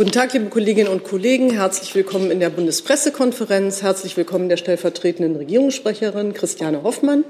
Guten 0.00 0.12
Tag, 0.12 0.32
liebe 0.32 0.46
Kolleginnen 0.46 0.88
und 0.88 1.04
Kollegen. 1.04 1.50
Herzlich 1.50 1.94
willkommen 1.94 2.30
in 2.30 2.40
der 2.40 2.48
Bundespressekonferenz. 2.48 3.82
Herzlich 3.82 4.16
willkommen 4.16 4.48
der 4.48 4.56
stellvertretenden 4.56 5.36
Regierungssprecherin 5.36 6.32
Christiane 6.32 6.84
Hoffmann 6.84 7.22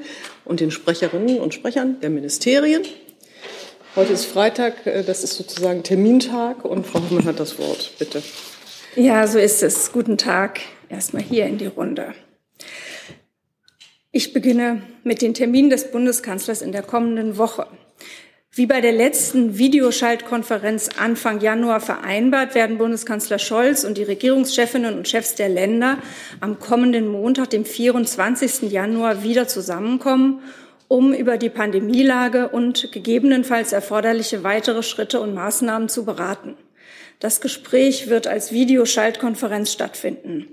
und 0.44 0.60
den 0.60 0.70
Sprecherinnen 0.70 1.40
und 1.40 1.52
Sprechern 1.52 1.98
der 2.00 2.10
Ministerien. 2.10 2.82
Heute 3.96 4.12
ist 4.12 4.24
Freitag, 4.24 4.86
äh, 4.86 5.02
das 5.02 5.24
ist 5.24 5.34
sozusagen 5.34 5.82
Termintag 5.82 6.64
und 6.64 6.86
Frau 6.86 7.00
Hoffmann 7.00 7.24
hat 7.24 7.40
das 7.40 7.58
Wort. 7.58 7.90
Bitte. 7.98 8.22
Ja, 8.94 9.26
so 9.26 9.40
ist 9.40 9.64
es. 9.64 9.90
Guten 9.90 10.16
Tag. 10.16 10.60
Erstmal 10.88 11.24
hier 11.24 11.46
in 11.46 11.58
die 11.58 11.66
Runde. 11.66 12.14
Ich 14.12 14.32
beginne 14.32 14.82
mit 15.02 15.22
den 15.22 15.34
Terminen 15.34 15.70
des 15.70 15.90
Bundeskanzlers 15.90 16.62
in 16.62 16.70
der 16.70 16.84
kommenden 16.84 17.36
Woche. 17.36 17.66
Wie 18.60 18.66
bei 18.66 18.82
der 18.82 18.92
letzten 18.92 19.56
Videoschaltkonferenz 19.56 20.90
Anfang 20.98 21.40
Januar 21.40 21.80
vereinbart, 21.80 22.54
werden 22.54 22.76
Bundeskanzler 22.76 23.38
Scholz 23.38 23.84
und 23.84 23.96
die 23.96 24.02
Regierungschefinnen 24.02 24.98
und 24.98 25.08
Chefs 25.08 25.34
der 25.34 25.48
Länder 25.48 25.96
am 26.40 26.58
kommenden 26.58 27.08
Montag, 27.08 27.48
dem 27.48 27.64
24. 27.64 28.70
Januar, 28.70 29.22
wieder 29.22 29.48
zusammenkommen, 29.48 30.42
um 30.88 31.14
über 31.14 31.38
die 31.38 31.48
Pandemielage 31.48 32.50
und 32.50 32.92
gegebenenfalls 32.92 33.72
erforderliche 33.72 34.44
weitere 34.44 34.82
Schritte 34.82 35.20
und 35.22 35.32
Maßnahmen 35.32 35.88
zu 35.88 36.04
beraten. 36.04 36.54
Das 37.18 37.40
Gespräch 37.40 38.10
wird 38.10 38.26
als 38.26 38.52
Videoschaltkonferenz 38.52 39.72
stattfinden. 39.72 40.48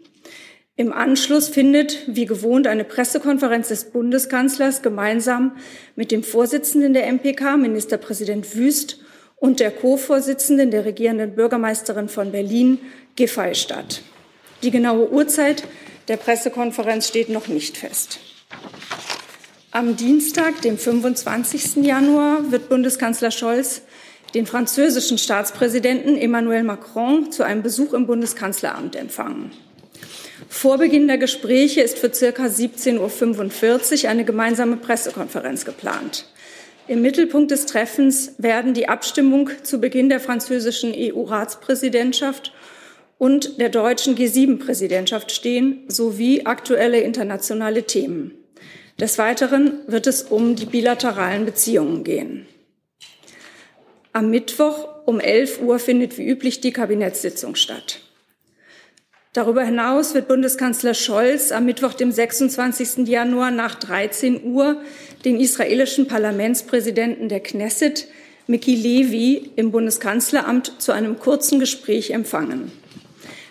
Im 0.79 0.93
Anschluss 0.93 1.49
findet, 1.49 2.03
wie 2.05 2.27
gewohnt, 2.27 2.67
eine 2.67 2.83
Pressekonferenz 2.83 3.69
des 3.69 3.85
Bundeskanzlers 3.85 4.83
gemeinsam 4.83 5.57
mit 5.95 6.11
dem 6.11 6.23
Vorsitzenden 6.23 6.93
der 6.93 7.11
MPK, 7.11 7.57
Ministerpräsident 7.57 8.55
Wüst, 8.55 8.99
und 9.37 9.59
der 9.59 9.71
Co-Vorsitzenden 9.71 10.69
der 10.69 10.85
regierenden 10.85 11.33
Bürgermeisterin 11.33 12.09
von 12.09 12.31
Berlin, 12.31 12.79
Giffey 13.15 13.55
statt. 13.55 14.01
Die 14.61 14.69
genaue 14.69 15.11
Uhrzeit 15.11 15.63
der 16.09 16.17
Pressekonferenz 16.17 17.07
steht 17.07 17.29
noch 17.29 17.47
nicht 17.47 17.77
fest. 17.77 18.19
Am 19.71 19.95
Dienstag, 19.95 20.61
dem 20.61 20.77
25. 20.77 21.77
Januar, 21.77 22.51
wird 22.51 22.69
Bundeskanzler 22.69 23.31
Scholz 23.31 23.81
den 24.35 24.45
französischen 24.45 25.17
Staatspräsidenten 25.17 26.17
Emmanuel 26.17 26.63
Macron 26.63 27.31
zu 27.31 27.43
einem 27.43 27.63
Besuch 27.63 27.93
im 27.93 28.05
Bundeskanzleramt 28.05 28.95
empfangen. 28.95 29.51
Vor 30.49 30.77
Beginn 30.77 31.07
der 31.07 31.17
Gespräche 31.17 31.81
ist 31.81 31.97
für 31.97 32.13
circa 32.13 32.45
17.45 32.45 34.03
Uhr 34.03 34.09
eine 34.09 34.23
gemeinsame 34.23 34.77
Pressekonferenz 34.77 35.65
geplant. 35.65 36.25
Im 36.87 37.01
Mittelpunkt 37.01 37.51
des 37.51 37.65
Treffens 37.65 38.35
werden 38.37 38.73
die 38.73 38.87
Abstimmung 38.87 39.49
zu 39.63 39.79
Beginn 39.79 40.09
der 40.09 40.19
französischen 40.19 40.93
EU-Ratspräsidentschaft 40.95 42.53
und 43.17 43.59
der 43.59 43.69
deutschen 43.69 44.15
G7-Präsidentschaft 44.15 45.31
stehen, 45.31 45.83
sowie 45.87 46.45
aktuelle 46.45 47.01
internationale 47.01 47.83
Themen. 47.83 48.31
Des 48.99 49.17
Weiteren 49.17 49.79
wird 49.87 50.07
es 50.07 50.23
um 50.23 50.55
die 50.55 50.65
bilateralen 50.65 51.45
Beziehungen 51.45 52.03
gehen. 52.03 52.45
Am 54.13 54.29
Mittwoch 54.29 54.87
um 55.05 55.19
11 55.19 55.61
Uhr 55.61 55.79
findet 55.79 56.17
wie 56.17 56.27
üblich 56.27 56.61
die 56.61 56.71
Kabinettssitzung 56.71 57.55
statt. 57.55 58.06
Darüber 59.37 59.63
hinaus 59.63 60.15
wird 60.15 60.27
Bundeskanzler 60.27 60.95
Scholz 60.95 61.51
am 61.51 61.65
Mittwoch, 61.65 61.93
dem 61.93 62.11
26. 62.11 63.07
Januar 63.07 63.51
nach 63.51 63.75
13 63.75 64.43
Uhr 64.43 64.81
den 65.25 65.39
israelischen 65.39 66.07
Parlamentspräsidenten 66.07 67.29
der 67.29 67.41
Knesset, 67.41 68.07
Miki 68.47 68.73
Levi, 68.73 69.51
im 69.55 69.69
Bundeskanzleramt 69.69 70.81
zu 70.81 70.91
einem 70.91 71.19
kurzen 71.19 71.59
Gespräch 71.59 72.09
empfangen. 72.09 72.71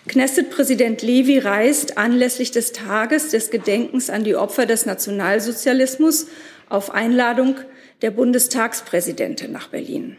Knesset-Präsident 0.09 1.03
Levi 1.03 1.39
reist 1.39 1.97
anlässlich 1.97 2.51
des 2.51 2.73
Tages 2.73 3.29
des 3.29 3.49
Gedenkens 3.49 4.09
an 4.09 4.25
die 4.25 4.35
Opfer 4.35 4.65
des 4.65 4.85
Nationalsozialismus 4.85 6.27
auf 6.67 6.93
Einladung 6.93 7.55
der 8.01 8.11
Bundestagspräsidentin 8.11 9.53
nach 9.53 9.69
Berlin. 9.69 10.17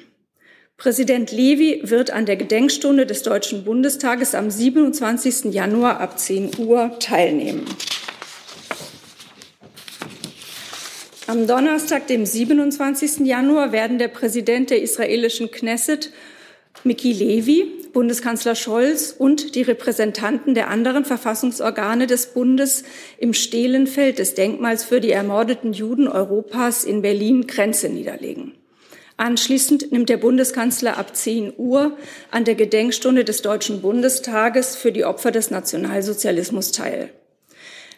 Präsident 0.78 1.32
Levi 1.32 1.80
wird 1.82 2.12
an 2.12 2.24
der 2.24 2.36
Gedenkstunde 2.36 3.04
des 3.04 3.24
Deutschen 3.24 3.64
Bundestages 3.64 4.36
am 4.36 4.48
27. 4.48 5.52
Januar 5.52 5.98
ab 5.98 6.20
10 6.20 6.52
Uhr 6.60 6.96
teilnehmen. 7.00 7.64
Am 11.26 11.48
Donnerstag, 11.48 12.06
dem 12.06 12.24
27. 12.24 13.26
Januar, 13.26 13.72
werden 13.72 13.98
der 13.98 14.06
Präsident 14.06 14.70
der 14.70 14.80
israelischen 14.80 15.50
Knesset, 15.50 16.12
Miki 16.84 17.12
Levi, 17.12 17.64
Bundeskanzler 17.92 18.54
Scholz 18.54 19.12
und 19.18 19.56
die 19.56 19.62
Repräsentanten 19.62 20.54
der 20.54 20.68
anderen 20.68 21.04
Verfassungsorgane 21.04 22.06
des 22.06 22.28
Bundes 22.28 22.84
im 23.18 23.34
Stehlenfeld 23.34 24.20
des 24.20 24.34
Denkmals 24.34 24.84
für 24.84 25.00
die 25.00 25.10
ermordeten 25.10 25.72
Juden 25.72 26.06
Europas 26.06 26.84
in 26.84 27.02
Berlin 27.02 27.48
Grenze 27.48 27.88
niederlegen. 27.88 28.57
Anschließend 29.18 29.90
nimmt 29.90 30.08
der 30.10 30.16
Bundeskanzler 30.16 30.96
ab 30.96 31.16
10 31.16 31.54
Uhr 31.56 31.96
an 32.30 32.44
der 32.44 32.54
Gedenkstunde 32.54 33.24
des 33.24 33.42
Deutschen 33.42 33.82
Bundestages 33.82 34.76
für 34.76 34.92
die 34.92 35.04
Opfer 35.04 35.32
des 35.32 35.50
Nationalsozialismus 35.50 36.70
teil. 36.70 37.10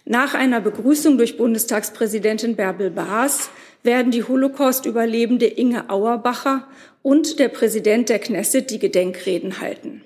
Nach 0.06 0.32
einer 0.32 0.62
Begrüßung 0.62 1.18
durch 1.18 1.36
Bundestagspräsidentin 1.36 2.56
Bärbel 2.56 2.90
Baas 2.90 3.50
werden 3.82 4.10
die 4.10 4.24
Holocaust-Überlebende 4.24 5.44
Inge 5.44 5.90
Auerbacher 5.90 6.66
und 7.02 7.38
der 7.38 7.48
Präsident 7.48 8.08
der 8.08 8.18
Knesset 8.18 8.70
die 8.70 8.78
Gedenkreden 8.78 9.60
halten. 9.60 10.02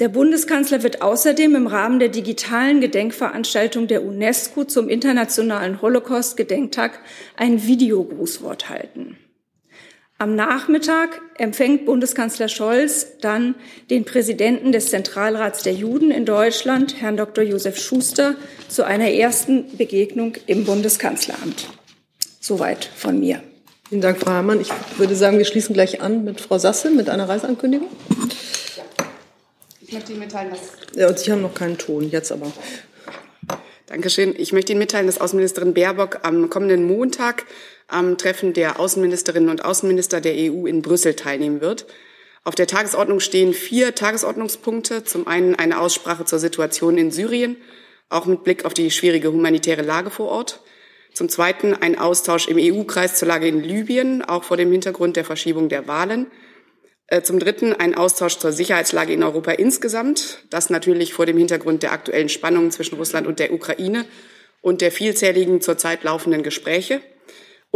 Der 0.00 0.08
Bundeskanzler 0.08 0.82
wird 0.82 1.02
außerdem 1.02 1.54
im 1.54 1.68
Rahmen 1.68 2.00
der 2.00 2.08
digitalen 2.08 2.80
Gedenkveranstaltung 2.80 3.86
der 3.86 4.04
UNESCO 4.04 4.64
zum 4.64 4.88
Internationalen 4.88 5.80
Holocaust-Gedenktag 5.80 6.98
ein 7.36 7.64
Videogrußwort 7.64 8.68
halten. 8.68 9.16
Am 10.18 10.34
Nachmittag 10.34 11.20
empfängt 11.36 11.84
Bundeskanzler 11.84 12.48
Scholz 12.48 13.18
dann 13.20 13.54
den 13.90 14.06
Präsidenten 14.06 14.72
des 14.72 14.88
Zentralrats 14.88 15.62
der 15.62 15.74
Juden 15.74 16.10
in 16.10 16.24
Deutschland, 16.24 17.02
Herrn 17.02 17.18
Dr. 17.18 17.44
Josef 17.44 17.78
Schuster, 17.78 18.34
zu 18.66 18.84
einer 18.84 19.10
ersten 19.10 19.76
Begegnung 19.76 20.32
im 20.46 20.64
Bundeskanzleramt. 20.64 21.68
Soweit 22.40 22.86
von 22.96 23.20
mir. 23.20 23.42
Vielen 23.90 24.00
Dank, 24.00 24.18
Frau 24.18 24.30
Herrmann. 24.30 24.62
Ich 24.62 24.70
würde 24.96 25.14
sagen, 25.14 25.36
wir 25.36 25.44
schließen 25.44 25.74
gleich 25.74 26.00
an 26.00 26.24
mit 26.24 26.40
Frau 26.40 26.56
Sasse 26.56 26.90
mit 26.90 27.10
einer 27.10 27.28
Reiseankündigung. 27.28 27.88
Ich 29.82 29.92
möchte 29.92 30.12
Ihnen 30.12 30.20
mitteilen, 30.20 30.50
dass. 30.50 30.60
Ja, 30.96 31.08
und 31.08 31.18
Sie 31.18 31.30
haben 31.30 31.42
noch 31.42 31.54
keinen 31.54 31.76
Ton, 31.76 32.08
jetzt 32.08 32.32
aber. 32.32 32.50
Dankeschön. 33.84 34.34
Ich 34.36 34.52
möchte 34.52 34.72
Ihnen 34.72 34.80
mitteilen, 34.80 35.06
dass 35.06 35.20
Außenministerin 35.20 35.74
Baerbock 35.74 36.20
am 36.22 36.48
kommenden 36.48 36.86
Montag 36.86 37.44
am 37.88 38.18
Treffen 38.18 38.52
der 38.52 38.80
Außenministerinnen 38.80 39.48
und 39.48 39.64
Außenminister 39.64 40.20
der 40.20 40.34
EU 40.34 40.66
in 40.66 40.82
Brüssel 40.82 41.14
teilnehmen 41.14 41.60
wird. 41.60 41.86
Auf 42.44 42.54
der 42.54 42.66
Tagesordnung 42.66 43.20
stehen 43.20 43.52
vier 43.54 43.94
Tagesordnungspunkte. 43.94 45.04
Zum 45.04 45.26
einen 45.26 45.54
eine 45.56 45.80
Aussprache 45.80 46.24
zur 46.24 46.38
Situation 46.38 46.98
in 46.98 47.10
Syrien, 47.10 47.56
auch 48.08 48.26
mit 48.26 48.44
Blick 48.44 48.64
auf 48.64 48.74
die 48.74 48.90
schwierige 48.90 49.32
humanitäre 49.32 49.82
Lage 49.82 50.10
vor 50.10 50.28
Ort. 50.28 50.60
Zum 51.12 51.28
Zweiten 51.28 51.74
ein 51.74 51.98
Austausch 51.98 52.46
im 52.46 52.58
EU-Kreis 52.58 53.16
zur 53.16 53.28
Lage 53.28 53.48
in 53.48 53.62
Libyen, 53.62 54.22
auch 54.22 54.44
vor 54.44 54.56
dem 54.56 54.70
Hintergrund 54.70 55.16
der 55.16 55.24
Verschiebung 55.24 55.68
der 55.68 55.88
Wahlen. 55.88 56.26
Äh, 57.08 57.22
zum 57.22 57.38
Dritten 57.38 57.72
ein 57.72 57.94
Austausch 57.94 58.38
zur 58.38 58.52
Sicherheitslage 58.52 59.12
in 59.12 59.22
Europa 59.22 59.52
insgesamt. 59.52 60.44
Das 60.50 60.70
natürlich 60.70 61.14
vor 61.14 61.26
dem 61.26 61.38
Hintergrund 61.38 61.82
der 61.82 61.92
aktuellen 61.92 62.28
Spannungen 62.28 62.70
zwischen 62.70 62.96
Russland 62.96 63.26
und 63.26 63.38
der 63.38 63.52
Ukraine 63.52 64.04
und 64.60 64.80
der 64.80 64.92
vielzähligen 64.92 65.60
zurzeit 65.60 66.04
laufenden 66.04 66.42
Gespräche. 66.42 67.00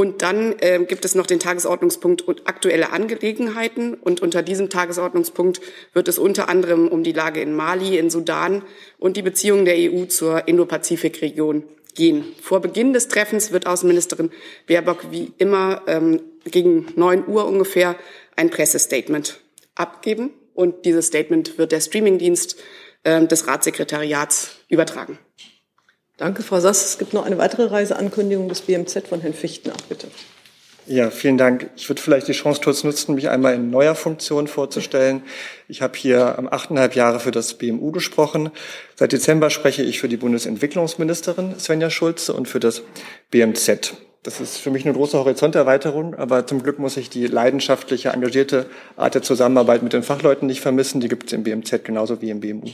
Und 0.01 0.23
dann 0.23 0.59
äh, 0.61 0.83
gibt 0.89 1.05
es 1.05 1.15
noch 1.15 1.27
den 1.27 1.41
Tagesordnungspunkt 1.41 2.25
aktuelle 2.47 2.91
Angelegenheiten. 2.91 3.93
Und 3.93 4.23
unter 4.23 4.41
diesem 4.41 4.71
Tagesordnungspunkt 4.71 5.61
wird 5.93 6.09
es 6.09 6.19
unter 6.19 6.49
anderem 6.49 6.89
um 6.89 7.03
die 7.03 7.13
Lage 7.13 7.43
in 7.43 7.55
Mali, 7.55 7.99
in 7.99 8.09
Sudan 8.09 8.63
und 8.99 9.19
die 9.19 9.23
Beziehungen 9.23 9.67
der 9.67 9.75
EU 9.77 10.07
zur 10.07 10.49
Indo-Pazifik-Region 10.49 11.65
gehen. 11.95 12.25
Vor 12.41 12.61
Beginn 12.61 12.95
des 12.95 13.09
Treffens 13.09 13.53
wird 13.53 13.67
Außenministerin 13.67 14.31
Baerbock 14.67 15.11
wie 15.11 15.35
immer 15.37 15.83
ähm, 15.87 16.23
gegen 16.45 16.87
neun 16.97 17.29
Uhr 17.29 17.47
ungefähr 17.47 17.95
ein 18.37 18.49
Pressestatement 18.49 19.39
abgeben. 19.75 20.31
Und 20.55 20.87
dieses 20.87 21.09
Statement 21.09 21.59
wird 21.59 21.73
der 21.73 21.81
Streamingdienst 21.83 22.57
äh, 23.03 23.27
des 23.27 23.47
Ratssekretariats 23.47 24.61
übertragen. 24.71 25.19
Danke, 26.21 26.43
Frau 26.43 26.61
Sass. 26.61 26.85
Es 26.85 26.99
gibt 26.99 27.15
noch 27.15 27.25
eine 27.25 27.39
weitere 27.39 27.65
Reiseankündigung 27.65 28.51
des 28.51 28.61
BMZ 28.61 29.09
von 29.09 29.23
Herrn 29.23 29.33
Fichtner. 29.33 29.73
Bitte. 29.89 30.07
Ja, 30.87 31.09
vielen 31.11 31.39
Dank. 31.39 31.71
Ich 31.77 31.89
würde 31.89 32.03
vielleicht 32.03 32.29
die 32.29 32.33
Chance 32.33 32.61
kurz 32.63 32.85
nutzen, 32.85 33.15
mich 33.15 33.31
einmal 33.31 33.55
in 33.55 33.71
neuer 33.71 33.95
Funktion 33.95 34.47
vorzustellen. 34.47 35.23
Ich 35.67 35.81
habe 35.81 35.97
hier 35.97 36.39
am 36.39 36.47
achteinhalb 36.47 36.95
Jahre 36.95 37.21
für 37.21 37.31
das 37.31 37.55
BMU 37.55 37.91
gesprochen. 37.91 38.51
Seit 38.97 39.13
Dezember 39.13 39.49
spreche 39.49 39.83
ich 39.83 39.99
für 39.99 40.11
die 40.11 40.19
Bundesentwicklungsministerin 40.19 41.59
Svenja 41.59 41.89
Schulze 41.89 42.35
und 42.35 42.49
für 42.49 42.61
das 42.61 42.83
BMZ. 43.31 43.95
Das 44.23 44.43
ist 44.43 44.59
für 44.59 44.71
mich 44.71 44.85
eine 44.85 44.93
große 44.93 45.17
Horizonterweiterung, 45.17 46.15
aber 46.17 46.47
zum 46.47 46.63
Glück 46.63 46.79
muss 46.79 46.99
ich 46.99 47.09
die 47.09 47.29
leidenschaftliche, 47.29 48.11
engagierte 48.11 48.67
Art 48.99 49.15
der 49.15 49.23
Zusammenarbeit 49.23 49.83
mit 49.83 49.95
den 49.95 50.03
Fachleuten 50.03 50.49
nicht 50.49 50.61
vermissen. 50.61 51.01
Die 51.01 51.09
gibt 51.09 51.29
es 51.29 51.33
im 51.33 51.45
BMZ 51.45 51.83
genauso 51.83 52.21
wie 52.21 52.29
im 52.29 52.41
BMU. 52.41 52.69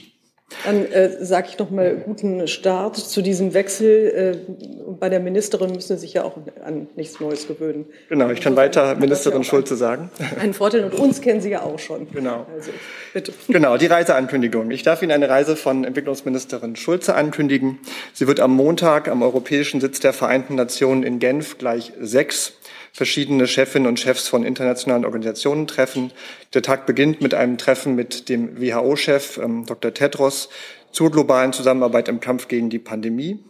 Dann 0.64 0.86
äh, 0.86 1.24
sage 1.24 1.48
ich 1.50 1.58
noch 1.58 1.70
mal 1.70 1.96
guten 1.96 2.46
Start 2.46 2.96
zu 2.96 3.20
diesem 3.20 3.52
Wechsel. 3.52 4.44
Äh, 4.46 4.52
bei 4.98 5.08
der 5.08 5.18
Ministerin 5.18 5.72
müssen 5.72 5.96
Sie 5.96 6.00
sich 6.02 6.14
ja 6.14 6.22
auch 6.22 6.36
an 6.64 6.86
nichts 6.94 7.18
Neues 7.18 7.48
gewöhnen. 7.48 7.86
Genau, 8.08 8.30
ich 8.30 8.40
kann 8.40 8.54
weiter 8.54 8.94
Ministerin 8.94 9.42
Schulze 9.42 9.74
sagen. 9.74 10.08
Ein 10.40 10.54
Vorteil 10.54 10.84
und 10.84 10.94
uns 10.94 11.20
kennen 11.20 11.40
Sie 11.40 11.50
ja 11.50 11.62
auch 11.62 11.80
schon. 11.80 12.08
Genau. 12.12 12.46
Also, 12.54 12.70
bitte. 13.12 13.32
Genau, 13.48 13.76
die 13.76 13.86
Reiseankündigung. 13.86 14.70
Ich 14.70 14.84
darf 14.84 15.02
Ihnen 15.02 15.12
eine 15.12 15.28
Reise 15.28 15.56
von 15.56 15.82
Entwicklungsministerin 15.82 16.76
Schulze 16.76 17.16
ankündigen. 17.16 17.80
Sie 18.12 18.28
wird 18.28 18.38
am 18.38 18.52
Montag 18.52 19.08
am 19.08 19.22
Europäischen 19.22 19.80
Sitz 19.80 19.98
der 19.98 20.12
Vereinten 20.12 20.54
Nationen 20.54 21.02
in 21.02 21.18
Genf 21.18 21.58
gleich 21.58 21.92
sechs 22.00 22.52
verschiedene 22.96 23.46
Chefinnen 23.46 23.86
und 23.86 24.00
Chefs 24.00 24.26
von 24.26 24.42
internationalen 24.42 25.04
Organisationen 25.04 25.66
treffen. 25.66 26.12
Der 26.54 26.62
Tag 26.62 26.86
beginnt 26.86 27.20
mit 27.20 27.34
einem 27.34 27.58
Treffen 27.58 27.94
mit 27.94 28.30
dem 28.30 28.58
WHO-Chef 28.58 29.36
ähm, 29.36 29.66
Dr. 29.66 29.92
Tedros 29.92 30.48
zur 30.92 31.10
globalen 31.10 31.52
Zusammenarbeit 31.52 32.08
im 32.08 32.20
Kampf 32.20 32.48
gegen 32.48 32.70
die 32.70 32.78
Pandemie. 32.78 33.44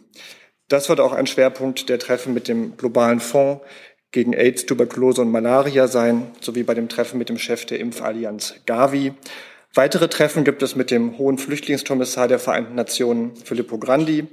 Das 0.67 0.89
wird 0.89 0.99
auch 0.99 1.13
ein 1.13 1.27
Schwerpunkt 1.27 1.87
der 1.87 1.97
Treffen 1.97 2.33
mit 2.33 2.49
dem 2.49 2.75
globalen 2.75 3.21
Fonds 3.21 3.63
gegen 4.11 4.33
AIDS, 4.33 4.65
Tuberkulose 4.65 5.21
und 5.21 5.31
Malaria 5.31 5.87
sein, 5.87 6.31
sowie 6.41 6.63
bei 6.63 6.73
dem 6.73 6.89
Treffen 6.89 7.17
mit 7.17 7.29
dem 7.29 7.37
Chef 7.37 7.65
der 7.65 7.79
Impfallianz 7.79 8.55
Gavi. 8.65 9.13
Weitere 9.73 10.09
Treffen 10.09 10.43
gibt 10.43 10.61
es 10.61 10.75
mit 10.75 10.91
dem 10.91 11.17
hohen 11.17 11.37
Flüchtlingskommissar 11.37 12.27
der 12.27 12.39
Vereinten 12.39 12.75
Nationen 12.75 13.37
Filippo 13.37 13.77
Grandi, 13.77 14.27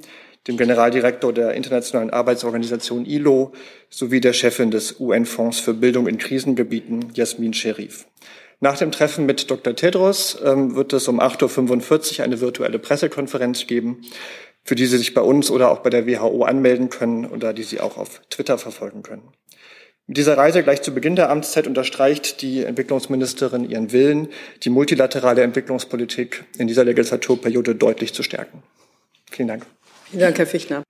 dem 0.46 0.56
Generaldirektor 0.56 1.32
der 1.32 1.54
Internationalen 1.54 2.10
Arbeitsorganisation 2.10 3.06
ILO 3.06 3.52
sowie 3.88 4.20
der 4.20 4.32
Chefin 4.32 4.70
des 4.70 5.00
UN-Fonds 5.00 5.60
für 5.60 5.74
Bildung 5.74 6.06
in 6.06 6.18
Krisengebieten, 6.18 7.12
Jasmin 7.14 7.54
Sherif. 7.54 8.06
Nach 8.60 8.78
dem 8.78 8.92
Treffen 8.92 9.26
mit 9.26 9.50
Dr. 9.50 9.74
Tedros 9.74 10.38
ähm, 10.44 10.74
wird 10.74 10.92
es 10.92 11.08
um 11.08 11.20
8.45 11.20 12.18
Uhr 12.18 12.24
eine 12.24 12.40
virtuelle 12.40 12.78
Pressekonferenz 12.78 13.66
geben, 13.66 14.02
für 14.62 14.74
die 14.74 14.86
Sie 14.86 14.96
sich 14.96 15.12
bei 15.12 15.20
uns 15.20 15.50
oder 15.50 15.70
auch 15.70 15.80
bei 15.80 15.90
der 15.90 16.06
WHO 16.06 16.44
anmelden 16.44 16.88
können 16.88 17.26
oder 17.26 17.52
die 17.52 17.62
Sie 17.62 17.80
auch 17.80 17.98
auf 17.98 18.22
Twitter 18.30 18.56
verfolgen 18.56 19.02
können. 19.02 19.28
Mit 20.06 20.18
dieser 20.18 20.36
Reise 20.36 20.62
gleich 20.62 20.82
zu 20.82 20.92
Beginn 20.92 21.16
der 21.16 21.30
Amtszeit 21.30 21.66
unterstreicht 21.66 22.42
die 22.42 22.62
Entwicklungsministerin 22.62 23.68
ihren 23.68 23.92
Willen, 23.92 24.28
die 24.62 24.70
multilaterale 24.70 25.42
Entwicklungspolitik 25.42 26.44
in 26.58 26.66
dieser 26.66 26.84
Legislaturperiode 26.84 27.74
deutlich 27.74 28.12
zu 28.12 28.22
stärken. 28.22 28.62
Vielen 29.30 29.48
Dank. 29.48 29.66
Vielen 30.10 30.20
Dank, 30.20 30.38
Herr 30.38 30.46
Fichtner. 30.46 30.82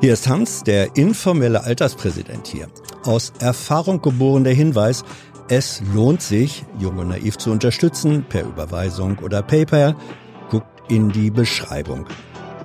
Hier 0.00 0.12
ist 0.12 0.28
Hans, 0.28 0.64
der 0.64 0.96
informelle 0.96 1.62
Alterspräsident 1.62 2.48
hier. 2.48 2.68
Aus 3.04 3.32
Erfahrung 3.38 4.02
geboren 4.02 4.44
der 4.44 4.52
Hinweis, 4.52 5.04
es 5.48 5.82
lohnt 5.94 6.22
sich, 6.22 6.64
Jung 6.78 6.98
und 6.98 7.08
Naiv 7.08 7.36
zu 7.36 7.50
unterstützen, 7.50 8.24
per 8.28 8.42
Überweisung 8.42 9.18
oder 9.18 9.42
PayPal. 9.42 9.96
Guckt 10.50 10.66
in 10.88 11.10
die 11.10 11.30
Beschreibung. 11.30 12.06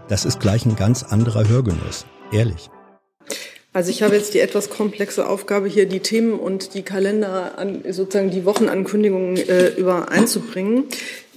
Das 0.07 0.25
ist 0.25 0.39
gleich 0.39 0.65
ein 0.65 0.75
ganz 0.75 1.03
anderer 1.03 1.47
Hörgenuss. 1.47 2.05
Ehrlich. 2.31 2.69
Also 3.73 3.91
ich 3.91 4.01
habe 4.01 4.15
jetzt 4.15 4.33
die 4.33 4.39
etwas 4.39 4.69
komplexe 4.69 5.27
Aufgabe 5.27 5.67
hier, 5.67 5.85
die 5.85 5.99
Themen 5.99 6.39
und 6.39 6.73
die 6.73 6.81
Kalender, 6.81 7.57
an, 7.59 7.83
sozusagen 7.89 8.31
die 8.31 8.45
Wochenankündigungen 8.45 9.37
äh, 9.37 9.67
übereinzubringen. 9.67 10.85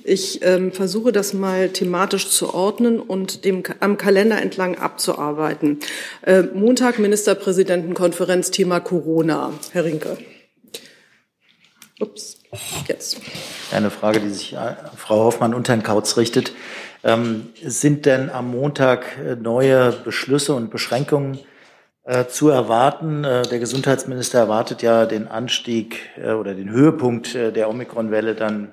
Ich 0.04 0.42
ähm, 0.42 0.72
versuche 0.72 1.12
das 1.12 1.34
mal 1.34 1.68
thematisch 1.68 2.30
zu 2.30 2.54
ordnen 2.54 3.00
und 3.00 3.44
dem, 3.44 3.62
am 3.80 3.96
Kalender 3.96 4.40
entlang 4.40 4.78
abzuarbeiten. 4.78 5.80
Äh, 6.22 6.42
Montag 6.42 6.98
Ministerpräsidentenkonferenz 6.98 8.50
Thema 8.50 8.80
Corona. 8.80 9.52
Herr 9.72 9.84
Rinke. 9.84 10.18
Ups, 12.00 12.38
jetzt. 12.88 13.20
Eine 13.72 13.90
Frage, 13.90 14.20
die 14.20 14.30
sich 14.30 14.56
an 14.56 14.76
Frau 14.96 15.24
Hoffmann 15.24 15.52
und 15.52 15.68
Herrn 15.68 15.82
Kautz 15.82 16.16
richtet. 16.16 16.52
Ähm, 17.04 17.50
sind 17.62 18.06
denn 18.06 18.30
am 18.30 18.50
Montag 18.50 19.18
äh, 19.18 19.36
neue 19.36 19.92
Beschlüsse 19.92 20.54
und 20.54 20.70
Beschränkungen 20.70 21.38
äh, 22.04 22.26
zu 22.26 22.48
erwarten? 22.48 23.24
Äh, 23.24 23.42
der 23.42 23.58
Gesundheitsminister 23.58 24.38
erwartet 24.38 24.82
ja 24.82 25.06
den 25.06 25.28
Anstieg 25.28 26.10
äh, 26.16 26.32
oder 26.32 26.54
den 26.54 26.70
Höhepunkt 26.70 27.34
äh, 27.34 27.52
der 27.52 27.70
Omikron-Welle 27.70 28.34
dann 28.34 28.72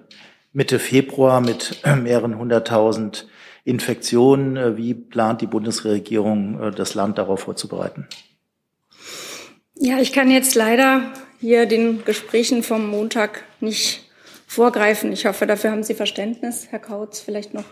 Mitte 0.54 0.80
Februar 0.80 1.42
mit 1.42 1.82
äh, 1.84 1.96
mehreren 1.96 2.38
hunderttausend 2.38 3.28
Infektionen. 3.64 4.58
Äh, 4.58 4.78
wie 4.78 4.94
plant 4.94 5.42
die 5.42 5.48
Bundesregierung, 5.48 6.62
äh, 6.62 6.72
das 6.72 6.96
Land 6.96 7.18
darauf 7.18 7.42
vorzubereiten? 7.42 8.08
Ja, 9.76 10.00
ich 10.00 10.14
kann 10.14 10.32
jetzt 10.32 10.56
leider 10.56 11.14
hier 11.40 11.66
den 11.66 12.04
Gesprächen 12.04 12.64
vom 12.64 12.88
Montag 12.88 13.44
nicht 13.60 14.10
vorgreifen. 14.48 15.12
Ich 15.12 15.26
hoffe, 15.26 15.46
dafür 15.46 15.72
haben 15.72 15.84
Sie 15.84 15.94
Verständnis, 15.94 16.68
Herr 16.70 16.80
Kautz, 16.80 17.20
vielleicht 17.20 17.54
noch 17.54 17.66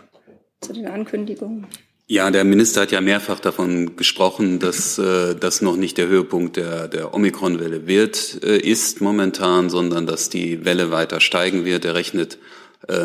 zu 0.60 0.72
den 0.72 0.86
Ankündigungen. 0.86 1.66
Ja, 2.08 2.30
der 2.30 2.44
Minister 2.44 2.82
hat 2.82 2.92
ja 2.92 3.00
mehrfach 3.00 3.40
davon 3.40 3.96
gesprochen, 3.96 4.60
dass 4.60 4.96
äh, 4.98 5.34
das 5.34 5.60
noch 5.60 5.76
nicht 5.76 5.98
der 5.98 6.06
Höhepunkt 6.06 6.56
der, 6.56 6.86
der 6.86 7.12
Omikron-Welle 7.12 7.88
wird, 7.88 8.44
äh, 8.44 8.58
ist 8.58 9.00
momentan, 9.00 9.70
sondern 9.70 10.06
dass 10.06 10.28
die 10.28 10.64
Welle 10.64 10.92
weiter 10.92 11.20
steigen 11.20 11.64
wird. 11.64 11.84
Er 11.84 11.94
rechnet 11.94 12.34
äh, 12.34 12.38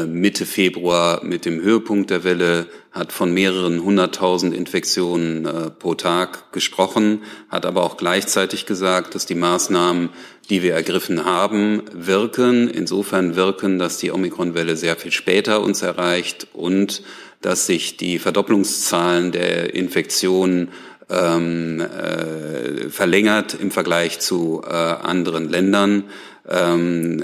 Mitte 0.06 0.45
Februar 0.45 1.24
mit 1.24 1.45
dem 1.45 1.62
Höhepunkt 1.62 2.10
der 2.10 2.24
Welle, 2.24 2.68
hat 2.92 3.13
von 3.13 3.33
mehreren 3.33 3.83
hunderttausend 3.83 4.54
Infektionen 4.54 5.45
äh, 5.45 5.69
pro 5.69 5.95
Tag 5.95 6.51
gesprochen, 6.51 7.24
hat 7.50 7.66
aber 7.66 7.83
auch 7.83 7.95
gleichzeitig 7.95 8.66
gesagt, 8.66 9.16
dass 9.16 9.25
die 9.25 9.36
Maßnahmen, 9.36 10.10
die 10.50 10.62
wir 10.62 10.74
ergriffen 10.74 11.24
haben, 11.24 11.83
wirken. 11.94 12.69
Insofern 12.69 13.38
wirken, 13.38 13.80
dass 13.80 13.98
die 13.98 14.12
Omikronwelle 14.12 14.75
sehr 14.75 14.98
viel 14.98 15.12
später 15.12 15.62
uns 15.62 15.81
erreicht 15.81 16.48
und 16.51 17.01
dass 17.39 17.66
sich 17.66 17.95
die 17.95 18.19
Verdopplungszahlen 18.19 19.31
der 19.31 19.74
Infektionen 19.74 20.69
ähm, 21.10 21.80
äh, 21.80 22.89
verlängert 22.89 23.56
im 23.60 23.72
Vergleich 23.72 24.19
zu 24.19 24.62
äh, 24.66 24.74
anderen 24.74 25.50
Ländern. 25.50 26.04
Ähm, 26.48 27.24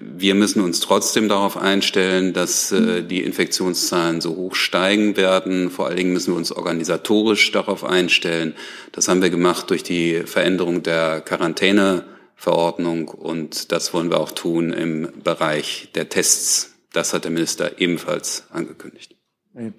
wir 0.00 0.34
müssen 0.34 0.62
uns 0.62 0.80
trotzdem 0.80 1.28
darauf 1.28 1.56
einstellen, 1.56 2.32
dass 2.32 2.72
äh, 2.72 3.02
die 3.02 3.22
Infektionszahlen 3.22 4.20
so 4.20 4.36
hoch 4.36 4.54
steigen 4.54 5.16
werden. 5.16 5.70
Vor 5.70 5.86
allen 5.86 5.96
Dingen 5.96 6.12
müssen 6.12 6.32
wir 6.32 6.38
uns 6.38 6.52
organisatorisch 6.52 7.52
darauf 7.52 7.84
einstellen. 7.84 8.54
Das 8.92 9.08
haben 9.08 9.22
wir 9.22 9.30
gemacht 9.30 9.70
durch 9.70 9.82
die 9.82 10.22
Veränderung 10.24 10.82
der 10.82 11.20
Quarantäneverordnung 11.20 13.08
und 13.08 13.70
das 13.72 13.92
wollen 13.92 14.10
wir 14.10 14.20
auch 14.20 14.32
tun 14.32 14.72
im 14.72 15.08
Bereich 15.22 15.90
der 15.94 16.08
Tests. 16.08 16.74
Das 16.92 17.12
hat 17.12 17.24
der 17.24 17.32
Minister 17.32 17.80
ebenfalls 17.80 18.44
angekündigt. 18.50 19.16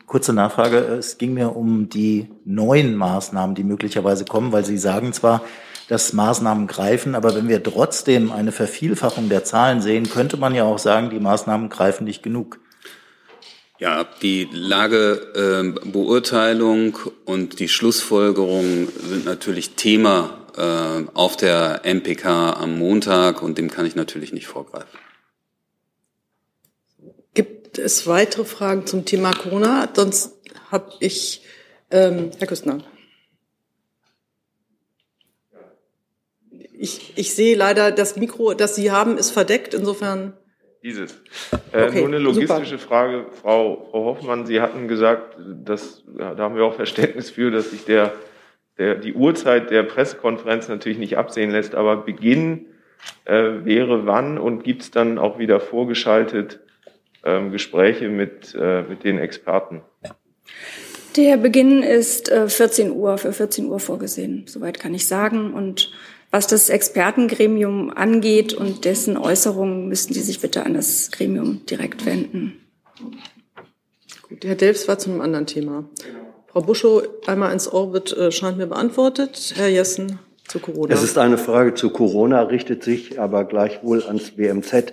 Kurze 0.06 0.32
Nachfrage. 0.32 0.78
Es 0.78 1.18
ging 1.18 1.34
mir 1.34 1.56
um 1.56 1.90
die 1.90 2.30
neuen 2.46 2.96
Maßnahmen, 2.96 3.56
die 3.56 3.64
möglicherweise 3.66 4.24
kommen, 4.24 4.54
weil 4.54 4.64
Sie 4.64 4.78
sagen 4.78 5.12
zwar, 5.12 5.42
dass 5.88 6.14
Maßnahmen 6.14 6.68
greifen. 6.68 7.16
Aber 7.16 7.34
wenn 7.36 7.48
wir 7.48 7.64
trotzdem 7.64 8.32
eine 8.32 8.52
Vervielfachung 8.52 9.30
der 9.30 9.44
Zahlen 9.44 9.82
sehen, 9.82 10.10
könnte 10.10 10.38
man 10.38 10.56
ja 10.56 10.64
auch 10.64 10.80
sagen, 10.80 11.10
die 11.10 11.20
Maßnahmen 11.20 11.70
greifen 11.70 12.06
nicht 12.06 12.24
genug. 12.24 12.60
Ja, 13.78 14.06
die 14.22 14.48
Lagebeurteilung 14.52 16.96
äh, 16.96 17.10
und 17.26 17.60
die 17.60 17.68
Schlussfolgerung 17.68 18.88
sind 19.10 19.26
natürlich 19.26 19.72
Thema 19.72 20.38
äh, 20.56 21.04
auf 21.14 21.36
der 21.36 21.82
MPK 21.84 22.54
am 22.54 22.80
Montag 22.80 23.42
und 23.42 23.58
dem 23.58 23.70
kann 23.70 23.86
ich 23.86 23.96
natürlich 23.96 24.32
nicht 24.32 24.48
vorgreifen. 24.48 24.98
Gibt 27.34 27.78
es 27.78 28.08
weitere 28.08 28.46
Fragen 28.46 28.88
zum 28.88 29.04
Thema 29.04 29.34
Corona? 29.34 29.90
Sonst 29.94 30.32
habe 30.72 30.94
ich 31.02 31.42
ähm, 31.92 32.32
Herr 32.38 32.48
Küstner. 32.48 32.78
Ich, 36.86 37.14
ich 37.16 37.34
sehe 37.34 37.56
leider, 37.56 37.92
das 37.92 38.16
Mikro, 38.16 38.54
das 38.54 38.76
Sie 38.76 38.92
haben, 38.92 39.18
ist 39.18 39.32
verdeckt. 39.32 39.74
Insofern. 39.74 40.34
Dieses. 40.84 41.20
Äh, 41.72 41.86
okay, 41.86 42.00
nur 42.02 42.10
eine 42.10 42.20
logistische 42.20 42.78
super. 42.78 42.88
Frage, 42.88 43.26
Frau, 43.42 43.88
Frau 43.90 44.06
Hoffmann. 44.06 44.46
Sie 44.46 44.62
hatten 44.62 44.88
gesagt, 44.88 45.36
dass, 45.40 46.04
da 46.16 46.38
haben 46.38 46.56
wir 46.56 46.64
auch 46.64 46.76
Verständnis 46.76 47.32
für, 47.32 47.50
dass 47.50 47.72
sich 47.72 47.86
der, 47.86 48.14
der, 48.78 48.94
die 48.94 49.14
Uhrzeit 49.14 49.72
der 49.72 49.82
Pressekonferenz 49.82 50.68
natürlich 50.68 51.00
nicht 51.00 51.18
absehen 51.18 51.50
lässt, 51.50 51.74
aber 51.74 51.98
Beginn 51.98 52.68
äh, 53.26 53.42
wäre 53.64 54.06
wann 54.06 54.38
und 54.38 54.64
gibt 54.64 54.84
es 54.84 54.92
dann 54.92 55.18
auch 55.18 55.40
wieder 55.40 55.60
vorgeschaltet 55.60 56.60
äh, 57.24 57.50
Gespräche 57.50 58.10
mit, 58.10 58.54
äh, 58.54 58.84
mit 58.84 59.04
den 59.04 59.18
Experten? 59.18 59.82
Der 61.18 61.38
Beginn 61.38 61.82
ist 61.82 62.30
äh, 62.30 62.48
14 62.48 62.92
Uhr, 62.92 63.18
für 63.18 63.34
14 63.34 63.66
Uhr 63.66 63.80
vorgesehen. 63.80 64.44
Soweit 64.46 64.80
kann 64.80 64.94
ich 64.94 65.08
sagen. 65.08 65.52
Und 65.56 65.92
was 66.36 66.48
das 66.48 66.68
Expertengremium 66.68 67.92
angeht 67.96 68.54
und 68.54 68.84
dessen 68.84 69.16
Äußerungen, 69.16 69.88
müssten 69.88 70.14
Sie 70.14 70.20
sich 70.20 70.42
bitte 70.42 70.66
an 70.66 70.74
das 70.74 71.10
Gremium 71.12 71.66
direkt 71.66 72.06
wenden. 72.06 72.60
Gut, 74.28 74.44
Herr 74.44 74.56
Delfs 74.56 74.90
war 74.90 75.00
zu 75.00 75.12
einem 75.12 75.22
anderen 75.22 75.46
Thema. 75.46 75.86
Frau 76.48 76.62
Buschow, 76.62 77.04
einmal 77.26 77.54
ins 77.54 77.70
Orbit 77.70 78.12
äh, 78.12 78.34
scheint 78.34 78.58
mir 78.58 78.68
beantwortet. 78.68 79.54
Herr 79.56 79.70
Jessen 79.70 80.20
zu 80.46 80.60
Corona. 80.60 80.94
Es 80.94 81.04
ist 81.04 81.18
eine 81.18 81.38
Frage 81.38 81.74
zu 81.74 81.90
Corona, 81.90 82.42
richtet 82.42 82.84
sich 82.84 83.18
aber 83.18 83.46
gleichwohl 83.46 84.04
ans 84.04 84.38
WMZ. 84.38 84.92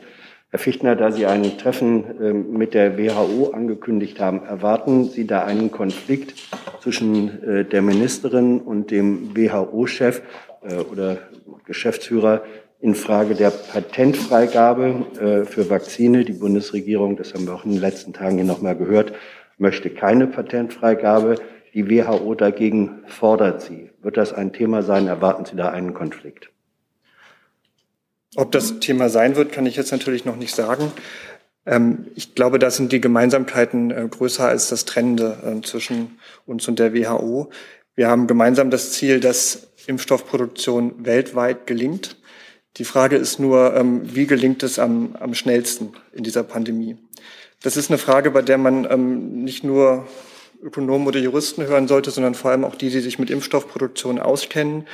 Herr 0.50 0.58
Fichtner, 0.60 0.94
da 0.94 1.10
Sie 1.10 1.26
ein 1.26 1.58
Treffen 1.58 2.04
ähm, 2.20 2.52
mit 2.52 2.72
der 2.72 2.96
WHO 2.96 3.50
angekündigt 3.52 4.20
haben, 4.20 4.44
erwarten 4.44 5.08
Sie 5.08 5.26
da 5.26 5.42
einen 5.42 5.72
Konflikt 5.72 6.34
zwischen 6.80 7.42
äh, 7.42 7.64
der 7.64 7.82
Ministerin 7.82 8.60
und 8.60 8.92
dem 8.92 9.36
WHO-Chef 9.36 10.22
äh, 10.62 10.76
oder 10.76 11.18
Geschäftsführer 11.64 12.42
in 12.80 12.94
Frage 12.94 13.34
der 13.34 13.50
Patentfreigabe 13.50 15.06
äh, 15.20 15.44
für 15.44 15.70
Vakzine? 15.70 16.24
Die 16.24 16.32
Bundesregierung, 16.32 17.16
das 17.16 17.34
haben 17.34 17.46
wir 17.46 17.54
auch 17.54 17.64
in 17.64 17.72
den 17.72 17.80
letzten 17.80 18.12
Tagen 18.12 18.36
hier 18.36 18.44
nochmal 18.44 18.76
gehört, 18.76 19.12
möchte 19.58 19.90
keine 19.90 20.26
Patentfreigabe. 20.26 21.36
Die 21.74 21.88
WHO 21.88 22.34
dagegen 22.34 23.02
fordert 23.06 23.62
sie. 23.62 23.90
Wird 24.02 24.16
das 24.16 24.32
ein 24.32 24.52
Thema 24.52 24.82
sein? 24.82 25.06
Erwarten 25.06 25.44
Sie 25.44 25.56
da 25.56 25.70
einen 25.70 25.94
Konflikt? 25.94 26.50
Ob 28.36 28.50
das 28.52 28.80
Thema 28.80 29.08
sein 29.08 29.36
wird, 29.36 29.52
kann 29.52 29.66
ich 29.66 29.76
jetzt 29.76 29.92
natürlich 29.92 30.24
noch 30.24 30.36
nicht 30.36 30.54
sagen. 30.54 30.90
Ähm, 31.66 32.06
ich 32.14 32.34
glaube, 32.34 32.58
da 32.58 32.70
sind 32.70 32.92
die 32.92 33.00
Gemeinsamkeiten 33.00 33.90
äh, 33.90 34.08
größer 34.10 34.46
als 34.48 34.68
das 34.68 34.84
Trennende 34.84 35.36
äh, 35.44 35.60
zwischen 35.62 36.18
uns 36.46 36.66
und 36.66 36.78
der 36.78 36.94
WHO. 36.94 37.50
Wir 37.94 38.08
haben 38.08 38.26
gemeinsam 38.26 38.70
das 38.70 38.92
Ziel, 38.92 39.20
dass 39.20 39.71
Impfstoffproduktion 39.86 41.04
weltweit 41.04 41.66
gelingt. 41.66 42.16
Die 42.76 42.84
Frage 42.84 43.16
ist 43.16 43.38
nur, 43.38 43.74
ähm, 43.74 44.00
wie 44.14 44.26
gelingt 44.26 44.62
es 44.62 44.78
am, 44.78 45.16
am 45.18 45.34
schnellsten 45.34 45.92
in 46.12 46.24
dieser 46.24 46.42
Pandemie? 46.42 46.96
Das 47.62 47.76
ist 47.76 47.90
eine 47.90 47.98
Frage, 47.98 48.30
bei 48.30 48.42
der 48.42 48.58
man 48.58 48.86
ähm, 48.90 49.44
nicht 49.44 49.62
nur 49.62 50.06
Ökonomen 50.62 51.06
oder 51.06 51.18
Juristen 51.18 51.64
hören 51.64 51.88
sollte, 51.88 52.10
sondern 52.10 52.34
vor 52.34 52.50
allem 52.50 52.64
auch 52.64 52.76
die, 52.76 52.90
die 52.90 53.00
sich 53.00 53.18
mit 53.18 53.30
Impfstoffproduktion 53.30 54.20
auskennen 54.20 54.86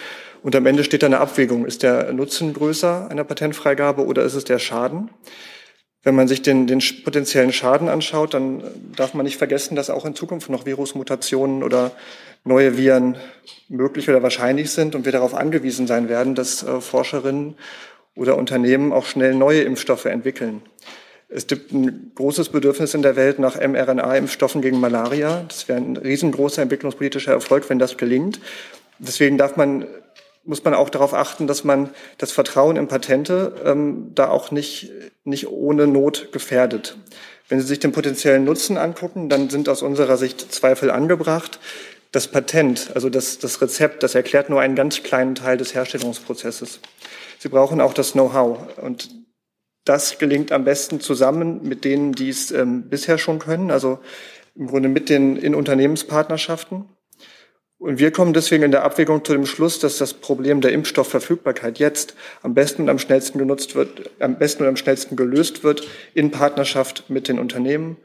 und 0.42 0.54
am 0.54 0.66
Ende 0.66 0.84
steht 0.84 1.02
da 1.02 1.06
eine 1.06 1.20
Abwägung. 1.20 1.66
Ist 1.66 1.82
der 1.82 2.12
Nutzen 2.12 2.54
größer 2.54 3.10
einer 3.10 3.24
Patentfreigabe 3.24 4.04
oder 4.04 4.22
ist 4.22 4.34
es 4.34 4.44
der 4.44 4.58
Schaden? 4.58 5.10
Wenn 6.02 6.14
man 6.14 6.28
sich 6.28 6.42
den, 6.42 6.66
den 6.66 6.80
potenziellen 7.04 7.52
Schaden 7.52 7.88
anschaut, 7.88 8.34
dann 8.34 8.62
darf 8.94 9.14
man 9.14 9.24
nicht 9.24 9.36
vergessen, 9.36 9.74
dass 9.74 9.90
auch 9.90 10.04
in 10.04 10.14
Zukunft 10.14 10.48
noch 10.48 10.64
Virusmutationen 10.64 11.62
oder 11.62 11.90
neue 12.48 12.76
Viren 12.76 13.16
möglich 13.68 14.08
oder 14.08 14.22
wahrscheinlich 14.22 14.70
sind 14.70 14.94
und 14.94 15.04
wir 15.04 15.12
darauf 15.12 15.34
angewiesen 15.34 15.86
sein 15.86 16.08
werden, 16.08 16.34
dass 16.34 16.62
äh, 16.62 16.80
Forscherinnen 16.80 17.54
oder 18.16 18.36
Unternehmen 18.36 18.92
auch 18.92 19.06
schnell 19.06 19.34
neue 19.34 19.62
Impfstoffe 19.62 20.06
entwickeln. 20.06 20.62
Es 21.28 21.46
gibt 21.46 21.72
ein 21.72 22.12
großes 22.14 22.48
Bedürfnis 22.48 22.94
in 22.94 23.02
der 23.02 23.14
Welt 23.14 23.38
nach 23.38 23.56
mRNA-Impfstoffen 23.56 24.62
gegen 24.62 24.80
Malaria. 24.80 25.44
Das 25.46 25.68
wäre 25.68 25.78
ein 25.78 25.96
riesengroßer 25.96 26.62
entwicklungspolitischer 26.62 27.32
Erfolg, 27.32 27.68
wenn 27.68 27.78
das 27.78 27.98
gelingt. 27.98 28.40
Deswegen 28.98 29.36
darf 29.36 29.56
man 29.56 29.86
muss 30.48 30.64
man 30.64 30.72
auch 30.72 30.88
darauf 30.88 31.12
achten, 31.12 31.46
dass 31.46 31.62
man 31.62 31.90
das 32.16 32.32
Vertrauen 32.32 32.76
in 32.76 32.88
Patente 32.88 33.52
ähm, 33.66 34.12
da 34.14 34.30
auch 34.30 34.50
nicht, 34.50 34.90
nicht 35.24 35.46
ohne 35.48 35.86
Not 35.86 36.32
gefährdet. 36.32 36.96
Wenn 37.50 37.60
Sie 37.60 37.66
sich 37.66 37.80
den 37.80 37.92
potenziellen 37.92 38.44
Nutzen 38.44 38.78
angucken, 38.78 39.28
dann 39.28 39.50
sind 39.50 39.68
aus 39.68 39.82
unserer 39.82 40.16
Sicht 40.16 40.50
Zweifel 40.52 40.90
angebracht. 40.90 41.60
Das 42.10 42.28
Patent, 42.28 42.90
also 42.94 43.10
das, 43.10 43.38
das 43.38 43.60
Rezept, 43.60 44.02
das 44.02 44.14
erklärt 44.14 44.48
nur 44.48 44.60
einen 44.60 44.74
ganz 44.74 45.02
kleinen 45.02 45.34
Teil 45.34 45.58
des 45.58 45.74
Herstellungsprozesses. 45.74 46.80
Sie 47.38 47.48
brauchen 47.48 47.80
auch 47.80 47.92
das 47.92 48.12
Know-how. 48.12 48.78
Und 48.78 49.10
das 49.84 50.18
gelingt 50.18 50.52
am 50.52 50.64
besten 50.64 51.00
zusammen 51.00 51.62
mit 51.62 51.84
denen, 51.84 52.12
die 52.12 52.28
es 52.28 52.50
ähm, 52.50 52.88
bisher 52.88 53.18
schon 53.18 53.38
können, 53.38 53.70
also 53.70 53.98
im 54.54 54.66
Grunde 54.66 54.88
mit 54.88 55.08
den 55.08 55.36
in 55.36 55.54
Unternehmenspartnerschaften. 55.54 56.86
Und 57.78 58.00
wir 58.00 58.10
kommen 58.10 58.32
deswegen 58.32 58.64
in 58.64 58.72
der 58.72 58.82
Abwägung 58.82 59.24
zu 59.24 59.32
dem 59.32 59.46
Schluss, 59.46 59.78
dass 59.78 59.98
das 59.98 60.12
Problem 60.12 60.60
der 60.60 60.72
Impfstoffverfügbarkeit 60.72 61.78
jetzt 61.78 62.14
am 62.42 62.52
besten 62.52 62.82
und 62.82 62.88
am 62.88 62.98
schnellsten 62.98 63.38
genutzt 63.38 63.76
wird, 63.76 64.10
am 64.18 64.36
besten 64.36 64.64
und 64.64 64.68
am 64.68 64.76
schnellsten 64.76 65.14
gelöst 65.14 65.62
wird 65.62 65.86
in 66.12 66.32
Partnerschaft 66.32 67.08
mit 67.08 67.28
den 67.28 67.38
Unternehmen. 67.38 67.96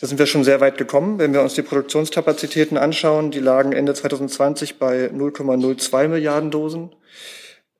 Da 0.00 0.06
sind 0.06 0.18
wir 0.18 0.26
schon 0.26 0.44
sehr 0.44 0.60
weit 0.60 0.78
gekommen. 0.78 1.18
Wenn 1.18 1.32
wir 1.32 1.42
uns 1.42 1.54
die 1.54 1.62
Produktionskapazitäten 1.62 2.78
anschauen, 2.78 3.32
die 3.32 3.40
lagen 3.40 3.72
Ende 3.72 3.94
2020 3.94 4.78
bei 4.78 5.06
0,02 5.06 6.06
Milliarden 6.06 6.52
Dosen, 6.52 6.94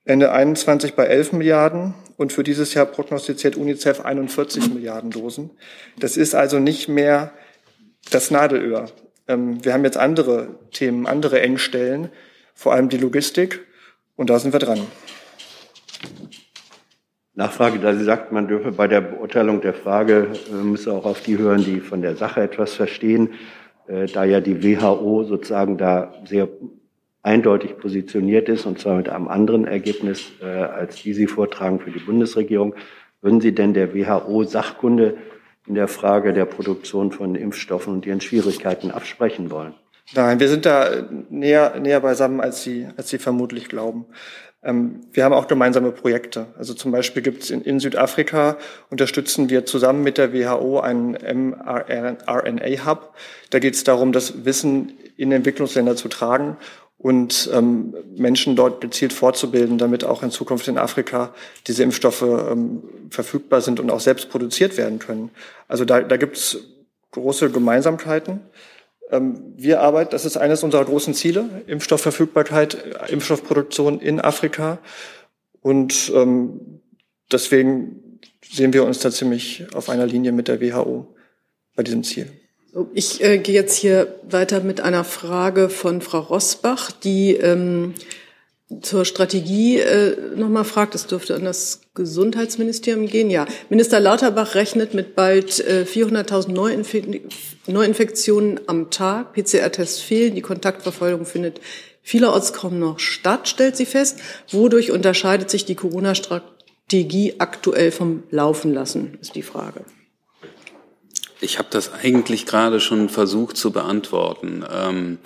Ende 0.04 0.32
21 0.32 0.94
bei 0.94 1.04
11 1.04 1.32
Milliarden 1.32 1.94
und 2.16 2.32
für 2.32 2.42
dieses 2.42 2.74
Jahr 2.74 2.86
prognostiziert 2.86 3.56
UNICEF 3.56 4.00
41 4.00 4.74
Milliarden 4.74 5.10
Dosen. 5.10 5.50
Das 6.00 6.16
ist 6.16 6.34
also 6.34 6.58
nicht 6.58 6.88
mehr 6.88 7.32
das 8.10 8.32
Nadelöhr. 8.32 8.86
Ähm, 9.28 9.64
wir 9.64 9.72
haben 9.72 9.84
jetzt 9.84 9.98
andere 9.98 10.58
Themen, 10.72 11.06
andere 11.06 11.40
Engstellen, 11.40 12.08
vor 12.52 12.72
allem 12.72 12.88
die 12.88 12.98
Logistik, 12.98 13.60
und 14.16 14.30
da 14.30 14.40
sind 14.40 14.52
wir 14.52 14.58
dran. 14.58 14.80
Nachfrage, 17.38 17.78
da 17.78 17.94
Sie 17.94 18.02
sagt, 18.02 18.32
man 18.32 18.48
dürfe 18.48 18.72
bei 18.72 18.88
der 18.88 19.00
Beurteilung 19.00 19.60
der 19.60 19.72
Frage, 19.72 20.26
äh, 20.50 20.64
müsse 20.64 20.92
auch 20.92 21.04
auf 21.04 21.20
die 21.20 21.38
hören, 21.38 21.62
die 21.62 21.78
von 21.78 22.02
der 22.02 22.16
Sache 22.16 22.42
etwas 22.42 22.74
verstehen, 22.74 23.30
äh, 23.86 24.06
da 24.06 24.24
ja 24.24 24.40
die 24.40 24.64
WHO 24.64 25.22
sozusagen 25.22 25.78
da 25.78 26.14
sehr 26.24 26.48
eindeutig 27.22 27.78
positioniert 27.78 28.48
ist, 28.48 28.66
und 28.66 28.80
zwar 28.80 28.96
mit 28.96 29.08
einem 29.08 29.28
anderen 29.28 29.66
Ergebnis, 29.66 30.32
äh, 30.42 30.46
als 30.46 30.96
die 30.96 31.14
Sie 31.14 31.28
vortragen 31.28 31.78
für 31.78 31.92
die 31.92 32.00
Bundesregierung. 32.00 32.74
Würden 33.22 33.40
Sie 33.40 33.54
denn 33.54 33.72
der 33.72 33.94
WHO 33.94 34.42
Sachkunde 34.42 35.16
in 35.68 35.76
der 35.76 35.86
Frage 35.86 36.32
der 36.32 36.44
Produktion 36.44 37.12
von 37.12 37.36
Impfstoffen 37.36 37.92
und 37.92 38.04
ihren 38.04 38.20
Schwierigkeiten 38.20 38.90
absprechen 38.90 39.52
wollen. 39.52 39.74
Nein, 40.14 40.40
wir 40.40 40.48
sind 40.48 40.64
da 40.64 41.06
näher, 41.28 41.78
näher 41.78 42.00
beisammen, 42.00 42.40
als 42.40 42.62
Sie, 42.62 42.88
als 42.96 43.10
Sie 43.10 43.18
vermutlich 43.18 43.68
glauben. 43.68 44.06
Ähm, 44.62 45.00
wir 45.12 45.24
haben 45.24 45.32
auch 45.32 45.48
gemeinsame 45.48 45.92
Projekte. 45.92 46.46
Also 46.58 46.74
zum 46.74 46.92
Beispiel 46.92 47.22
gibt 47.22 47.44
es 47.44 47.50
in, 47.50 47.62
in, 47.62 47.80
Südafrika, 47.80 48.58
unterstützen 48.90 49.50
wir 49.50 49.66
zusammen 49.66 50.02
mit 50.02 50.18
der 50.18 50.32
WHO 50.32 50.80
einen 50.80 51.12
mRNA-Hub. 51.12 53.14
Da 53.50 53.58
geht 53.58 53.74
es 53.74 53.84
darum, 53.84 54.12
das 54.12 54.44
Wissen 54.44 54.92
in 55.16 55.32
Entwicklungsländer 55.32 55.96
zu 55.96 56.08
tragen 56.08 56.56
und 56.98 57.48
ähm, 57.54 57.94
Menschen 58.16 58.56
dort 58.56 58.80
gezielt 58.80 59.12
fortzubilden, 59.12 59.78
damit 59.78 60.04
auch 60.04 60.24
in 60.24 60.32
Zukunft 60.32 60.66
in 60.66 60.78
Afrika 60.78 61.32
diese 61.68 61.84
Impfstoffe 61.84 62.22
ähm, 62.22 62.82
verfügbar 63.10 63.60
sind 63.60 63.78
und 63.78 63.90
auch 63.90 64.00
selbst 64.00 64.28
produziert 64.28 64.76
werden 64.76 64.98
können. 64.98 65.30
Also 65.68 65.84
da, 65.84 66.00
da 66.00 66.16
gibt 66.16 66.36
es 66.36 66.58
große 67.12 67.50
Gemeinsamkeiten. 67.50 68.40
Ähm, 69.10 69.54
wir 69.56 69.80
arbeiten, 69.80 70.10
das 70.10 70.24
ist 70.24 70.36
eines 70.36 70.62
unserer 70.62 70.84
großen 70.84 71.14
Ziele, 71.14 71.62
Impfstoffverfügbarkeit, 71.66 72.74
äh, 72.74 73.12
Impfstoffproduktion 73.12 74.00
in 74.00 74.20
Afrika. 74.20 74.78
Und 75.60 76.12
ähm, 76.14 76.80
deswegen 77.32 78.20
sehen 78.50 78.72
wir 78.72 78.84
uns 78.84 79.00
da 79.00 79.10
ziemlich 79.10 79.66
auf 79.74 79.88
einer 79.88 80.06
Linie 80.06 80.32
mit 80.32 80.48
der 80.48 80.60
WHO 80.60 81.14
bei 81.74 81.82
diesem 81.82 82.04
Ziel. 82.04 82.30
Ich 82.92 83.22
äh, 83.24 83.38
gehe 83.38 83.54
jetzt 83.54 83.76
hier 83.76 84.14
weiter 84.28 84.60
mit 84.60 84.80
einer 84.80 85.04
Frage 85.04 85.68
von 85.68 86.00
Frau 86.00 86.20
Rosbach, 86.20 86.92
die 86.92 87.34
ähm, 87.34 87.94
zur 88.82 89.04
Strategie 89.04 89.78
äh, 89.78 90.36
nochmal 90.36 90.64
fragt. 90.64 90.94
Es 90.94 91.06
dürfte 91.06 91.34
an 91.34 91.44
das 91.44 91.80
Gesundheitsministerium 91.94 93.06
gehen. 93.06 93.30
Ja, 93.30 93.46
Minister 93.70 93.98
Lauterbach 93.98 94.54
rechnet 94.54 94.94
mit 94.94 95.14
bald 95.14 95.60
äh, 95.60 95.86
400.000 95.90 96.52
Neuinf 96.52 96.94
Neuinfektionen 97.66 98.60
am 98.66 98.90
Tag. 98.90 99.32
PCR-Tests 99.32 100.00
fehlen, 100.00 100.34
die 100.34 100.42
Kontaktverfolgung 100.42 101.24
findet 101.24 101.60
vielerorts 102.02 102.52
kaum 102.52 102.78
noch 102.78 102.98
statt, 102.98 103.48
stellt 103.48 103.76
sie 103.76 103.86
fest. 103.86 104.20
Wodurch 104.50 104.90
unterscheidet 104.90 105.50
sich 105.50 105.64
die 105.64 105.74
Corona-Strategie 105.74 107.34
aktuell 107.38 107.90
vom 107.90 108.22
Laufen 108.30 108.72
lassen, 108.72 109.18
ist 109.20 109.34
die 109.34 109.42
Frage. 109.42 109.84
Ich 111.40 111.58
habe 111.58 111.68
das 111.70 111.92
eigentlich 111.92 112.46
gerade 112.46 112.80
schon 112.80 113.08
versucht 113.08 113.56
zu 113.56 113.70
beantworten. 113.70 114.64
Ähm, 114.70 115.18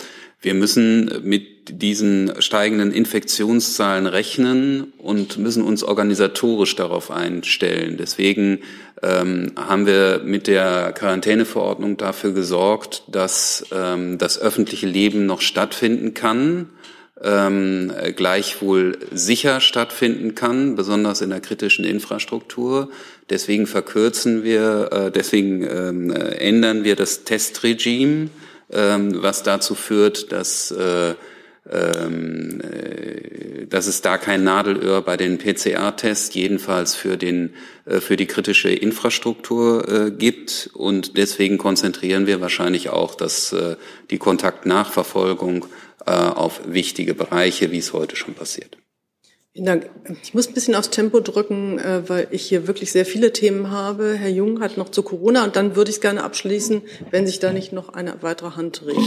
wir 0.42 0.54
müssen 0.54 1.22
mit 1.22 1.80
diesen 1.80 2.32
steigenden 2.40 2.92
Infektionszahlen 2.92 4.06
rechnen 4.06 4.92
und 4.98 5.38
müssen 5.38 5.62
uns 5.62 5.84
organisatorisch 5.84 6.74
darauf 6.74 7.10
einstellen. 7.10 7.96
Deswegen 7.96 8.58
ähm, 9.02 9.52
haben 9.56 9.86
wir 9.86 10.20
mit 10.24 10.48
der 10.48 10.92
Quarantäneverordnung 10.92 11.96
dafür 11.96 12.32
gesorgt, 12.32 13.04
dass 13.06 13.64
ähm, 13.72 14.18
das 14.18 14.40
öffentliche 14.40 14.86
Leben 14.86 15.26
noch 15.26 15.40
stattfinden 15.40 16.14
kann 16.14 16.68
ähm, 17.22 17.92
gleichwohl 18.16 18.98
sicher 19.12 19.60
stattfinden 19.60 20.34
kann, 20.34 20.74
besonders 20.74 21.20
in 21.20 21.30
der 21.30 21.40
kritischen 21.40 21.84
Infrastruktur. 21.84 22.90
Deswegen 23.30 23.66
verkürzen 23.66 24.42
wir, 24.42 24.88
äh, 24.92 25.10
deswegen 25.10 25.62
ähm, 25.62 26.10
äh, 26.10 26.34
ändern 26.36 26.84
wir 26.84 26.96
das 26.96 27.24
Testregime, 27.24 28.28
ähm, 28.72 29.22
was 29.22 29.42
dazu 29.42 29.74
führt, 29.74 30.32
dass 30.32 30.70
äh, 30.70 31.14
ähm, 31.70 32.60
äh, 32.60 33.66
dass 33.66 33.86
es 33.86 34.02
da 34.02 34.18
kein 34.18 34.42
Nadelöhr 34.42 35.00
bei 35.00 35.16
den 35.16 35.38
PCR-Tests, 35.38 36.34
jedenfalls 36.34 36.96
für, 36.96 37.16
den, 37.16 37.54
äh, 37.84 38.00
für 38.00 38.16
die 38.16 38.26
kritische 38.26 38.70
Infrastruktur 38.70 39.88
äh, 39.88 40.10
gibt. 40.10 40.70
Und 40.74 41.16
deswegen 41.16 41.58
konzentrieren 41.58 42.26
wir 42.26 42.40
wahrscheinlich 42.40 42.90
auch 42.90 43.14
dass 43.14 43.54
die 44.10 44.18
Kontaktnachverfolgung 44.18 45.66
auf 46.04 46.62
wichtige 46.66 47.14
Bereiche, 47.14 47.70
wie 47.70 47.78
es 47.78 47.92
heute 47.92 48.16
schon 48.16 48.34
passiert. 48.34 48.81
Ich 49.54 50.32
muss 50.32 50.48
ein 50.48 50.54
bisschen 50.54 50.74
aufs 50.74 50.88
Tempo 50.88 51.20
drücken, 51.20 51.78
äh, 51.78 52.08
weil 52.08 52.28
ich 52.30 52.42
hier 52.42 52.66
wirklich 52.66 52.90
sehr 52.90 53.04
viele 53.04 53.34
Themen 53.34 53.70
habe. 53.70 54.14
Herr 54.14 54.30
Jung 54.30 54.60
hat 54.60 54.78
noch 54.78 54.88
zu 54.88 55.02
Corona 55.02 55.44
und 55.44 55.56
dann 55.56 55.76
würde 55.76 55.90
ich 55.90 55.96
es 55.96 56.00
gerne 56.00 56.24
abschließen, 56.24 56.80
wenn 57.10 57.26
sich 57.26 57.38
da 57.38 57.52
nicht 57.52 57.70
noch 57.70 57.90
eine 57.90 58.22
weitere 58.22 58.52
Hand 58.52 58.82
regt. 58.86 58.98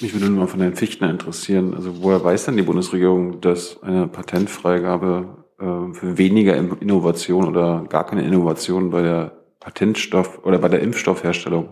Mich 0.00 0.14
würde 0.14 0.26
nur 0.26 0.40
mal 0.40 0.46
von 0.46 0.60
Herrn 0.60 0.76
Fichtner 0.76 1.10
interessieren. 1.10 1.74
Also 1.74 2.00
woher 2.00 2.22
weiß 2.22 2.44
denn 2.44 2.56
die 2.56 2.62
Bundesregierung, 2.62 3.40
dass 3.40 3.82
eine 3.82 4.06
Patentfreigabe 4.06 5.44
äh, 5.58 5.94
für 5.94 6.16
weniger 6.16 6.56
Innovation 6.56 7.48
oder 7.48 7.84
gar 7.88 8.06
keine 8.06 8.24
Innovation 8.24 8.90
bei 8.90 9.02
der 9.02 9.32
Patentstoff- 9.58 10.44
oder 10.44 10.58
bei 10.58 10.68
der 10.68 10.80
Impfstoffherstellung 10.80 11.70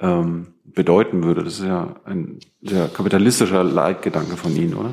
ähm, 0.00 0.48
bedeuten 0.66 1.24
würde? 1.24 1.44
Das 1.44 1.54
ist 1.54 1.64
ja 1.64 1.96
ein 2.04 2.40
sehr 2.60 2.88
kapitalistischer 2.88 3.64
Leitgedanke 3.64 4.36
von 4.36 4.54
Ihnen, 4.54 4.74
oder? 4.74 4.90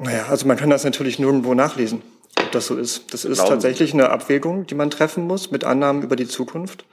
Naja, 0.00 0.26
also 0.28 0.46
man 0.46 0.56
kann 0.56 0.70
das 0.70 0.84
natürlich 0.84 1.18
nirgendwo 1.18 1.52
nachlesen, 1.52 2.02
ob 2.38 2.50
das 2.52 2.66
so 2.66 2.76
ist. 2.76 3.12
Das 3.12 3.26
ist 3.26 3.38
tatsächlich 3.38 3.92
eine 3.92 4.08
Abwägung, 4.08 4.66
die 4.66 4.74
man 4.74 4.90
treffen 4.90 5.26
muss 5.26 5.50
mit 5.50 5.64
Annahmen 5.64 6.02
über 6.02 6.16
die 6.16 6.26
Zukunft. 6.26 6.86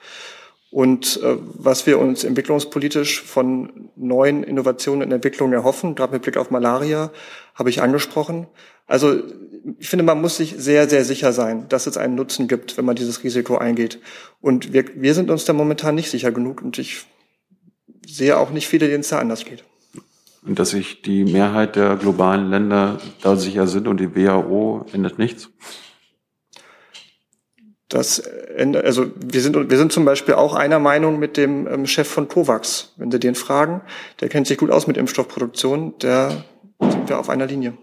Und 0.70 1.22
äh, 1.24 1.38
was 1.54 1.88
wir 1.88 1.98
uns 2.00 2.26
entwicklungspolitisch 2.26 3.22
von 3.22 3.90
neuen 3.96 4.44
Innovationen 4.44 5.08
und 5.08 5.14
Entwicklungen 5.14 5.54
erhoffen, 5.54 5.96
gerade 5.96 6.12
mit 6.12 6.24
Blick 6.24 6.36
auf 6.36 6.52
Malaria, 6.52 7.12
habe 7.56 7.70
ich 7.70 7.82
angesprochen. 7.82 8.48
Also 8.86 9.22
ich 9.80 9.88
finde, 9.88 10.04
man 10.04 10.20
muss 10.20 10.36
sich 10.36 10.56
sehr, 10.58 10.90
sehr 10.90 11.06
sicher 11.06 11.32
sein, 11.32 11.70
dass 11.70 11.88
es 11.88 11.96
einen 11.96 12.16
Nutzen 12.16 12.50
gibt, 12.50 12.78
wenn 12.78 12.84
man 12.84 12.98
dieses 12.98 13.24
Risiko 13.24 13.58
eingeht. 13.58 14.00
Und 14.42 14.74
wir, 14.74 14.86
wir 14.96 15.14
sind 15.14 15.30
uns 15.30 15.46
da 15.46 15.54
momentan 15.54 15.96
nicht 15.96 16.10
sicher 16.10 16.32
genug 16.32 16.62
und 16.62 16.78
ich 16.78 17.06
sehe 18.06 18.38
auch 18.38 18.50
nicht 18.50 18.68
viele, 18.68 18.88
denen 18.88 19.02
es 19.02 19.10
da 19.10 19.20
anders 19.20 19.46
geht. 19.46 19.64
Und 20.44 20.60
dass 20.60 20.70
sich 20.70 21.02
die 21.02 21.26
Mehrheit 21.26 21.76
der 21.76 21.96
globalen 21.96 22.50
Länder 22.50 23.00
da 23.22 23.36
sicher 23.36 23.68
sind 23.68 23.88
und 23.88 24.00
die 24.00 24.16
WHO 24.16 24.86
ändert 24.94 25.20
nichts? 25.20 25.50
Das 27.90 28.20
ändert, 28.20 28.86
also 28.86 29.12
wir 29.16 29.42
sind, 29.42 29.70
wir 29.70 29.78
sind 29.78 29.94
zum 29.94 30.04
Beispiel 30.04 30.34
auch 30.34 30.54
einer 30.54 30.80
Meinung 30.80 31.20
mit 31.20 31.38
dem 31.38 31.68
ähm, 31.68 31.88
Chef 31.88 32.08
von 32.08 32.28
COVAX. 32.28 32.94
Wenn 32.98 33.12
Sie 33.12 33.20
den 33.20 33.36
fragen, 33.36 33.82
der 34.20 34.28
kennt 34.28 34.48
sich 34.48 34.58
gut 34.58 34.72
aus 34.72 34.88
mit 34.88 34.98
Impfstoffproduktion, 34.98 35.98
der 36.00 36.44
sind 36.82 37.08
wir 37.08 37.18
auf 37.18 37.30
einer 37.30 37.46
Linie. 37.46 37.74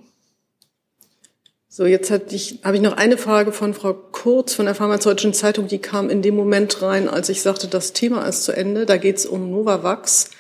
So, 1.77 1.87
jetzt 1.87 2.13
hatte 2.13 2.37
ich, 2.37 2.61
habe 2.63 2.77
ich 2.77 2.83
noch 2.83 2.97
eine 2.97 3.17
Frage 3.17 3.51
von 3.51 3.75
Frau 3.75 3.95
Kurz 3.95 4.55
von 4.55 4.67
der 4.67 4.77
Pharmazeutischen 4.77 5.35
Zeitung. 5.35 5.67
Die 5.67 5.81
kam 5.81 6.09
in 6.09 6.23
dem 6.23 6.37
Moment 6.37 6.83
rein, 6.83 7.09
als 7.09 7.29
ich 7.31 7.43
sagte, 7.43 7.67
das 7.67 7.93
Thema 7.93 8.27
ist 8.27 8.45
zu 8.45 8.53
Ende. 8.53 8.87
Da 8.87 8.97
geht 8.97 9.17
es 9.17 9.27
um 9.27 9.51
Novavax. 9.51 10.31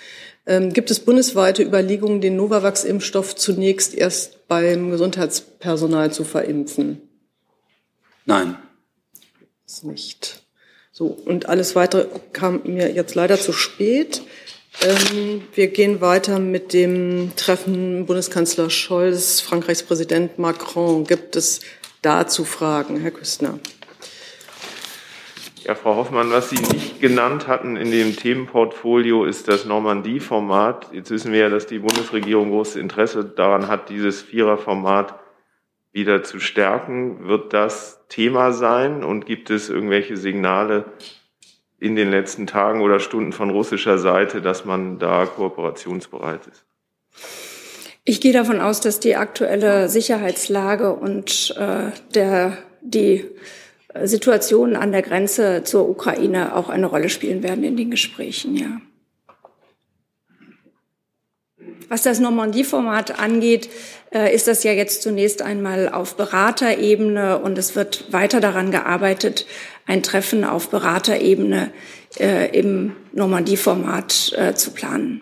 Ähm, 0.46 0.72
gibt 0.72 0.90
es 0.90 1.00
bundesweite 1.00 1.62
Überlegungen, 1.62 2.20
den 2.20 2.36
Novavax-Impfstoff 2.36 3.34
zunächst 3.34 3.94
erst 3.94 4.46
beim 4.46 4.90
Gesundheitspersonal 4.90 6.12
zu 6.12 6.24
verimpfen? 6.24 7.00
Nein. 8.26 8.56
Ist 9.66 9.84
nicht. 9.84 10.42
So, 10.92 11.06
und 11.06 11.48
alles 11.48 11.74
weitere 11.74 12.06
kam 12.32 12.62
mir 12.64 12.92
jetzt 12.92 13.14
leider 13.14 13.40
zu 13.40 13.52
spät. 13.52 14.22
Ähm, 14.82 15.42
wir 15.54 15.68
gehen 15.68 16.00
weiter 16.00 16.38
mit 16.38 16.72
dem 16.72 17.32
Treffen 17.36 18.06
Bundeskanzler 18.06 18.70
Scholz, 18.70 19.40
Frankreichs 19.40 19.82
Präsident 19.82 20.38
Macron. 20.38 21.04
Gibt 21.04 21.36
es 21.36 21.60
dazu 22.02 22.44
Fragen, 22.44 23.00
Herr 23.00 23.10
Küstner? 23.12 23.58
Ja, 25.64 25.75
Frau 25.75 25.97
Hoffmann, 25.97 26.30
was 26.30 26.50
Sie 26.50 26.56
nicht 26.56 27.00
genannt 27.00 27.49
hatten 27.49 27.76
in 27.76 27.90
dem 27.90 28.14
Themenportfolio 28.14 29.25
ist 29.25 29.49
das 29.49 29.64
Normandie-Format. 29.64 30.90
Jetzt 30.92 31.11
wissen 31.11 31.33
wir 31.33 31.40
ja, 31.40 31.49
dass 31.49 31.66
die 31.66 31.78
Bundesregierung 31.78 32.50
großes 32.50 32.76
Interesse 32.76 33.25
daran 33.25 33.68
hat, 33.68 33.88
dieses 33.88 34.21
Vierer-Format 34.21 35.18
wieder 35.90 36.23
zu 36.23 36.38
stärken. 36.38 37.26
Wird 37.26 37.54
das 37.54 38.06
Thema 38.11 38.52
sein 38.52 39.02
und 39.02 39.25
gibt 39.25 39.49
es 39.49 39.71
irgendwelche 39.71 40.18
Signale 40.18 40.85
in 41.78 41.97
den 41.97 42.11
letzten 42.11 42.47
Tagen 42.47 42.83
oder 42.83 43.00
Stunden 43.00 43.33
von 43.33 43.49
russischer 43.49 43.97
Seite, 43.97 44.42
dass 44.42 44.66
man 44.66 44.99
da 44.99 45.25
kooperationsbereit 45.25 46.47
ist? 46.47 46.67
Ich 48.04 48.21
gehe 48.21 48.34
davon 48.34 48.60
aus, 48.60 48.82
dass 48.82 49.00
die 49.00 49.17
aktuelle 49.17 49.88
Sicherheitslage 49.88 50.93
und 50.93 51.54
äh, 51.58 51.91
der, 52.15 52.58
die 52.82 53.25
Situationen 54.02 54.76
an 54.76 54.93
der 54.93 55.02
Grenze 55.02 55.63
zur 55.65 55.89
Ukraine 55.89 56.57
auch 56.57 56.69
eine 56.69 56.87
Rolle 56.87 57.09
spielen 57.09 57.43
werden 57.43 57.65
in 57.65 57.76
den 57.76 57.91
Gesprächen, 57.91 58.57
ja. 58.57 58.80
Was 61.89 62.02
das 62.02 62.19
Normandie-Format 62.19 63.21
angeht, 63.21 63.69
äh, 64.11 64.35
ist 64.35 64.49
das 64.49 64.65
ja 64.65 64.73
jetzt 64.73 65.02
zunächst 65.02 65.43
einmal 65.43 65.89
auf 65.89 66.17
Beraterebene 66.17 67.39
und 67.39 67.59
es 67.59 67.76
wird 67.76 68.13
weiter 68.13 68.41
daran 68.41 68.71
gearbeitet, 68.71 69.47
ein 69.87 70.02
Treffen 70.02 70.45
auf 70.45 70.71
Beraterebene 70.71 71.71
äh, 72.19 72.59
im 72.59 72.97
Normandie-Format 73.13 74.33
äh, 74.37 74.54
zu 74.54 74.71
planen. 74.73 75.21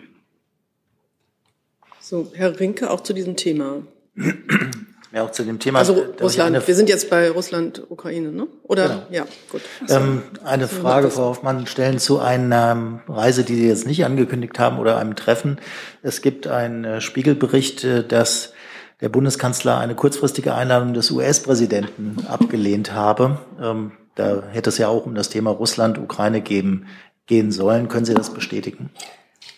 So, 1.99 2.31
Herr 2.33 2.59
Rinke, 2.59 2.89
auch 2.89 3.01
zu 3.01 3.13
diesem 3.13 3.35
Thema. 3.35 3.85
Ja, 5.13 5.23
auch 5.23 5.31
zu 5.31 5.43
dem 5.43 5.59
Thema. 5.59 5.77
Also 5.77 5.93
Russland, 6.19 6.67
wir 6.67 6.75
sind 6.75 6.89
jetzt 6.89 7.11
bei 7.11 7.29
Russland, 7.29 7.83
Ukraine, 7.87 8.31
ne? 8.31 8.47
Oder? 8.63 8.87
Genau. 8.87 9.01
Ja, 9.11 9.25
gut. 9.51 9.61
Ähm, 9.87 10.23
eine 10.43 10.67
Frage, 10.67 11.11
Frau 11.11 11.25
Hoffmann, 11.25 11.67
stellen 11.67 11.99
zu 11.99 12.19
einer 12.19 12.71
ähm, 12.71 13.01
Reise, 13.07 13.43
die 13.43 13.55
Sie 13.55 13.67
jetzt 13.67 13.85
nicht 13.85 14.05
angekündigt 14.05 14.57
haben 14.57 14.79
oder 14.79 14.97
einem 14.97 15.15
Treffen. 15.15 15.59
Es 16.01 16.23
gibt 16.23 16.47
einen 16.47 16.83
äh, 16.83 16.99
Spiegelbericht, 16.99 17.83
äh, 17.83 18.03
dass 18.03 18.53
der 19.01 19.09
Bundeskanzler 19.09 19.77
eine 19.77 19.93
kurzfristige 19.93 20.55
Einladung 20.55 20.95
des 20.95 21.11
US-Präsidenten 21.11 22.25
abgelehnt 22.27 22.93
habe. 22.93 23.37
Ähm, 23.61 23.91
da 24.15 24.41
hätte 24.49 24.71
es 24.71 24.79
ja 24.79 24.87
auch 24.87 25.05
um 25.05 25.13
das 25.13 25.29
Thema 25.29 25.51
Russland, 25.51 25.99
Ukraine 25.99 26.41
geben, 26.41 26.87
gehen 27.27 27.51
sollen. 27.51 27.87
Können 27.87 28.05
Sie 28.05 28.15
das 28.15 28.33
bestätigen? 28.33 28.89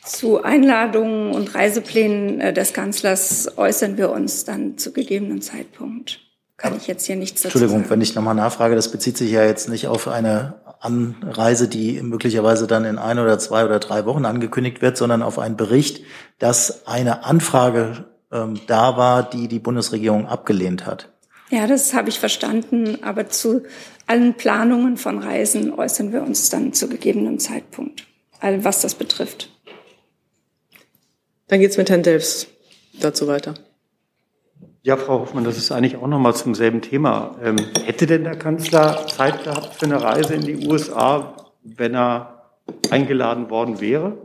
Zu 0.05 0.43
Einladungen 0.43 1.31
und 1.31 1.55
Reiseplänen 1.55 2.39
äh, 2.39 2.53
des 2.53 2.73
Kanzlers 2.73 3.57
äußern 3.57 3.97
wir 3.97 4.11
uns 4.11 4.45
dann 4.45 4.77
zu 4.77 4.93
gegebenen 4.93 5.41
Zeitpunkt. 5.41 6.19
Kann 6.57 6.77
ich 6.77 6.87
jetzt 6.87 7.05
hier 7.05 7.15
nichts 7.15 7.41
dazu 7.41 7.57
Entschuldigung, 7.57 7.79
sagen. 7.79 7.89
wenn 7.89 8.01
ich 8.01 8.15
nochmal 8.15 8.35
nachfrage, 8.35 8.75
das 8.75 8.91
bezieht 8.91 9.17
sich 9.17 9.31
ja 9.31 9.43
jetzt 9.43 9.67
nicht 9.67 9.87
auf 9.87 10.07
eine 10.07 10.55
Anreise, 10.79 11.67
die 11.67 12.01
möglicherweise 12.01 12.67
dann 12.67 12.85
in 12.85 12.97
ein 12.97 13.19
oder 13.19 13.39
zwei 13.39 13.65
oder 13.65 13.79
drei 13.79 14.05
Wochen 14.05 14.25
angekündigt 14.25 14.81
wird, 14.81 14.95
sondern 14.95 15.23
auf 15.23 15.39
einen 15.39 15.57
Bericht, 15.57 16.03
dass 16.39 16.87
eine 16.87 17.25
Anfrage 17.25 18.05
ähm, 18.31 18.59
da 18.67 18.97
war, 18.97 19.23
die 19.27 19.47
die 19.47 19.59
Bundesregierung 19.59 20.27
abgelehnt 20.27 20.85
hat. 20.85 21.09
Ja, 21.49 21.67
das 21.67 21.93
habe 21.93 22.09
ich 22.09 22.19
verstanden, 22.19 22.99
aber 23.03 23.29
zu 23.29 23.63
allen 24.07 24.35
Planungen 24.35 24.97
von 24.97 25.19
Reisen 25.19 25.73
äußern 25.73 26.13
wir 26.13 26.21
uns 26.23 26.49
dann 26.49 26.73
zu 26.73 26.87
gegebenem 26.87 27.39
Zeitpunkt, 27.39 28.05
was 28.41 28.81
das 28.81 28.95
betrifft. 28.95 29.54
Dann 31.47 31.59
geht's 31.59 31.77
mit 31.77 31.89
Herrn 31.89 32.03
Delfs 32.03 32.47
dazu 32.99 33.27
weiter. 33.27 33.53
Ja, 34.81 34.97
Frau 34.97 35.19
Hoffmann, 35.19 35.43
das 35.43 35.57
ist 35.57 35.71
eigentlich 35.71 35.95
auch 35.97 36.07
nochmal 36.07 36.35
zum 36.35 36.53
selben 36.53 36.81
Thema. 36.81 37.35
Ähm, 37.43 37.57
hätte 37.85 38.05
denn 38.05 38.23
der 38.23 38.37
Kanzler 38.37 39.07
Zeit 39.07 39.43
gehabt 39.43 39.75
für 39.75 39.85
eine 39.85 40.01
Reise 40.01 40.35
in 40.35 40.41
die 40.41 40.67
USA, 40.67 41.35
wenn 41.63 41.95
er 41.95 42.51
eingeladen 42.91 43.49
worden 43.49 43.81
wäre? 43.81 44.17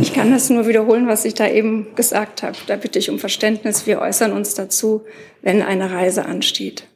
Ich 0.00 0.12
kann 0.12 0.32
das 0.32 0.50
nur 0.50 0.66
wiederholen, 0.66 1.06
was 1.06 1.24
ich 1.24 1.34
da 1.34 1.48
eben 1.48 1.94
gesagt 1.94 2.42
habe. 2.42 2.56
Da 2.66 2.76
bitte 2.76 2.98
ich 2.98 3.08
um 3.08 3.20
Verständnis. 3.20 3.86
Wir 3.86 4.00
äußern 4.00 4.32
uns 4.32 4.54
dazu, 4.54 5.04
wenn 5.42 5.62
eine 5.62 5.92
Reise 5.92 6.26
ansteht. 6.26 6.88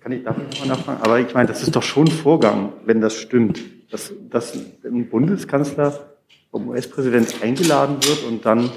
Kann 0.00 0.12
ich 0.12 0.24
dafür 0.24 0.44
nochmal 0.44 0.68
nachfragen? 0.68 1.02
Aber 1.02 1.20
ich 1.20 1.34
meine, 1.34 1.48
das 1.48 1.62
ist 1.62 1.76
doch 1.76 1.82
schon 1.82 2.06
Vorgang, 2.06 2.72
wenn 2.84 3.00
das 3.00 3.16
stimmt, 3.16 3.60
dass, 3.90 4.12
dass 4.30 4.54
ein 4.84 5.08
Bundeskanzler 5.10 6.15
vom 6.56 6.70
US-Präsident 6.70 7.42
eingeladen 7.42 7.96
wird 8.02 8.24
und 8.24 8.46
dann 8.46 8.70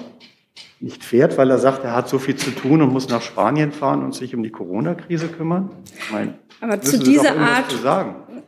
nicht 0.81 1.01
fährt, 1.01 1.37
weil 1.37 1.49
er 1.49 1.59
sagt, 1.59 1.85
er 1.85 1.95
hat 1.95 2.09
so 2.09 2.19
viel 2.19 2.35
zu 2.35 2.51
tun 2.51 2.81
und 2.81 2.91
muss 2.91 3.07
nach 3.07 3.21
Spanien 3.21 3.71
fahren 3.71 4.03
und 4.03 4.13
sich 4.13 4.35
um 4.35 4.43
die 4.43 4.49
Corona-Krise 4.49 5.29
kümmern? 5.29 5.69
Ich 5.97 6.11
meine, 6.11 6.33
Aber 6.59 6.81
zu 6.81 6.99
dieser 6.99 7.37
Art, 7.37 7.71
zu 7.71 7.77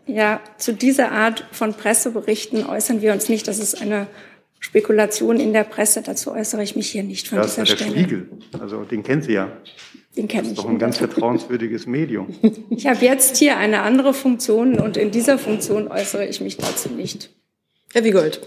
ja, 0.06 0.41
zu 0.58 0.74
dieser 0.74 1.13
Art 1.13 1.46
von 1.54 1.74
Presseberichten 1.74 2.65
äußern 2.65 3.02
wir 3.02 3.13
uns 3.13 3.30
nicht. 3.30 3.48
Das 3.48 3.60
ist 3.60 3.82
eine 3.82 4.08
Spekulation 4.60 5.39
in 5.39 5.54
der 5.54 5.63
Presse. 5.63 6.02
Dazu 6.02 6.34
äußere 6.34 6.63
ich 6.63 6.76
mich 6.76 6.89
hier 6.89 7.04
nicht 7.04 7.30
von 7.30 7.38
das 7.38 7.52
dieser 7.52 7.63
ist 7.63 7.72
der 7.72 7.78
Stelle. 7.78 7.91
Spiegel. 7.91 8.30
Also 8.60 8.84
den 8.84 9.02
kennt 9.02 9.24
Sie 9.24 9.34
ja. 9.34 9.50
Den 10.17 10.28
kenne 10.28 10.44
ich. 10.44 10.50
Das 10.50 10.58
ist 10.58 10.65
doch 10.65 10.70
ein 10.70 10.78
ganz 10.78 10.98
vertrauenswürdiges 10.98 11.88
Medium. 11.88 12.28
Ich 12.70 12.86
habe 12.86 13.06
jetzt 13.06 13.38
hier 13.38 13.56
eine 13.56 13.82
andere 13.84 14.13
Funktion 14.13 14.78
und 14.78 14.98
in 14.98 15.12
dieser 15.12 15.38
Funktion 15.38 15.88
äußere 15.88 16.26
ich 16.28 16.41
mich 16.41 16.58
dazu 16.58 16.89
nicht. 16.89 17.30
Herr 17.94 18.04
Wiegold. 18.04 18.41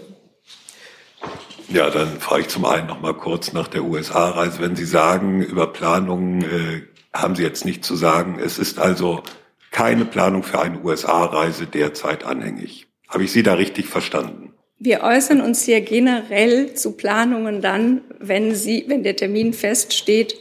Ja, 1.69 1.89
dann 1.89 2.19
frage 2.19 2.41
ich 2.41 2.47
zum 2.49 2.65
einen 2.65 2.87
noch 2.87 3.01
mal 3.01 3.13
kurz 3.13 3.53
nach 3.53 3.67
der 3.67 3.83
USA-Reise. 3.83 4.59
Wenn 4.59 4.75
Sie 4.75 4.85
sagen, 4.85 5.41
über 5.41 5.67
Planungen 5.67 6.41
äh, 6.43 6.81
haben 7.13 7.35
Sie 7.35 7.43
jetzt 7.43 7.65
nicht 7.65 7.83
zu 7.83 7.95
sagen. 7.95 8.37
Es 8.43 8.59
ist 8.59 8.79
also 8.79 9.23
keine 9.71 10.05
Planung 10.05 10.43
für 10.43 10.59
eine 10.59 10.81
USA-Reise 10.81 11.65
derzeit 11.65 12.23
anhängig. 12.23 12.87
Habe 13.07 13.23
ich 13.23 13.31
Sie 13.31 13.43
da 13.43 13.55
richtig 13.55 13.87
verstanden? 13.87 14.53
Wir 14.77 15.01
äußern 15.01 15.41
uns 15.41 15.63
hier 15.63 15.81
generell 15.81 16.73
zu 16.75 16.91
Planungen 16.97 17.61
dann, 17.61 18.01
wenn 18.19 18.53
sie, 18.53 18.85
wenn 18.87 19.03
der 19.03 19.15
Termin 19.15 19.53
feststeht 19.53 20.35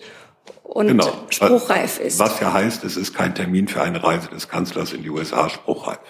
und 0.64 0.88
genau. 0.88 1.12
spruchreif 1.30 2.00
ist. 2.00 2.18
Was 2.18 2.40
ja 2.40 2.52
heißt, 2.52 2.82
es 2.82 2.96
ist 2.96 3.14
kein 3.14 3.34
Termin 3.34 3.68
für 3.68 3.80
eine 3.80 4.02
Reise 4.02 4.28
des 4.28 4.48
Kanzlers 4.48 4.92
in 4.92 5.04
die 5.04 5.10
USA 5.10 5.48
spruchreif. 5.48 6.00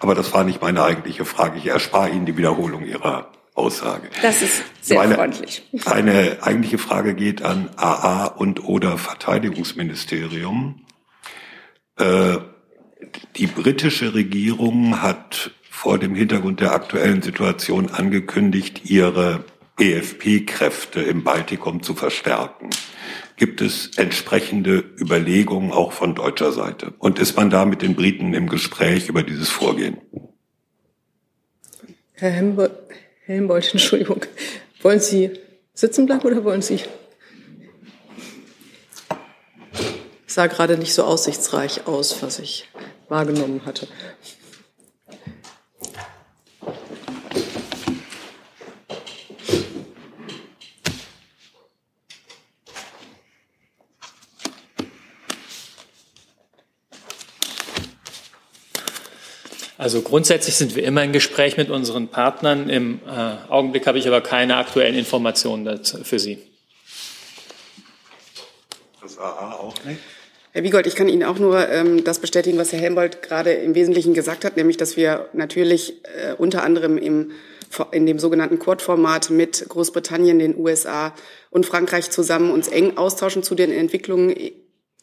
Aber 0.00 0.16
das 0.16 0.32
war 0.32 0.42
nicht 0.42 0.60
meine 0.60 0.82
eigentliche 0.82 1.24
Frage. 1.24 1.58
Ich 1.58 1.66
erspare 1.66 2.10
Ihnen 2.10 2.26
die 2.26 2.36
Wiederholung 2.36 2.84
Ihrer 2.84 3.30
Aussage. 3.54 4.08
Das 4.22 4.40
ist 4.40 4.62
sehr 4.80 4.98
meine, 4.98 5.14
freundlich. 5.14 5.62
Eine 5.84 6.38
eigentliche 6.42 6.78
Frage 6.78 7.14
geht 7.14 7.42
an 7.42 7.68
AA 7.76 8.26
und 8.26 8.64
oder 8.64 8.96
Verteidigungsministerium. 8.96 10.84
Äh, 11.98 12.38
die 13.36 13.46
britische 13.46 14.14
Regierung 14.14 15.02
hat 15.02 15.50
vor 15.68 15.98
dem 15.98 16.14
Hintergrund 16.14 16.60
der 16.60 16.72
aktuellen 16.72 17.22
Situation 17.22 17.90
angekündigt, 17.90 18.82
ihre 18.84 19.44
EFP-Kräfte 19.78 21.02
im 21.02 21.24
Baltikum 21.24 21.82
zu 21.82 21.94
verstärken. 21.94 22.70
Gibt 23.36 23.60
es 23.60 23.96
entsprechende 23.96 24.84
Überlegungen 24.98 25.72
auch 25.72 25.92
von 25.92 26.14
deutscher 26.14 26.52
Seite? 26.52 26.94
Und 26.98 27.18
ist 27.18 27.36
man 27.36 27.50
da 27.50 27.64
mit 27.64 27.82
den 27.82 27.96
Briten 27.96 28.34
im 28.34 28.48
Gespräch 28.48 29.08
über 29.08 29.22
dieses 29.22 29.48
Vorgehen? 29.48 29.96
Herr 32.12 32.30
Hembold, 32.30 32.72
Herr 33.24 33.36
Hembold 33.36 33.68
Entschuldigung. 33.72 34.24
Wollen 34.82 35.00
Sie 35.00 35.30
sitzen 35.74 36.06
bleiben 36.06 36.26
oder 36.26 36.44
wollen 36.44 36.62
Sie? 36.62 36.80
sah 40.32 40.46
gerade 40.46 40.78
nicht 40.78 40.94
so 40.94 41.04
aussichtsreich 41.04 41.86
aus, 41.86 42.22
was 42.22 42.38
ich 42.38 42.68
wahrgenommen 43.08 43.64
hatte. 43.66 43.86
Also 59.82 60.00
grundsätzlich 60.00 60.54
sind 60.54 60.76
wir 60.76 60.84
immer 60.84 61.02
in 61.02 61.10
Gespräch 61.10 61.56
mit 61.56 61.68
unseren 61.68 62.06
Partnern. 62.06 62.70
Im 62.70 63.00
äh, 63.04 63.50
Augenblick 63.50 63.84
habe 63.88 63.98
ich 63.98 64.06
aber 64.06 64.20
keine 64.20 64.56
aktuellen 64.58 64.94
Informationen 64.94 65.64
dazu, 65.64 66.04
für 66.04 66.20
Sie. 66.20 66.38
Das 69.02 69.18
AA 69.18 69.54
auch 69.54 69.74
nicht? 69.84 69.98
Herr 70.52 70.62
Wiegold, 70.62 70.86
ich 70.86 70.94
kann 70.94 71.08
Ihnen 71.08 71.24
auch 71.24 71.40
nur 71.40 71.68
ähm, 71.68 72.04
das 72.04 72.20
bestätigen, 72.20 72.58
was 72.58 72.70
Herr 72.70 72.78
Helmbold 72.78 73.22
gerade 73.22 73.54
im 73.54 73.74
Wesentlichen 73.74 74.14
gesagt 74.14 74.44
hat, 74.44 74.56
nämlich, 74.56 74.76
dass 74.76 74.96
wir 74.96 75.26
natürlich 75.32 75.94
äh, 76.04 76.34
unter 76.38 76.62
anderem 76.62 76.96
im, 76.96 77.32
in 77.90 78.06
dem 78.06 78.20
sogenannten 78.20 78.60
Quad-Format 78.60 79.30
mit 79.30 79.66
Großbritannien, 79.68 80.38
den 80.38 80.56
USA 80.56 81.12
und 81.50 81.66
Frankreich 81.66 82.12
zusammen 82.12 82.52
uns 82.52 82.68
eng 82.68 82.98
austauschen 82.98 83.42
zu 83.42 83.56
den 83.56 83.72
Entwicklungen 83.72 84.32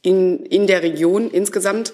in, 0.01 0.45
in 0.45 0.67
der 0.67 0.83
Region 0.83 1.29
insgesamt. 1.29 1.93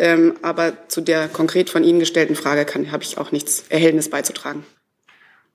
Ähm, 0.00 0.36
aber 0.40 0.88
zu 0.88 1.02
der 1.02 1.28
konkret 1.28 1.68
von 1.68 1.84
Ihnen 1.84 2.00
gestellten 2.00 2.34
Frage 2.34 2.64
habe 2.90 3.02
ich 3.02 3.18
auch 3.18 3.32
nichts 3.32 3.64
Erhellendes 3.68 4.08
beizutragen. 4.08 4.64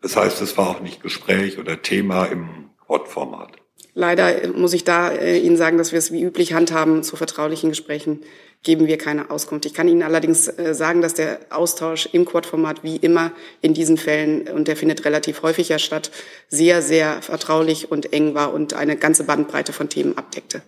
Das 0.03 0.15
heißt, 0.15 0.39
es 0.41 0.55
war 0.55 0.69
auch 0.69 0.81
nicht 0.81 1.01
Gespräch 1.01 1.57
oder 1.57 1.81
Thema 1.81 2.25
im 2.25 2.69
Quad-Format. 2.85 3.53
Leider 3.95 4.47
muss 4.49 4.73
ich 4.73 4.83
da 4.83 5.09
äh, 5.09 5.39
Ihnen 5.39 5.57
sagen, 5.57 5.79
dass 5.79 5.93
wir 5.93 5.97
es 5.97 6.11
wie 6.11 6.21
üblich 6.21 6.53
handhaben. 6.53 7.01
Zu 7.01 7.15
vertraulichen 7.15 7.71
Gesprächen 7.71 8.21
geben 8.61 8.85
wir 8.85 8.99
keine 8.99 9.31
Auskunft. 9.31 9.65
Ich 9.65 9.73
kann 9.73 9.87
Ihnen 9.87 10.03
allerdings 10.03 10.47
äh, 10.47 10.75
sagen, 10.75 11.01
dass 11.01 11.15
der 11.15 11.39
Austausch 11.49 12.07
im 12.11 12.25
Quad-Format 12.25 12.83
wie 12.83 12.97
immer 12.97 13.31
in 13.61 13.73
diesen 13.73 13.97
Fällen, 13.97 14.47
und 14.47 14.67
der 14.67 14.75
findet 14.75 15.05
relativ 15.05 15.41
häufig 15.41 15.69
ja 15.69 15.79
statt, 15.79 16.11
sehr, 16.49 16.83
sehr 16.83 17.23
vertraulich 17.23 17.89
und 17.89 18.13
eng 18.13 18.35
war 18.35 18.53
und 18.53 18.75
eine 18.75 18.95
ganze 18.95 19.23
Bandbreite 19.23 19.73
von 19.73 19.89
Themen 19.89 20.19
abdeckte. 20.19 20.61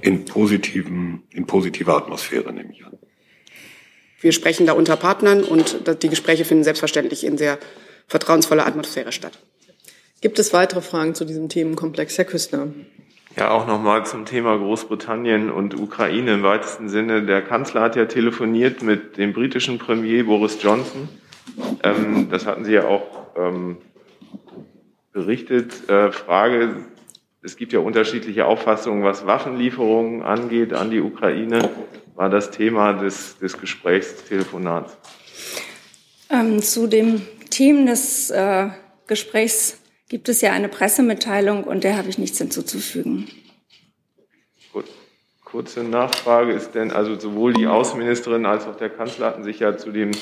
In, 0.00 0.24
positiven, 0.24 1.22
in 1.30 1.46
positiver 1.46 1.96
Atmosphäre 1.96 2.52
nehme 2.52 2.72
ich 2.72 2.84
an. 2.84 2.98
Wir 4.20 4.32
sprechen 4.32 4.66
da 4.66 4.72
unter 4.72 4.96
Partnern 4.96 5.44
und 5.44 6.02
die 6.02 6.08
Gespräche 6.08 6.44
finden 6.44 6.64
selbstverständlich 6.64 7.24
in 7.24 7.36
sehr 7.36 7.58
vertrauensvoller 8.06 8.66
Atmosphäre 8.66 9.12
statt. 9.12 9.38
Gibt 10.20 10.38
es 10.38 10.54
weitere 10.54 10.80
Fragen 10.80 11.14
zu 11.14 11.26
diesem 11.26 11.48
Themenkomplex? 11.50 12.16
Herr 12.16 12.24
Küstner. 12.24 12.68
Ja, 13.36 13.50
auch 13.50 13.66
nochmal 13.66 14.06
zum 14.06 14.26
Thema 14.26 14.56
Großbritannien 14.56 15.50
und 15.50 15.78
Ukraine 15.78 16.34
im 16.34 16.42
weitesten 16.42 16.88
Sinne. 16.88 17.26
Der 17.26 17.42
Kanzler 17.42 17.82
hat 17.82 17.96
ja 17.96 18.04
telefoniert 18.04 18.82
mit 18.82 19.18
dem 19.18 19.32
britischen 19.32 19.78
Premier 19.78 20.24
Boris 20.24 20.56
Johnson. 20.62 21.08
Ähm, 21.82 22.28
das 22.30 22.46
hatten 22.46 22.64
Sie 22.64 22.72
ja 22.72 22.86
auch 22.86 23.26
ähm, 23.36 23.78
berichtet. 25.12 25.88
Äh, 25.90 26.12
Frage, 26.12 26.76
es 27.44 27.56
gibt 27.56 27.74
ja 27.74 27.80
unterschiedliche 27.80 28.46
Auffassungen, 28.46 29.04
was 29.04 29.26
Waffenlieferungen 29.26 30.22
angeht 30.22 30.72
an 30.72 30.90
die 30.90 31.00
Ukraine. 31.00 31.68
War 32.14 32.30
das 32.30 32.50
Thema 32.50 32.94
des, 32.94 33.38
des 33.38 33.58
Gesprächstelefonats? 33.60 34.96
Ähm, 36.30 36.62
zu 36.62 36.86
dem 36.86 37.20
Thema 37.50 37.90
des 37.90 38.30
äh, 38.30 38.68
Gesprächs 39.06 39.78
gibt 40.08 40.30
es 40.30 40.40
ja 40.40 40.52
eine 40.52 40.68
Pressemitteilung 40.68 41.64
und 41.64 41.84
der 41.84 41.98
habe 41.98 42.08
ich 42.08 42.16
nichts 42.16 42.38
hinzuzufügen. 42.38 43.28
Gut. 44.72 44.86
Kurze 45.44 45.84
Nachfrage 45.84 46.52
ist 46.52 46.74
denn, 46.74 46.92
also 46.92 47.18
sowohl 47.18 47.52
die 47.52 47.66
Außenministerin 47.66 48.46
als 48.46 48.66
auch 48.66 48.76
der 48.76 48.88
Kanzler 48.88 49.26
hatten 49.26 49.44
sich 49.44 49.60
ja 49.60 49.76
zu 49.76 49.92
dem 49.92 50.12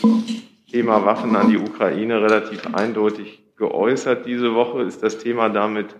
Thema 0.70 1.04
Waffen 1.04 1.36
an 1.36 1.50
die 1.50 1.56
Ukraine 1.56 2.20
relativ 2.20 2.74
eindeutig 2.74 3.44
geäußert 3.56 4.26
diese 4.26 4.54
Woche. 4.54 4.82
Ist 4.82 5.04
das 5.04 5.18
Thema 5.18 5.48
damit 5.48 5.94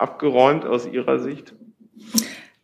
abgeräumt 0.00 0.64
aus 0.64 0.86
Ihrer 0.86 1.18
Sicht? 1.18 1.52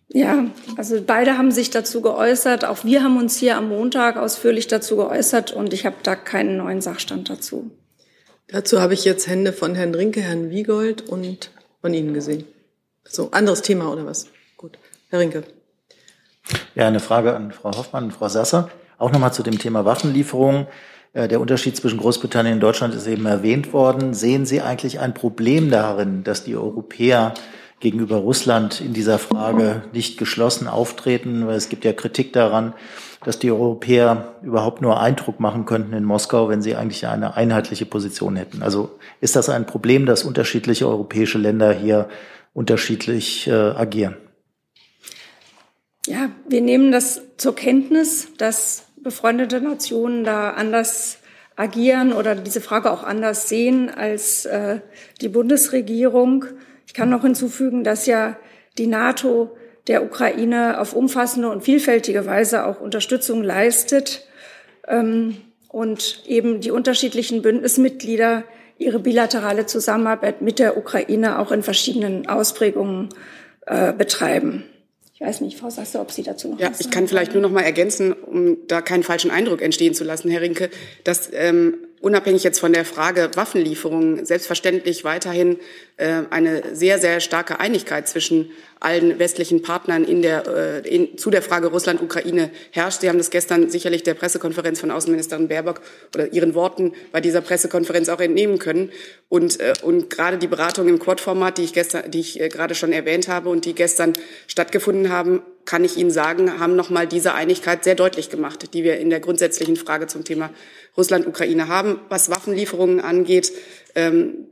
Ja, 0.08 0.46
also 0.76 1.02
beide 1.04 1.36
haben 1.36 1.50
sich 1.50 1.70
dazu 1.70 2.00
geäußert. 2.00 2.64
Auch 2.64 2.84
wir 2.84 3.02
haben 3.02 3.18
uns 3.18 3.36
hier 3.36 3.56
am 3.56 3.68
Montag 3.68 4.16
ausführlich 4.16 4.66
dazu 4.66 4.96
geäußert 4.96 5.52
und 5.52 5.72
ich 5.72 5.84
habe 5.84 5.96
da 6.02 6.16
keinen 6.16 6.56
neuen 6.56 6.80
Sachstand 6.80 7.28
dazu. 7.28 7.70
Dazu 8.48 8.80
habe 8.80 8.94
ich 8.94 9.04
jetzt 9.04 9.26
Hände 9.26 9.52
von 9.52 9.74
Herrn 9.74 9.94
Rinke, 9.94 10.20
Herrn 10.20 10.50
Wiegold 10.50 11.08
und 11.08 11.50
von 11.80 11.92
Ihnen 11.92 12.14
gesehen. 12.14 12.44
So, 13.04 13.30
anderes 13.32 13.62
Thema 13.62 13.92
oder 13.92 14.06
was? 14.06 14.28
Gut. 14.56 14.78
Herr 15.10 15.18
Rinke. 15.18 15.42
Ja, 16.74 16.86
eine 16.86 17.00
Frage 17.00 17.34
an 17.34 17.52
Frau 17.52 17.76
Hoffmann 17.76 18.04
und 18.04 18.12
Frau 18.12 18.28
Sasser. 18.28 18.70
Auch 18.98 19.10
nochmal 19.10 19.32
zu 19.32 19.42
dem 19.42 19.58
Thema 19.58 19.84
Waffenlieferung. 19.84 20.68
Äh, 21.16 21.28
der 21.28 21.40
Unterschied 21.40 21.76
zwischen 21.76 21.98
Großbritannien 21.98 22.56
und 22.56 22.60
Deutschland 22.60 22.94
ist 22.94 23.06
eben 23.06 23.24
erwähnt 23.24 23.72
worden. 23.72 24.12
Sehen 24.12 24.44
Sie 24.44 24.60
eigentlich 24.60 25.00
ein 25.00 25.14
Problem 25.14 25.70
darin, 25.70 26.22
dass 26.22 26.44
die 26.44 26.54
Europäer 26.54 27.32
gegenüber 27.80 28.16
Russland 28.16 28.82
in 28.82 28.92
dieser 28.92 29.18
Frage 29.18 29.82
nicht 29.92 30.18
geschlossen 30.18 30.68
auftreten? 30.68 31.48
Es 31.48 31.70
gibt 31.70 31.86
ja 31.86 31.94
Kritik 31.94 32.34
daran, 32.34 32.74
dass 33.24 33.38
die 33.38 33.50
Europäer 33.50 34.34
überhaupt 34.42 34.82
nur 34.82 35.00
Eindruck 35.00 35.40
machen 35.40 35.64
könnten 35.64 35.94
in 35.94 36.04
Moskau, 36.04 36.50
wenn 36.50 36.60
sie 36.60 36.76
eigentlich 36.76 37.06
eine 37.06 37.34
einheitliche 37.34 37.86
Position 37.86 38.36
hätten. 38.36 38.62
Also 38.62 38.98
ist 39.22 39.36
das 39.36 39.48
ein 39.48 39.64
Problem, 39.64 40.04
dass 40.04 40.22
unterschiedliche 40.22 40.86
europäische 40.86 41.38
Länder 41.38 41.72
hier 41.72 42.08
unterschiedlich 42.52 43.46
äh, 43.46 43.52
agieren? 43.52 44.16
Ja, 46.06 46.28
wir 46.46 46.60
nehmen 46.60 46.92
das 46.92 47.22
zur 47.38 47.54
Kenntnis, 47.54 48.28
dass 48.36 48.85
befreundete 49.06 49.60
Nationen 49.60 50.24
da 50.24 50.50
anders 50.50 51.18
agieren 51.54 52.12
oder 52.12 52.34
diese 52.34 52.60
Frage 52.60 52.90
auch 52.90 53.04
anders 53.04 53.48
sehen 53.48 53.88
als 53.88 54.46
äh, 54.46 54.80
die 55.20 55.28
Bundesregierung. 55.28 56.46
Ich 56.88 56.92
kann 56.92 57.08
noch 57.08 57.22
hinzufügen, 57.22 57.84
dass 57.84 58.06
ja 58.06 58.36
die 58.78 58.88
NATO 58.88 59.56
der 59.86 60.02
Ukraine 60.02 60.80
auf 60.80 60.92
umfassende 60.92 61.48
und 61.48 61.62
vielfältige 61.62 62.26
Weise 62.26 62.66
auch 62.66 62.80
Unterstützung 62.80 63.44
leistet 63.44 64.26
ähm, 64.88 65.36
und 65.68 66.24
eben 66.26 66.60
die 66.60 66.72
unterschiedlichen 66.72 67.42
Bündnismitglieder 67.42 68.42
ihre 68.76 68.98
bilaterale 68.98 69.66
Zusammenarbeit 69.66 70.42
mit 70.42 70.58
der 70.58 70.76
Ukraine 70.76 71.38
auch 71.38 71.52
in 71.52 71.62
verschiedenen 71.62 72.28
Ausprägungen 72.28 73.10
äh, 73.66 73.92
betreiben. 73.92 74.64
Ich 75.18 75.22
weiß 75.22 75.40
nicht, 75.40 75.58
Frau 75.58 75.70
Sasse, 75.70 75.98
ob 75.98 76.12
Sie 76.12 76.22
dazu 76.22 76.48
noch 76.48 76.60
Ja, 76.60 76.70
ich 76.78 76.90
kann 76.90 77.08
vielleicht 77.08 77.32
nur 77.32 77.40
noch 77.40 77.50
mal 77.50 77.62
ergänzen, 77.62 78.12
um 78.12 78.58
da 78.68 78.82
keinen 78.82 79.02
falschen 79.02 79.30
Eindruck 79.30 79.62
entstehen 79.62 79.94
zu 79.94 80.04
lassen, 80.04 80.30
Herr 80.30 80.42
Rinke, 80.42 80.68
dass 81.04 81.30
ähm, 81.32 81.78
unabhängig 82.02 82.44
jetzt 82.44 82.60
von 82.60 82.74
der 82.74 82.84
Frage 82.84 83.30
Waffenlieferungen 83.34 84.26
selbstverständlich 84.26 85.04
weiterhin 85.04 85.56
äh, 85.96 86.24
eine 86.28 86.74
sehr, 86.74 86.98
sehr 86.98 87.20
starke 87.20 87.60
Einigkeit 87.60 88.06
zwischen 88.06 88.50
allen 88.86 89.18
westlichen 89.18 89.62
Partnern 89.62 90.04
in 90.04 90.22
der, 90.22 90.46
äh, 90.46 90.88
in, 90.88 91.18
zu 91.18 91.30
der 91.30 91.42
Frage 91.42 91.66
Russland-Ukraine 91.66 92.52
herrscht. 92.70 93.00
Sie 93.00 93.08
haben 93.08 93.18
das 93.18 93.30
gestern 93.30 93.68
sicherlich 93.68 94.04
der 94.04 94.14
Pressekonferenz 94.14 94.78
von 94.78 94.92
Außenministerin 94.92 95.48
Baerbock 95.48 95.80
oder 96.14 96.32
Ihren 96.32 96.54
Worten 96.54 96.92
bei 97.10 97.20
dieser 97.20 97.40
Pressekonferenz 97.40 98.08
auch 98.08 98.20
entnehmen 98.20 98.60
können. 98.60 98.92
Und, 99.28 99.58
äh, 99.58 99.74
und 99.82 100.08
gerade 100.08 100.38
die 100.38 100.46
Beratungen 100.46 100.94
im 100.94 101.00
Quad-Format, 101.00 101.58
die 101.58 101.64
ich, 101.64 101.72
gestern, 101.72 102.08
die 102.12 102.20
ich 102.20 102.40
äh, 102.40 102.48
gerade 102.48 102.76
schon 102.76 102.92
erwähnt 102.92 103.26
habe 103.26 103.48
und 103.48 103.64
die 103.64 103.74
gestern 103.74 104.12
stattgefunden 104.46 105.10
haben, 105.10 105.42
kann 105.64 105.82
ich 105.82 105.96
Ihnen 105.96 106.12
sagen, 106.12 106.60
haben 106.60 106.76
nochmal 106.76 107.08
diese 107.08 107.34
Einigkeit 107.34 107.82
sehr 107.82 107.96
deutlich 107.96 108.30
gemacht, 108.30 108.72
die 108.72 108.84
wir 108.84 108.98
in 108.98 109.10
der 109.10 109.18
grundsätzlichen 109.18 109.74
Frage 109.74 110.06
zum 110.06 110.22
Thema 110.22 110.50
Russland-Ukraine 110.96 111.66
haben. 111.66 111.98
Was 112.08 112.30
Waffenlieferungen 112.30 113.00
angeht, 113.00 113.50
ähm, 113.96 114.46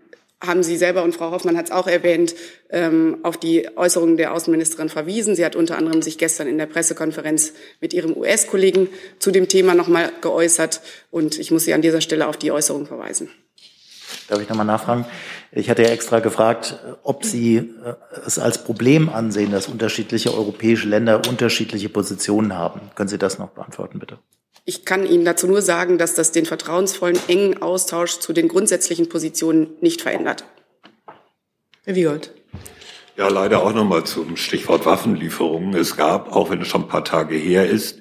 haben 0.46 0.62
Sie 0.62 0.76
selber 0.76 1.02
und 1.02 1.14
Frau 1.14 1.30
Hoffmann 1.30 1.56
hat 1.56 1.66
es 1.66 1.70
auch 1.70 1.86
erwähnt, 1.86 2.34
ähm, 2.70 3.18
auf 3.22 3.36
die 3.36 3.68
Äußerungen 3.76 4.16
der 4.16 4.32
Außenministerin 4.32 4.88
verwiesen. 4.88 5.34
Sie 5.34 5.44
hat 5.44 5.56
unter 5.56 5.76
anderem 5.76 6.02
sich 6.02 6.18
gestern 6.18 6.48
in 6.48 6.58
der 6.58 6.66
Pressekonferenz 6.66 7.52
mit 7.80 7.92
ihrem 7.92 8.16
US-Kollegen 8.16 8.88
zu 9.18 9.30
dem 9.30 9.48
Thema 9.48 9.74
nochmal 9.74 10.12
geäußert. 10.20 10.80
Und 11.10 11.38
ich 11.38 11.50
muss 11.50 11.64
Sie 11.64 11.74
an 11.74 11.82
dieser 11.82 12.00
Stelle 12.00 12.26
auf 12.26 12.36
die 12.36 12.52
Äußerung 12.52 12.86
verweisen. 12.86 13.30
Darf 14.28 14.40
ich 14.40 14.48
nochmal 14.48 14.66
nachfragen? 14.66 15.04
Ich 15.52 15.70
hatte 15.70 15.82
ja 15.82 15.88
extra 15.88 16.20
gefragt, 16.20 16.78
ob 17.02 17.24
Sie 17.24 17.56
äh, 17.56 17.94
es 18.26 18.38
als 18.38 18.64
Problem 18.64 19.08
ansehen, 19.08 19.52
dass 19.52 19.68
unterschiedliche 19.68 20.34
europäische 20.34 20.88
Länder 20.88 21.22
unterschiedliche 21.28 21.88
Positionen 21.88 22.54
haben. 22.54 22.80
Können 22.94 23.08
Sie 23.08 23.18
das 23.18 23.38
noch 23.38 23.50
beantworten, 23.50 23.98
bitte? 23.98 24.18
Ich 24.66 24.86
kann 24.86 25.06
Ihnen 25.06 25.26
dazu 25.26 25.46
nur 25.46 25.60
sagen, 25.60 25.98
dass 25.98 26.14
das 26.14 26.32
den 26.32 26.46
vertrauensvollen, 26.46 27.18
engen 27.28 27.60
Austausch 27.60 28.18
zu 28.18 28.32
den 28.32 28.48
grundsätzlichen 28.48 29.10
Positionen 29.10 29.68
nicht 29.82 30.00
verändert. 30.00 30.44
Herr 31.84 31.94
Wiegold. 31.94 32.32
Ja, 33.16 33.28
leider 33.28 33.62
auch 33.62 33.74
nochmal 33.74 34.04
zum 34.04 34.36
Stichwort 34.36 34.86
Waffenlieferungen. 34.86 35.74
Es 35.74 35.96
gab, 35.96 36.34
auch 36.34 36.50
wenn 36.50 36.62
es 36.62 36.68
schon 36.68 36.82
ein 36.82 36.88
paar 36.88 37.04
Tage 37.04 37.36
her 37.36 37.68
ist, 37.68 38.00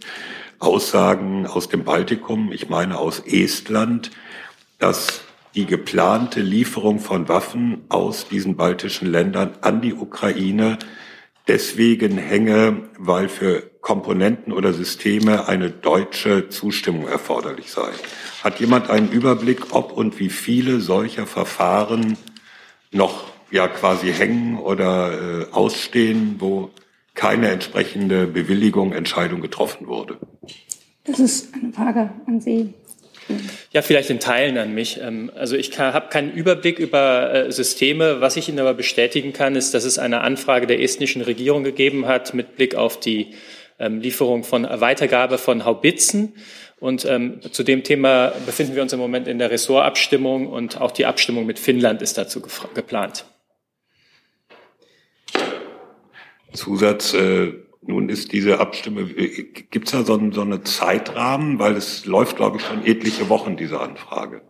Aussagen 0.60 1.46
aus 1.46 1.68
dem 1.68 1.84
Baltikum, 1.84 2.54
ich 2.54 2.70
meine 2.70 2.98
aus 2.98 3.20
Estland, 3.20 4.12
dass 4.80 5.22
die 5.56 5.66
geplante 5.66 6.40
Lieferung 6.40 7.00
von 7.00 7.28
Waffen 7.28 7.84
aus 7.90 8.30
diesen 8.30 8.56
baltischen 8.56 9.12
Ländern 9.12 9.58
an 9.60 9.82
die 9.82 9.94
Ukraine 9.94 10.80
deswegen 11.48 12.18
hänge, 12.18 12.90
weil 12.98 13.28
für 13.28 13.73
Komponenten 13.84 14.54
oder 14.54 14.72
Systeme 14.74 15.50
eine 15.50 15.70
deutsche 15.70 16.48
Zustimmung 16.48 17.06
erforderlich 17.06 17.70
sei. 17.70 17.92
Hat 18.42 18.62
jemand 18.62 18.90
einen 18.90 19.12
Überblick, 19.12 19.76
ob 19.76 19.92
und 19.92 20.20
wie 20.20 20.30
viele 20.30 20.80
solcher 20.80 21.28
Verfahren 21.28 22.18
noch 22.92 23.26
ja 23.52 23.68
quasi 23.68 24.12
hängen 24.12 24.58
oder 24.58 25.42
äh, 25.42 25.52
ausstehen, 25.52 26.38
wo 26.40 26.72
keine 27.14 27.50
entsprechende 27.50 28.26
Bewilligung, 28.26 28.94
Entscheidung 28.94 29.42
getroffen 29.42 29.86
wurde? 29.88 30.18
Das 31.04 31.20
ist 31.20 31.54
eine 31.54 31.74
Frage 31.74 32.10
an 32.26 32.40
Sie. 32.40 32.74
Ja, 33.72 33.82
vielleicht 33.82 34.10
in 34.10 34.20
Teilen 34.22 34.58
an 34.58 34.74
mich. 34.74 35.02
Ähm, 35.02 35.30
also 35.36 35.58
ich 35.58 35.78
habe 35.78 36.08
keinen 36.08 36.32
Überblick 36.32 36.80
über 36.80 37.34
äh, 37.34 37.52
Systeme. 37.52 38.22
Was 38.22 38.38
ich 38.38 38.48
Ihnen 38.48 38.60
aber 38.60 38.74
bestätigen 38.74 39.34
kann, 39.34 39.58
ist, 39.58 39.74
dass 39.74 39.84
es 39.84 40.00
eine 40.00 40.22
Anfrage 40.22 40.68
der 40.68 40.82
estnischen 40.82 41.22
Regierung 41.22 41.66
gegeben 41.66 42.06
hat 42.06 42.34
mit 42.34 42.56
Blick 42.56 42.76
auf 42.76 42.98
die 42.98 43.34
ähm, 43.80 44.00
Lieferung 44.00 44.44
von 44.44 44.64
Weitergabe 44.64 45.38
von 45.38 45.66
Haubitzen. 45.66 46.34
Und 46.80 47.06
ähm, 47.06 47.40
zu 47.52 47.64
dem 47.64 47.84
Thema 47.84 48.34
befinden 48.46 48.76
wir 48.76 48.82
uns 48.82 48.92
im 48.94 49.00
Moment 49.00 49.28
in 49.28 49.40
der 49.40 49.52
Ressortabstimmung 49.52 50.48
und 50.48 50.82
auch 50.82 50.92
die 50.92 51.06
Abstimmung 51.06 51.46
mit 51.46 51.60
Finnland 51.60 52.02
ist 52.02 52.18
dazu 52.18 52.42
geplant. 52.42 53.26
Zusatz, 56.54 57.14
äh, 57.14 57.54
nun 57.82 58.10
ist 58.10 58.32
diese 58.32 58.60
Abstimmung, 58.60 59.10
äh, 59.16 59.44
gibt 59.72 59.88
es 59.88 59.92
da 59.92 60.04
so, 60.04 60.20
so 60.32 60.42
einen 60.42 60.66
Zeitrahmen, 60.66 61.60
weil 61.60 61.76
es 61.76 62.06
läuft, 62.06 62.38
glaube 62.38 62.58
ich, 62.58 62.64
schon 62.64 62.86
etliche 62.86 63.30
Wochen, 63.30 63.58
diese 63.58 63.80
Anfrage. 63.80 64.42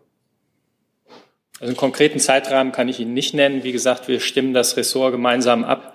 Also 1.60 1.70
einen 1.70 1.78
konkreten 1.78 2.20
Zeitrahmen 2.20 2.74
kann 2.74 2.90
ich 2.90 3.00
Ihnen 3.00 3.14
nicht 3.14 3.34
nennen. 3.34 3.64
Wie 3.64 3.72
gesagt, 3.72 4.08
wir 4.08 4.20
stimmen 4.20 4.54
das 4.54 4.76
Ressort 4.76 5.14
gemeinsam 5.14 5.64
ab. 5.64 5.93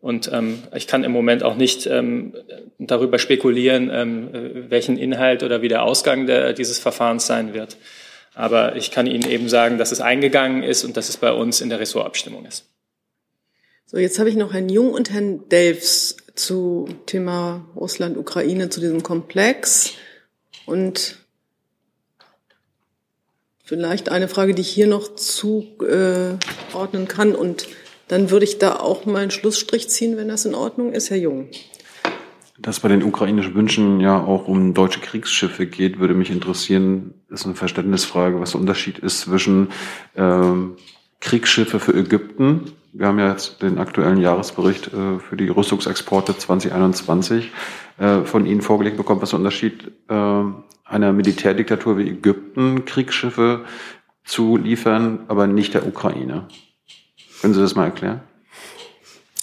Und 0.00 0.30
ähm, 0.32 0.62
ich 0.74 0.86
kann 0.86 1.04
im 1.04 1.12
Moment 1.12 1.42
auch 1.42 1.56
nicht 1.56 1.86
ähm, 1.86 2.34
darüber 2.78 3.18
spekulieren, 3.18 3.90
ähm, 3.92 4.30
welchen 4.70 4.96
Inhalt 4.96 5.42
oder 5.42 5.60
wie 5.60 5.68
der 5.68 5.82
Ausgang 5.82 6.26
der, 6.26 6.54
dieses 6.54 6.78
Verfahrens 6.78 7.26
sein 7.26 7.52
wird. 7.52 7.76
Aber 8.34 8.76
ich 8.76 8.90
kann 8.90 9.06
Ihnen 9.06 9.28
eben 9.28 9.48
sagen, 9.48 9.76
dass 9.76 9.92
es 9.92 10.00
eingegangen 10.00 10.62
ist 10.62 10.84
und 10.84 10.96
dass 10.96 11.08
es 11.10 11.18
bei 11.18 11.32
uns 11.32 11.60
in 11.60 11.68
der 11.68 11.80
Ressortabstimmung 11.80 12.46
ist. 12.46 12.64
So, 13.84 13.98
jetzt 13.98 14.18
habe 14.18 14.30
ich 14.30 14.36
noch 14.36 14.52
Herrn 14.54 14.68
Jung 14.68 14.92
und 14.92 15.10
Herrn 15.10 15.48
Delfs 15.48 16.16
zu 16.34 16.88
Thema 17.06 17.66
Russland, 17.74 18.16
Ukraine, 18.16 18.70
zu 18.70 18.80
diesem 18.80 19.02
Komplex. 19.02 19.94
Und 20.64 21.16
vielleicht 23.64 24.08
eine 24.08 24.28
Frage, 24.28 24.54
die 24.54 24.62
ich 24.62 24.70
hier 24.70 24.86
noch 24.86 25.16
zuordnen 25.16 26.38
kann. 27.08 27.34
Und 27.34 27.66
dann 28.10 28.30
würde 28.30 28.44
ich 28.44 28.58
da 28.58 28.76
auch 28.76 29.06
mal 29.06 29.20
einen 29.20 29.30
Schlussstrich 29.30 29.88
ziehen, 29.88 30.16
wenn 30.16 30.28
das 30.28 30.44
in 30.44 30.54
Ordnung 30.54 30.92
ist, 30.92 31.10
Herr 31.10 31.16
Jung. 31.16 31.48
Dass 32.58 32.80
bei 32.80 32.88
den 32.88 33.02
ukrainischen 33.02 33.54
Wünschen 33.54 34.00
ja 34.00 34.22
auch 34.22 34.46
um 34.46 34.74
deutsche 34.74 35.00
Kriegsschiffe 35.00 35.66
geht, 35.66 35.98
würde 35.98 36.14
mich 36.14 36.30
interessieren, 36.30 37.14
ist 37.30 37.46
eine 37.46 37.54
Verständnisfrage, 37.54 38.40
was 38.40 38.52
der 38.52 38.60
Unterschied 38.60 38.98
ist 38.98 39.20
zwischen 39.20 39.68
ähm, 40.16 40.76
Kriegsschiffe 41.20 41.80
für 41.80 41.94
Ägypten 41.94 42.72
wir 42.92 43.06
haben 43.06 43.18
ja 43.18 43.30
jetzt 43.30 43.62
den 43.62 43.78
aktuellen 43.78 44.20
Jahresbericht 44.20 44.88
äh, 44.88 45.18
für 45.20 45.36
die 45.36 45.48
Rüstungsexporte 45.48 46.36
2021 46.36 47.50
äh, 47.98 48.22
von 48.22 48.46
Ihnen 48.46 48.62
vorgelegt 48.62 48.96
bekommen. 48.96 49.22
Was 49.22 49.30
der 49.30 49.38
Unterschied 49.38 49.92
äh, 50.08 50.14
einer 50.84 51.12
Militärdiktatur 51.12 51.98
wie 51.98 52.08
Ägypten, 52.08 52.84
Kriegsschiffe 52.84 53.64
zu 54.24 54.56
liefern, 54.56 55.20
aber 55.28 55.46
nicht 55.46 55.74
der 55.74 55.86
Ukraine? 55.86 56.48
Können 57.40 57.54
Sie 57.54 57.60
das 57.60 57.74
mal 57.74 57.86
erklären? 57.86 58.20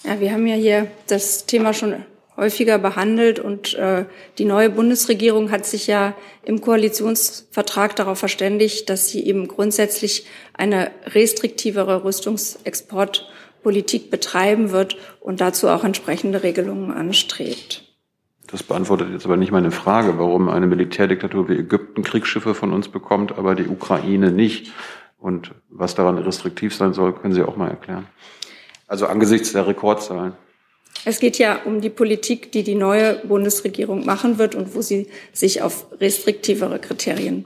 Ja, 0.04 0.20
wir 0.20 0.32
haben 0.32 0.48
ja 0.48 0.56
hier 0.56 0.88
das 1.08 1.46
Thema 1.46 1.74
schon 1.74 2.06
häufiger 2.38 2.78
behandelt 2.78 3.40
und 3.40 3.74
äh, 3.74 4.06
die 4.38 4.46
neue 4.46 4.70
Bundesregierung 4.70 5.50
hat 5.50 5.66
sich 5.66 5.88
ja 5.88 6.14
im 6.46 6.62
Koalitionsvertrag 6.62 7.96
darauf 7.96 8.20
verständigt, 8.20 8.90
dass 8.90 9.10
sie 9.10 9.26
eben 9.26 9.48
grundsätzlich 9.48 10.28
eine 10.54 10.92
restriktivere 11.08 12.04
Rüstungsexport 12.04 13.28
Politik 13.64 14.12
betreiben 14.12 14.72
wird 14.72 14.98
und 15.20 15.42
dazu 15.42 15.68
auch 15.68 15.84
entsprechende 15.84 16.44
Regelungen 16.44 16.92
anstrebt. 16.92 17.84
Das 18.50 18.64
beantwortet 18.64 19.10
jetzt 19.12 19.26
aber 19.26 19.36
nicht 19.36 19.52
meine 19.52 19.72
Frage, 19.72 20.18
warum 20.18 20.48
eine 20.48 20.68
Militärdiktatur 20.68 21.50
wie 21.50 21.58
Ägypten 21.58 22.04
Kriegsschiffe 22.04 22.54
von 22.54 22.72
uns 22.72 22.88
bekommt, 22.88 23.38
aber 23.38 23.56
die 23.56 23.68
Ukraine 23.68 24.32
nicht. 24.32 24.72
Und 25.18 25.54
was 25.70 25.96
daran 25.96 26.18
restriktiv 26.18 26.76
sein 26.76 26.94
soll, 26.94 27.14
können 27.14 27.34
Sie 27.34 27.44
auch 27.44 27.58
mal 27.58 27.70
erklären. 27.70 28.08
Also 28.88 29.08
angesichts 29.08 29.52
der 29.52 29.68
Rekordzahlen. 29.68 30.34
Es 31.06 31.20
geht 31.20 31.38
ja 31.38 31.62
um 31.64 31.82
die 31.82 31.90
Politik, 31.90 32.52
die 32.52 32.64
die 32.64 32.76
neue 32.76 33.16
Bundesregierung 33.26 34.06
machen 34.06 34.38
wird 34.38 34.56
und 34.56 34.74
wo 34.76 34.82
sie 34.82 35.08
sich 35.32 35.62
auf 35.62 35.86
restriktivere 36.00 36.80
Kriterien 36.80 37.46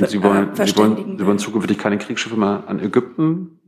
und 0.00 0.10
Sie 0.10 0.22
wollen, 0.22 0.56
äh, 0.58 0.66
Sie 0.66 0.76
wollen, 0.76 1.18
Sie 1.18 1.26
wollen 1.26 1.38
zukünftig 1.38 1.78
keine 1.78 1.98
Kriegsschiffe 1.98 2.36
mehr 2.36 2.64
an 2.66 2.80
Ägypten 2.80 3.58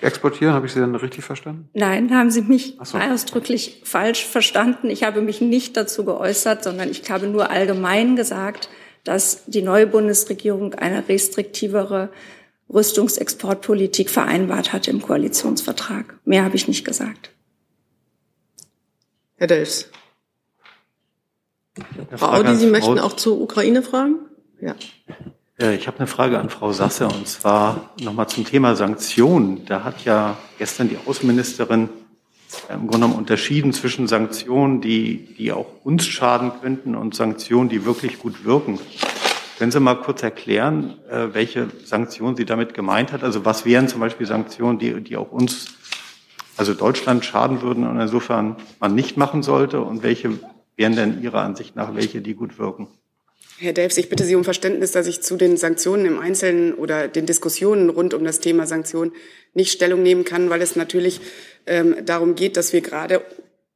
exportieren? 0.00 0.54
Habe 0.54 0.66
ich 0.66 0.72
Sie 0.72 0.80
dann 0.80 0.94
richtig 0.94 1.24
verstanden? 1.24 1.68
Nein, 1.74 2.14
haben 2.14 2.30
Sie 2.30 2.42
mich 2.42 2.78
so. 2.82 2.98
ausdrücklich 2.98 3.80
falsch 3.84 4.24
verstanden. 4.24 4.90
Ich 4.90 5.02
habe 5.02 5.22
mich 5.22 5.40
nicht 5.40 5.76
dazu 5.76 6.04
geäußert, 6.04 6.62
sondern 6.64 6.90
ich 6.90 7.08
habe 7.10 7.26
nur 7.26 7.50
allgemein 7.50 8.16
gesagt, 8.16 8.68
dass 9.04 9.44
die 9.46 9.62
neue 9.62 9.86
Bundesregierung 9.86 10.74
eine 10.74 11.08
restriktivere 11.08 12.10
Rüstungsexportpolitik 12.72 14.10
vereinbart 14.10 14.72
hat 14.72 14.88
im 14.88 15.00
Koalitionsvertrag. 15.00 16.18
Mehr 16.24 16.44
habe 16.44 16.56
ich 16.56 16.68
nicht 16.68 16.84
gesagt. 16.84 17.30
Herr 19.36 19.46
Delfs. 19.46 19.90
Frau 22.16 22.32
Audi, 22.32 22.56
Sie 22.56 22.66
möchten 22.66 22.98
auch 22.98 23.14
zur 23.14 23.40
Ukraine 23.40 23.82
fragen? 23.82 24.16
Ja. 24.60 24.74
Äh, 25.58 25.76
ich 25.76 25.86
habe 25.86 25.98
eine 25.98 26.06
Frage 26.06 26.38
an 26.38 26.50
Frau 26.50 26.72
Sasse 26.72 27.06
und 27.06 27.28
zwar 27.28 27.90
nochmal 28.00 28.28
zum 28.28 28.44
Thema 28.44 28.74
Sanktionen. 28.74 29.64
Da 29.66 29.84
hat 29.84 30.04
ja 30.04 30.36
gestern 30.58 30.88
die 30.88 30.98
Außenministerin 31.06 31.88
im 32.68 32.78
Grunde 32.78 32.92
genommen 32.92 33.14
unterschieden 33.14 33.72
zwischen 33.72 34.08
Sanktionen, 34.08 34.80
die, 34.80 35.34
die 35.36 35.52
auch 35.52 35.66
uns 35.84 36.06
schaden 36.06 36.52
könnten 36.60 36.94
und 36.94 37.14
Sanktionen, 37.14 37.68
die 37.68 37.84
wirklich 37.84 38.18
gut 38.18 38.44
wirken. 38.44 38.78
Können 39.58 39.72
Sie 39.72 39.80
mal 39.80 39.96
kurz 39.96 40.22
erklären, 40.22 40.98
äh, 41.10 41.34
welche 41.34 41.68
Sanktionen 41.84 42.36
sie 42.36 42.44
damit 42.44 42.74
gemeint 42.74 43.10
hat? 43.10 43.24
Also 43.24 43.44
was 43.44 43.64
wären 43.64 43.88
zum 43.88 43.98
Beispiel 43.98 44.24
Sanktionen, 44.24 44.78
die, 44.78 45.00
die 45.00 45.16
auch 45.16 45.32
uns, 45.32 45.74
also 46.56 46.74
Deutschland 46.74 47.24
schaden 47.24 47.60
würden 47.60 47.84
und 47.84 48.00
insofern 48.00 48.54
man 48.78 48.94
nicht 48.94 49.16
machen 49.16 49.42
sollte? 49.42 49.80
Und 49.80 50.04
welche 50.04 50.38
wären 50.76 50.94
denn 50.94 51.20
Ihrer 51.22 51.42
Ansicht 51.42 51.74
nach 51.74 51.96
welche, 51.96 52.20
die 52.20 52.34
gut 52.34 52.60
wirken? 52.60 52.86
Herr 53.58 53.72
Delfs, 53.72 53.98
ich 53.98 54.08
bitte 54.08 54.22
Sie 54.22 54.36
um 54.36 54.44
Verständnis, 54.44 54.92
dass 54.92 55.08
ich 55.08 55.22
zu 55.22 55.36
den 55.36 55.56
Sanktionen 55.56 56.06
im 56.06 56.20
Einzelnen 56.20 56.74
oder 56.74 57.08
den 57.08 57.26
Diskussionen 57.26 57.90
rund 57.90 58.14
um 58.14 58.22
das 58.22 58.38
Thema 58.38 58.64
Sanktionen 58.64 59.10
nicht 59.54 59.72
Stellung 59.72 60.04
nehmen 60.04 60.24
kann, 60.24 60.50
weil 60.50 60.62
es 60.62 60.76
natürlich 60.76 61.20
ähm, 61.66 61.96
darum 62.04 62.36
geht, 62.36 62.56
dass 62.56 62.72
wir 62.72 62.80
gerade 62.80 63.24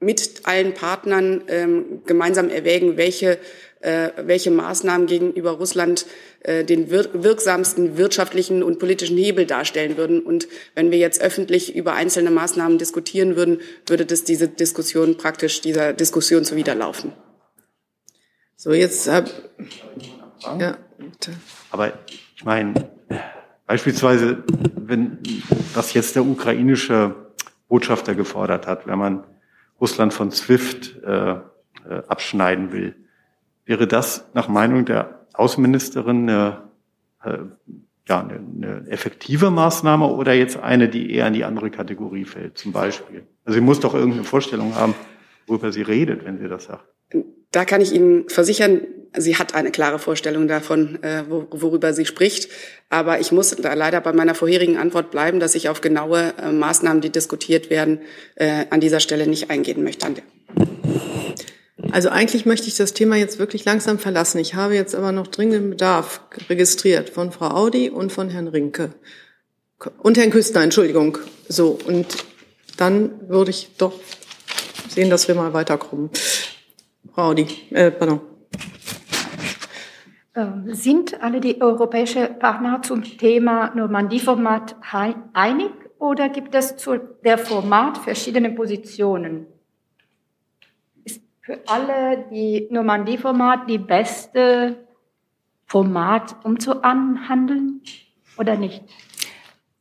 mit 0.03 0.43
allen 0.45 0.75
Partnern 0.75 1.43
ähm, 1.49 2.03
gemeinsam 2.05 2.51
erwägen, 2.51 2.97
welche, 2.97 3.39
äh, 3.81 4.11
welche 4.19 4.51
Maßnahmen 4.51 5.07
gegenüber 5.07 5.53
Russland 5.53 6.07
äh, 6.45 6.65
den 6.65 6.91
wir 6.91 7.09
wirksamsten 7.13 7.97
wirtschaftlichen 7.97 8.65
und 8.65 8.81
politischen 8.81 9.17
Hebel 9.17 9.47
darstellen 9.47 9.97
würden. 9.97 10.21
Und 10.21 10.49
wenn 10.75 10.91
wir 10.91 10.99
jetzt 10.99 11.23
öffentlich 11.23 11.77
über 11.77 11.93
einzelne 11.93 12.33
Maßnahmen 12.33 12.79
diskutieren 12.79 13.37
würden, 13.37 13.61
würde 13.87 14.07
das 14.07 14.25
diese 14.25 14.49
Diskussion 14.49 15.17
praktisch 15.17 15.61
dieser 15.61 15.93
Diskussion 15.93 16.45
zuwiderlaufen. 16.45 17.13
So, 18.57 18.73
jetzt 18.73 19.09
hab, 19.09 19.31
ja. 20.59 20.79
Aber 21.71 21.93
ich 22.07 22.45
meine, 22.45 22.91
beispielsweise, 23.67 24.43
wenn 24.75 25.19
was 25.75 25.95
jetzt 25.95 26.17
der 26.17 26.25
ukrainische 26.25 27.15
Botschafter 27.69 28.17
gefordert 28.17 28.67
hat, 28.67 28.89
wenn 28.89 28.99
man 28.99 29.25
Russland 29.83 30.15
von 30.15 30.31
SWIFT 30.31 31.03
äh, 31.03 31.33
äh, 31.33 31.39
abschneiden 32.07 32.71
will. 32.73 32.95
Wäre 33.65 33.89
das 33.89 34.31
nach 34.33 34.47
Meinung 34.47 34.85
der 34.85 35.27
Außenministerin 35.35 36.31
eine, 36.31 36.63
äh, 37.25 37.39
ja, 38.09 38.21
eine, 38.21 38.35
eine 38.35 38.89
effektive 38.89 39.51
Maßnahme 39.51 40.07
oder 40.07 40.35
jetzt 40.35 40.57
eine, 40.57 40.89
die 40.89 41.13
eher 41.13 41.27
in 41.27 41.35
die 41.35 41.45
andere 41.45 41.71
Kategorie 41.71 42.25
fällt, 42.25 42.59
zum 42.59 42.71
Beispiel? 42.71 43.27
Also 43.45 43.59
sie 43.59 43.65
muss 43.65 43.81
doch 43.81 43.95
irgendeine 43.95 44.25
Vorstellung 44.25 44.77
haben, 44.77 44.95
worüber 45.49 45.73
sie 45.73 45.83
redet, 45.83 46.25
wenn 46.25 46.39
sie 46.39 46.49
das 46.49 46.65
sagt. 46.65 46.87
Da 47.53 47.65
kann 47.65 47.81
ich 47.81 47.93
Ihnen 47.93 48.29
versichern, 48.29 48.81
sie 49.17 49.37
hat 49.37 49.55
eine 49.55 49.71
klare 49.71 49.99
Vorstellung 49.99 50.49
davon, 50.49 51.03
äh, 51.03 51.25
worüber 51.29 51.93
sie 51.93 52.07
spricht. 52.07 52.49
Aber 52.89 53.21
ich 53.21 53.31
muss 53.31 53.55
da 53.55 53.75
leider 53.75 54.01
bei 54.01 54.13
meiner 54.13 54.35
vorherigen 54.35 54.79
Antwort 54.79 55.11
bleiben, 55.11 55.39
dass 55.39 55.55
ich 55.55 55.69
auf 55.69 55.81
genaue 55.81 56.33
äh, 56.43 56.51
Maßnahmen, 56.51 57.03
die 57.03 57.11
diskutiert 57.11 57.71
werden, 57.71 58.01
äh, 58.37 58.65
an 58.71 58.81
dieser 58.81 59.01
Stelle 59.01 59.27
nicht 59.27 59.51
eingehen 59.51 59.85
möchte. 59.85 60.07
Also 61.91 62.09
eigentlich 62.09 62.47
möchte 62.47 62.69
ich 62.69 62.77
das 62.77 62.95
Thema 62.95 63.17
jetzt 63.17 63.39
wirklich 63.39 63.65
langsam 63.65 63.99
verlassen. 63.99 64.39
Ich 64.39 64.55
habe 64.55 64.75
jetzt 64.75 64.95
aber 64.95 65.13
noch 65.13 65.27
dringenden 65.27 65.71
Bedarf 65.71 66.23
registriert 66.49 67.11
von 67.11 67.33
Frau 67.33 67.49
Audi 67.49 67.91
und 67.91 68.13
von 68.13 68.31
Herrn 68.31 68.49
Rinke. 68.49 68.95
Und 69.99 70.17
Herrn 70.17 70.31
Küstner, 70.31 70.63
Entschuldigung. 70.63 71.19
So, 71.49 71.79
und 71.85 72.07
dann 72.77 73.29
würde 73.29 73.51
ich 73.51 73.71
doch 73.77 73.93
sehen, 74.89 75.11
dass 75.11 75.29
wir 75.29 75.35
mal 75.35 75.53
weiterkommen. 75.53 76.11
Frau 77.15 77.31
Audi, 77.31 77.47
äh, 77.71 77.91
pardon. 77.91 78.21
Ähm, 80.35 80.75
sind 80.75 81.23
alle 81.23 81.41
die 81.41 81.61
europäischen 81.61 82.39
Partner 82.39 82.81
zum 82.81 83.05
Thema 83.05 83.75
Normandie-Format 83.75 84.77
einig 85.35 85.71
oder 85.99 86.31
gibt 86.31 86.55
es 86.55 86.79
zu 86.79 86.97
der 87.23 87.37
Format 87.37 87.99
verschiedene 87.99 88.51
Positionen? 88.51 89.47
Ist 91.05 91.23
für 91.43 91.59
alle 91.67 92.25
die 92.31 92.67
Normandie-Format 92.71 93.69
die 93.69 93.79
beste 93.79 94.87
Format, 95.67 96.37
um 96.45 96.59
zu 96.59 96.83
anhandeln 96.83 97.83
oder 98.39 98.57
nicht? 98.57 98.85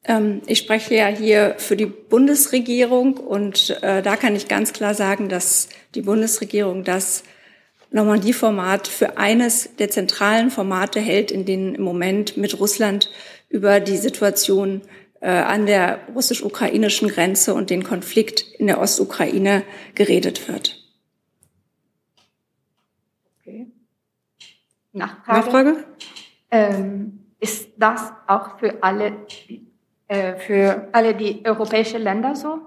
Ähm, 0.04 0.42
ich 0.48 0.58
spreche 0.58 0.96
ja 0.96 1.08
hier 1.08 1.56
für 1.58 1.76
die 1.76 1.86
Bundesregierung 1.86 3.18
und 3.18 3.70
äh, 3.82 4.02
da 4.02 4.16
kann 4.16 4.36
ich 4.36 4.48
ganz 4.48 4.74
klar 4.74 4.96
sagen, 4.96 5.30
dass 5.30 5.70
die 5.94 6.02
Bundesregierung 6.02 6.84
das 6.84 7.24
Normandie-Format 7.92 8.88
für 8.88 9.18
eines 9.18 9.76
der 9.76 9.90
zentralen 9.90 10.50
Formate 10.50 11.00
hält, 11.00 11.30
in 11.30 11.46
denen 11.46 11.76
im 11.76 11.84
Moment 11.84 12.38
mit 12.38 12.60
Russland 12.60 13.12
über 13.50 13.80
die 13.80 13.98
Situation 13.98 14.82
äh, 15.20 15.30
an 15.30 15.66
der 15.66 16.00
russisch-ukrainischen 16.16 17.10
Grenze 17.10 17.54
und 17.54 17.70
den 17.70 17.84
Konflikt 17.84 18.42
in 18.58 18.68
der 18.68 18.80
Ostukraine 18.80 19.64
geredet 19.94 20.48
wird. 20.48 20.84
Okay. 23.40 23.68
Nachfrage. 24.94 25.40
Nachfrage? 25.40 25.86
Ähm, 26.50 27.20
ist 27.40 27.70
das 27.78 28.12
auch 28.28 28.58
für 28.60 28.82
alle 28.84 29.28
äh, 30.12 30.36
für 30.36 30.90
alle 30.92 31.16
die 31.16 31.42
europäischen 31.46 32.02
Länder 32.02 32.36
so? 32.36 32.60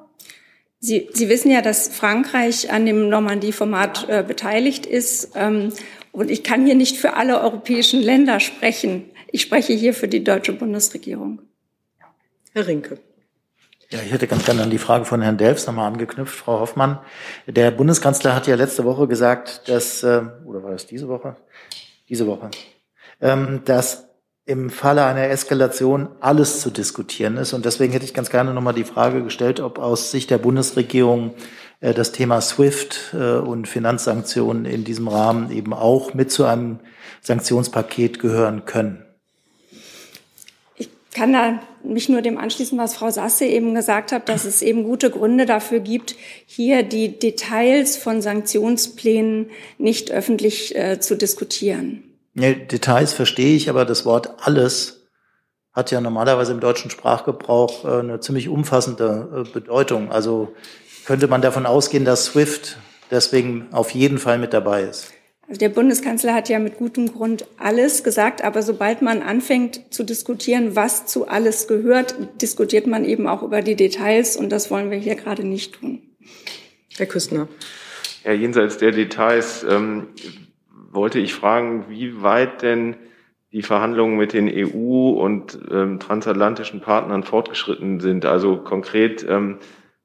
Sie, 0.80 1.10
Sie 1.12 1.28
wissen 1.28 1.50
ja, 1.50 1.60
dass 1.60 1.88
Frankreich 1.88 2.72
an 2.72 2.86
dem 2.86 3.10
Normandie-Format 3.10 4.08
äh, 4.08 4.24
beteiligt 4.26 4.86
ist. 4.86 5.32
Ähm, 5.34 5.70
und 6.10 6.30
ich 6.30 6.42
kann 6.42 6.64
hier 6.64 6.74
nicht 6.74 6.96
für 6.96 7.16
alle 7.16 7.42
europäischen 7.42 8.00
Länder 8.00 8.40
sprechen. 8.40 9.10
Ich 9.30 9.42
spreche 9.42 9.74
hier 9.74 9.92
für 9.92 10.08
die 10.08 10.24
deutsche 10.24 10.54
Bundesregierung. 10.54 11.42
Herr 12.54 12.66
Rinke. 12.66 12.98
Ja, 13.90 13.98
ich 14.00 14.12
hätte 14.12 14.26
ganz 14.26 14.46
gerne 14.46 14.62
an 14.62 14.70
die 14.70 14.78
Frage 14.78 15.04
von 15.04 15.20
Herrn 15.20 15.36
Delfs 15.36 15.66
nochmal 15.66 15.88
angeknüpft, 15.88 16.34
Frau 16.34 16.60
Hoffmann. 16.60 16.98
Der 17.46 17.70
Bundeskanzler 17.72 18.34
hat 18.34 18.46
ja 18.46 18.54
letzte 18.54 18.84
Woche 18.84 19.06
gesagt, 19.06 19.68
dass, 19.68 20.02
äh, 20.02 20.22
oder 20.46 20.62
war 20.62 20.70
das 20.70 20.86
diese 20.86 21.08
Woche? 21.08 21.36
Diese 22.08 22.26
Woche, 22.26 22.50
ähm, 23.20 23.60
dass 23.66 24.03
im 24.46 24.68
Falle 24.68 25.04
einer 25.04 25.28
Eskalation 25.28 26.08
alles 26.20 26.60
zu 26.60 26.70
diskutieren 26.70 27.38
ist. 27.38 27.54
Und 27.54 27.64
deswegen 27.64 27.92
hätte 27.92 28.04
ich 28.04 28.12
ganz 28.12 28.30
gerne 28.30 28.52
nochmal 28.52 28.74
die 28.74 28.84
Frage 28.84 29.22
gestellt, 29.22 29.60
ob 29.60 29.78
aus 29.78 30.10
Sicht 30.10 30.30
der 30.30 30.38
Bundesregierung 30.38 31.34
äh, 31.80 31.94
das 31.94 32.12
Thema 32.12 32.40
SWIFT 32.40 33.14
äh, 33.14 33.36
und 33.36 33.68
Finanzsanktionen 33.68 34.66
in 34.66 34.84
diesem 34.84 35.08
Rahmen 35.08 35.50
eben 35.50 35.72
auch 35.72 36.12
mit 36.12 36.30
zu 36.30 36.44
einem 36.44 36.80
Sanktionspaket 37.22 38.18
gehören 38.18 38.66
können. 38.66 39.02
Ich 40.76 40.90
kann 41.14 41.32
da 41.32 41.60
mich 41.82 42.10
nur 42.10 42.20
dem 42.20 42.36
anschließen, 42.36 42.76
was 42.76 42.96
Frau 42.96 43.10
Sasse 43.10 43.46
eben 43.46 43.74
gesagt 43.74 44.12
hat, 44.12 44.28
dass 44.28 44.44
es 44.44 44.60
eben 44.60 44.84
gute 44.84 45.10
Gründe 45.10 45.46
dafür 45.46 45.80
gibt, 45.80 46.16
hier 46.44 46.82
die 46.82 47.18
Details 47.18 47.96
von 47.96 48.20
Sanktionsplänen 48.20 49.50
nicht 49.78 50.10
öffentlich 50.10 50.76
äh, 50.76 51.00
zu 51.00 51.16
diskutieren. 51.16 52.03
Nee, 52.34 52.54
Details 52.54 53.12
verstehe 53.12 53.54
ich, 53.56 53.70
aber 53.70 53.84
das 53.84 54.04
Wort 54.04 54.34
alles 54.44 55.06
hat 55.72 55.90
ja 55.90 56.00
normalerweise 56.00 56.52
im 56.52 56.60
deutschen 56.60 56.90
Sprachgebrauch 56.90 57.84
äh, 57.84 58.00
eine 58.00 58.20
ziemlich 58.20 58.48
umfassende 58.48 59.44
äh, 59.46 59.52
Bedeutung. 59.52 60.10
Also 60.12 60.54
könnte 61.04 61.28
man 61.28 61.42
davon 61.42 61.66
ausgehen, 61.66 62.04
dass 62.04 62.26
SWIFT 62.26 62.78
deswegen 63.10 63.68
auf 63.72 63.90
jeden 63.90 64.18
Fall 64.18 64.38
mit 64.38 64.52
dabei 64.52 64.82
ist. 64.82 65.12
Also 65.46 65.58
der 65.58 65.68
Bundeskanzler 65.68 66.32
hat 66.32 66.48
ja 66.48 66.58
mit 66.58 66.78
gutem 66.78 67.12
Grund 67.12 67.44
alles 67.58 68.02
gesagt, 68.02 68.42
aber 68.42 68.62
sobald 68.62 69.02
man 69.02 69.20
anfängt 69.20 69.92
zu 69.92 70.02
diskutieren, 70.02 70.74
was 70.74 71.04
zu 71.06 71.28
alles 71.28 71.68
gehört, 71.68 72.14
diskutiert 72.40 72.86
man 72.86 73.04
eben 73.04 73.26
auch 73.26 73.42
über 73.42 73.60
die 73.60 73.76
Details 73.76 74.36
und 74.36 74.50
das 74.50 74.70
wollen 74.70 74.90
wir 74.90 74.96
hier 74.96 75.16
gerade 75.16 75.44
nicht 75.44 75.74
tun. 75.74 76.00
Herr 76.96 77.06
Küstner. 77.06 77.48
Ja, 78.24 78.32
jenseits 78.32 78.78
der 78.78 78.92
Details, 78.92 79.66
ähm, 79.68 80.08
wollte 80.94 81.18
ich 81.18 81.34
fragen, 81.34 81.86
wie 81.88 82.22
weit 82.22 82.62
denn 82.62 82.96
die 83.52 83.62
Verhandlungen 83.62 84.16
mit 84.16 84.32
den 84.32 84.48
EU 84.48 85.10
und 85.10 85.58
ähm, 85.70 86.00
transatlantischen 86.00 86.80
Partnern 86.80 87.22
fortgeschritten 87.22 88.00
sind. 88.00 88.26
Also 88.26 88.56
konkret, 88.56 89.24
ähm, 89.28 89.58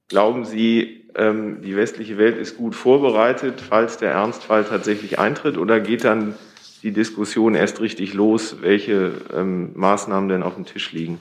glauben 0.07 0.45
Sie, 0.45 1.09
ähm, 1.15 1.61
die 1.61 1.75
westliche 1.75 2.17
Welt 2.17 2.37
ist 2.37 2.57
gut 2.57 2.75
vorbereitet, 2.75 3.61
falls 3.61 3.97
der 3.97 4.11
Ernstfall 4.11 4.65
tatsächlich 4.65 5.17
eintritt, 5.17 5.57
oder 5.57 5.79
geht 5.79 6.03
dann 6.03 6.35
die 6.83 6.91
Diskussion 6.91 7.55
erst 7.55 7.81
richtig 7.81 8.13
los, 8.13 8.57
welche 8.61 9.13
ähm, 9.35 9.71
Maßnahmen 9.73 10.29
denn 10.29 10.43
auf 10.43 10.55
dem 10.55 10.65
Tisch 10.65 10.91
liegen? 10.91 11.19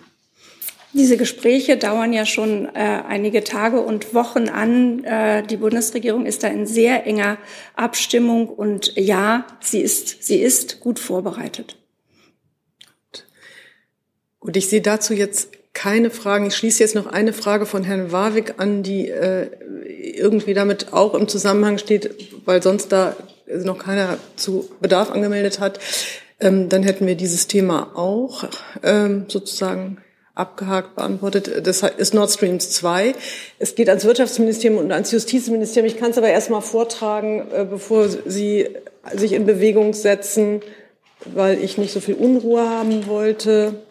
Diese 0.99 1.17
Gespräche 1.17 1.77
dauern 1.77 2.13
ja 2.13 2.27
schon 2.27 2.67
äh, 2.67 3.03
einige 3.07 3.45
Tage 3.45 3.81
und 3.81 4.15
Wochen 4.15 4.49
an. 4.49 5.05
Äh, 5.05 5.45
die 5.45 5.59
Bundesregierung 5.59 6.27
ist 6.27 6.43
da 6.43 6.49
in 6.49 6.67
sehr 6.67 7.07
enger 7.07 7.39
Abstimmung 7.77 8.49
und 8.49 8.97
ja, 8.97 9.47
sie 9.61 9.81
ist, 9.81 10.25
sie 10.25 10.43
ist 10.43 10.81
gut 10.81 10.99
vorbereitet. 10.99 11.77
Gut, 14.41 14.57
ich 14.57 14.69
sehe 14.69 14.81
dazu 14.81 15.15
jetzt 15.15 15.51
keine 15.73 16.11
Fragen. 16.11 16.47
Ich 16.47 16.57
schließe 16.57 16.83
jetzt 16.83 16.97
noch 16.97 17.07
eine 17.07 17.33
Frage 17.33 17.65
von 17.65 17.85
Herrn 17.85 18.11
Warwick 18.11 18.55
an, 18.57 18.83
die 18.83 19.09
äh, 19.09 19.51
irgendwie 20.17 20.53
damit 20.53 20.93
auch 20.93 21.15
im 21.15 21.29
Zusammenhang 21.29 21.79
steht, 21.79 22.13
weil 22.45 22.61
sonst 22.61 22.91
da 22.91 23.15
noch 23.47 23.79
keiner 23.79 24.19
zu 24.35 24.69
Bedarf 24.81 25.13
angemeldet 25.13 25.61
hat. 25.61 25.79
Ähm, 26.41 26.69
dann 26.69 26.83
hätten 26.83 27.07
wir 27.07 27.15
dieses 27.15 27.47
Thema 27.47 27.93
auch 27.95 28.49
ähm, 28.83 29.27
sozusagen 29.29 29.99
abgehakt 30.39 30.95
beantwortet. 30.95 31.67
Das 31.67 31.83
ist 31.83 32.15
Nord 32.15 32.31
Stream 32.31 32.61
2. 32.61 33.15
Es 33.59 33.75
geht 33.75 33.89
ans 33.89 34.05
Wirtschaftsministerium 34.05 34.79
und 34.79 34.93
ans 34.93 35.11
Justizministerium. 35.11 35.93
Ich 35.93 35.99
kann 35.99 36.13
es 36.13 36.19
aber 36.19 36.29
erst 36.29 36.51
mal 36.51 36.61
vortragen, 36.61 37.49
äh, 37.53 37.65
bevor 37.65 38.09
Sie 38.09 38.69
sich 39.15 39.33
in 39.33 39.47
Bewegung 39.47 39.95
setzen, 39.95 40.61
weil 41.25 41.63
ich 41.63 41.77
nicht 41.77 41.93
so 41.93 42.01
viel 42.01 42.15
Unruhe 42.15 42.69
haben 42.69 43.07
wollte. 43.07 43.83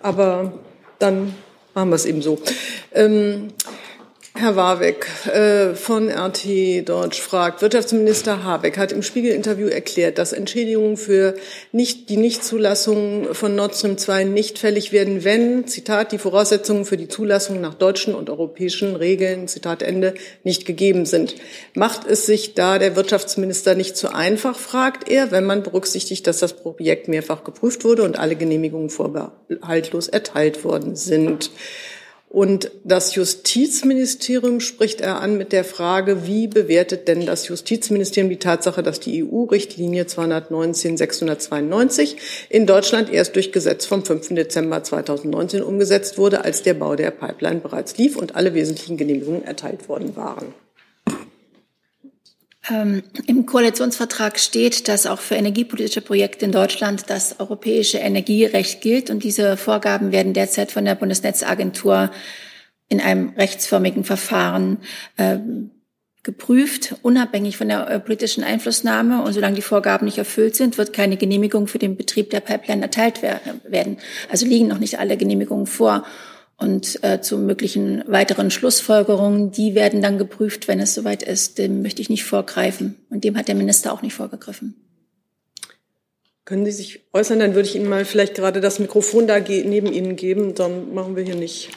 Aber 0.00 0.52
dann 0.98 1.34
machen 1.74 1.90
wir 1.90 1.96
es 1.96 2.06
eben 2.06 2.22
so. 2.22 2.38
Ähm, 2.94 3.48
Herr 4.38 4.54
Warwick 4.54 5.06
äh, 5.28 5.74
von 5.74 6.10
RT 6.10 6.86
Deutsch 6.86 7.20
fragt, 7.20 7.62
Wirtschaftsminister 7.62 8.44
Habeck 8.44 8.76
hat 8.76 8.92
im 8.92 9.02
Spiegel-Interview 9.02 9.68
erklärt, 9.68 10.18
dass 10.18 10.34
Entschädigungen 10.34 10.98
für 10.98 11.34
nicht, 11.72 12.10
die 12.10 12.18
Nichtzulassung 12.18 13.32
von 13.32 13.54
Nord 13.54 13.74
Stream 13.74 13.96
2 13.96 14.24
nicht 14.24 14.58
fällig 14.58 14.92
werden, 14.92 15.24
wenn, 15.24 15.66
Zitat, 15.66 16.12
die 16.12 16.18
Voraussetzungen 16.18 16.84
für 16.84 16.98
die 16.98 17.08
Zulassung 17.08 17.62
nach 17.62 17.72
deutschen 17.72 18.14
und 18.14 18.28
europäischen 18.28 18.94
Regeln, 18.94 19.48
Zitat 19.48 19.82
Ende, 19.82 20.12
nicht 20.44 20.66
gegeben 20.66 21.06
sind. 21.06 21.36
Macht 21.72 22.06
es 22.06 22.26
sich 22.26 22.52
da 22.52 22.78
der 22.78 22.94
Wirtschaftsminister 22.94 23.74
nicht 23.74 23.96
zu 23.96 24.14
einfach, 24.14 24.58
fragt 24.58 25.08
er, 25.08 25.30
wenn 25.30 25.44
man 25.44 25.62
berücksichtigt, 25.62 26.26
dass 26.26 26.40
das 26.40 26.52
Projekt 26.52 27.08
mehrfach 27.08 27.42
geprüft 27.42 27.84
wurde 27.84 28.02
und 28.02 28.18
alle 28.18 28.36
Genehmigungen 28.36 28.90
vorbehaltlos 28.90 30.08
erteilt 30.08 30.62
worden 30.62 30.94
sind. 30.94 31.50
Und 32.28 32.70
das 32.84 33.14
Justizministerium 33.14 34.60
spricht 34.60 35.00
er 35.00 35.20
an 35.20 35.38
mit 35.38 35.52
der 35.52 35.64
Frage, 35.64 36.26
wie 36.26 36.48
bewertet 36.48 37.08
denn 37.08 37.24
das 37.24 37.48
Justizministerium 37.48 38.28
die 38.28 38.38
Tatsache, 38.38 38.82
dass 38.82 39.00
die 39.00 39.24
EU-Richtlinie 39.24 40.04
219-692 40.04 42.16
in 42.50 42.66
Deutschland 42.66 43.10
erst 43.12 43.36
durch 43.36 43.52
Gesetz 43.52 43.86
vom 43.86 44.04
5. 44.04 44.34
Dezember 44.34 44.82
2019 44.82 45.62
umgesetzt 45.62 46.18
wurde, 46.18 46.44
als 46.44 46.62
der 46.62 46.74
Bau 46.74 46.96
der 46.96 47.12
Pipeline 47.12 47.60
bereits 47.60 47.96
lief 47.96 48.16
und 48.16 48.34
alle 48.34 48.54
wesentlichen 48.54 48.96
Genehmigungen 48.96 49.44
erteilt 49.44 49.88
worden 49.88 50.16
waren? 50.16 50.65
Ähm, 52.70 53.02
Im 53.26 53.46
Koalitionsvertrag 53.46 54.38
steht, 54.38 54.88
dass 54.88 55.06
auch 55.06 55.20
für 55.20 55.36
energiepolitische 55.36 56.00
Projekte 56.00 56.44
in 56.44 56.52
Deutschland 56.52 57.04
das 57.08 57.38
europäische 57.38 57.98
Energierecht 57.98 58.80
gilt. 58.80 59.10
Und 59.10 59.22
diese 59.22 59.56
Vorgaben 59.56 60.12
werden 60.12 60.32
derzeit 60.32 60.72
von 60.72 60.84
der 60.84 60.96
Bundesnetzagentur 60.96 62.10
in 62.88 63.00
einem 63.00 63.30
rechtsförmigen 63.36 64.04
Verfahren 64.04 64.78
äh, 65.16 65.38
geprüft, 66.22 66.96
unabhängig 67.02 67.56
von 67.56 67.68
der 67.68 67.88
äh, 67.88 68.00
politischen 68.00 68.42
Einflussnahme. 68.42 69.22
Und 69.22 69.32
solange 69.32 69.54
die 69.54 69.62
Vorgaben 69.62 70.06
nicht 70.06 70.18
erfüllt 70.18 70.56
sind, 70.56 70.76
wird 70.76 70.92
keine 70.92 71.16
Genehmigung 71.16 71.68
für 71.68 71.78
den 71.78 71.96
Betrieb 71.96 72.30
der 72.30 72.40
Pipeline 72.40 72.82
erteilt 72.82 73.22
werden. 73.22 73.98
Also 74.28 74.44
liegen 74.44 74.66
noch 74.66 74.78
nicht 74.78 74.98
alle 74.98 75.16
Genehmigungen 75.16 75.66
vor 75.66 76.04
und 76.58 77.02
äh, 77.04 77.20
zu 77.20 77.38
möglichen 77.38 78.02
weiteren 78.06 78.50
Schlussfolgerungen. 78.50 79.50
Die 79.50 79.74
werden 79.74 80.00
dann 80.00 80.18
geprüft, 80.18 80.68
wenn 80.68 80.80
es 80.80 80.94
soweit 80.94 81.22
ist. 81.22 81.58
Dem 81.58 81.82
möchte 81.82 82.00
ich 82.00 82.08
nicht 82.08 82.24
vorgreifen. 82.24 82.96
Und 83.10 83.24
dem 83.24 83.36
hat 83.36 83.48
der 83.48 83.54
Minister 83.54 83.92
auch 83.92 84.02
nicht 84.02 84.14
vorgegriffen. 84.14 84.74
Können 86.44 86.64
Sie 86.64 86.72
sich 86.72 87.00
äußern? 87.12 87.40
Dann 87.40 87.54
würde 87.54 87.68
ich 87.68 87.76
Ihnen 87.76 87.88
mal 87.88 88.04
vielleicht 88.04 88.36
gerade 88.36 88.60
das 88.60 88.78
Mikrofon 88.78 89.26
da 89.26 89.40
neben 89.40 89.92
Ihnen 89.92 90.16
geben. 90.16 90.54
Dann 90.54 90.94
machen 90.94 91.16
wir 91.16 91.24
hier 91.24 91.34
nicht 91.34 91.70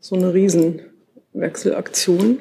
so 0.00 0.16
eine 0.16 0.34
Riesenwechselaktion. 0.34 2.40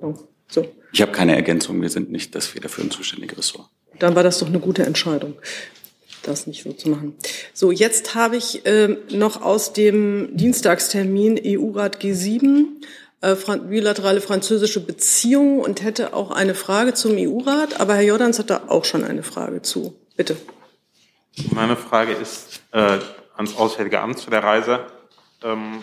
Oh, 0.00 0.14
so. 0.48 0.66
Ich 0.92 1.02
habe 1.02 1.12
keine 1.12 1.34
Ergänzung. 1.34 1.82
Wir 1.82 1.90
sind 1.90 2.10
nicht 2.10 2.34
das 2.34 2.46
federführend 2.46 2.92
zuständige 2.92 3.36
Ressort. 3.36 3.68
Dann 3.98 4.14
war 4.14 4.22
das 4.22 4.38
doch 4.38 4.46
eine 4.46 4.60
gute 4.60 4.84
Entscheidung 4.84 5.34
das 6.22 6.46
nicht 6.46 6.64
so 6.64 6.72
zu 6.72 6.88
machen. 6.88 7.16
So, 7.52 7.70
jetzt 7.70 8.14
habe 8.14 8.36
ich 8.36 8.64
äh, 8.66 8.96
noch 9.10 9.42
aus 9.42 9.72
dem 9.72 10.36
Dienstagstermin 10.36 11.40
EU-Rat 11.44 12.02
G7 12.02 12.64
äh, 13.22 13.36
bilaterale 13.68 14.20
französische 14.20 14.80
Beziehungen 14.80 15.60
und 15.60 15.82
hätte 15.82 16.14
auch 16.14 16.30
eine 16.30 16.54
Frage 16.54 16.94
zum 16.94 17.12
EU-Rat, 17.16 17.80
aber 17.80 17.94
Herr 17.94 18.02
Jordans 18.02 18.38
hat 18.38 18.50
da 18.50 18.62
auch 18.68 18.84
schon 18.84 19.04
eine 19.04 19.22
Frage 19.22 19.62
zu. 19.62 19.94
Bitte. 20.16 20.36
Meine 21.50 21.76
Frage 21.76 22.12
ist 22.12 22.62
äh, 22.72 22.98
ans 23.36 23.56
Auswärtige 23.56 24.00
Amt 24.00 24.18
zu 24.18 24.30
der 24.30 24.42
Reise. 24.42 24.86
Ähm, 25.42 25.82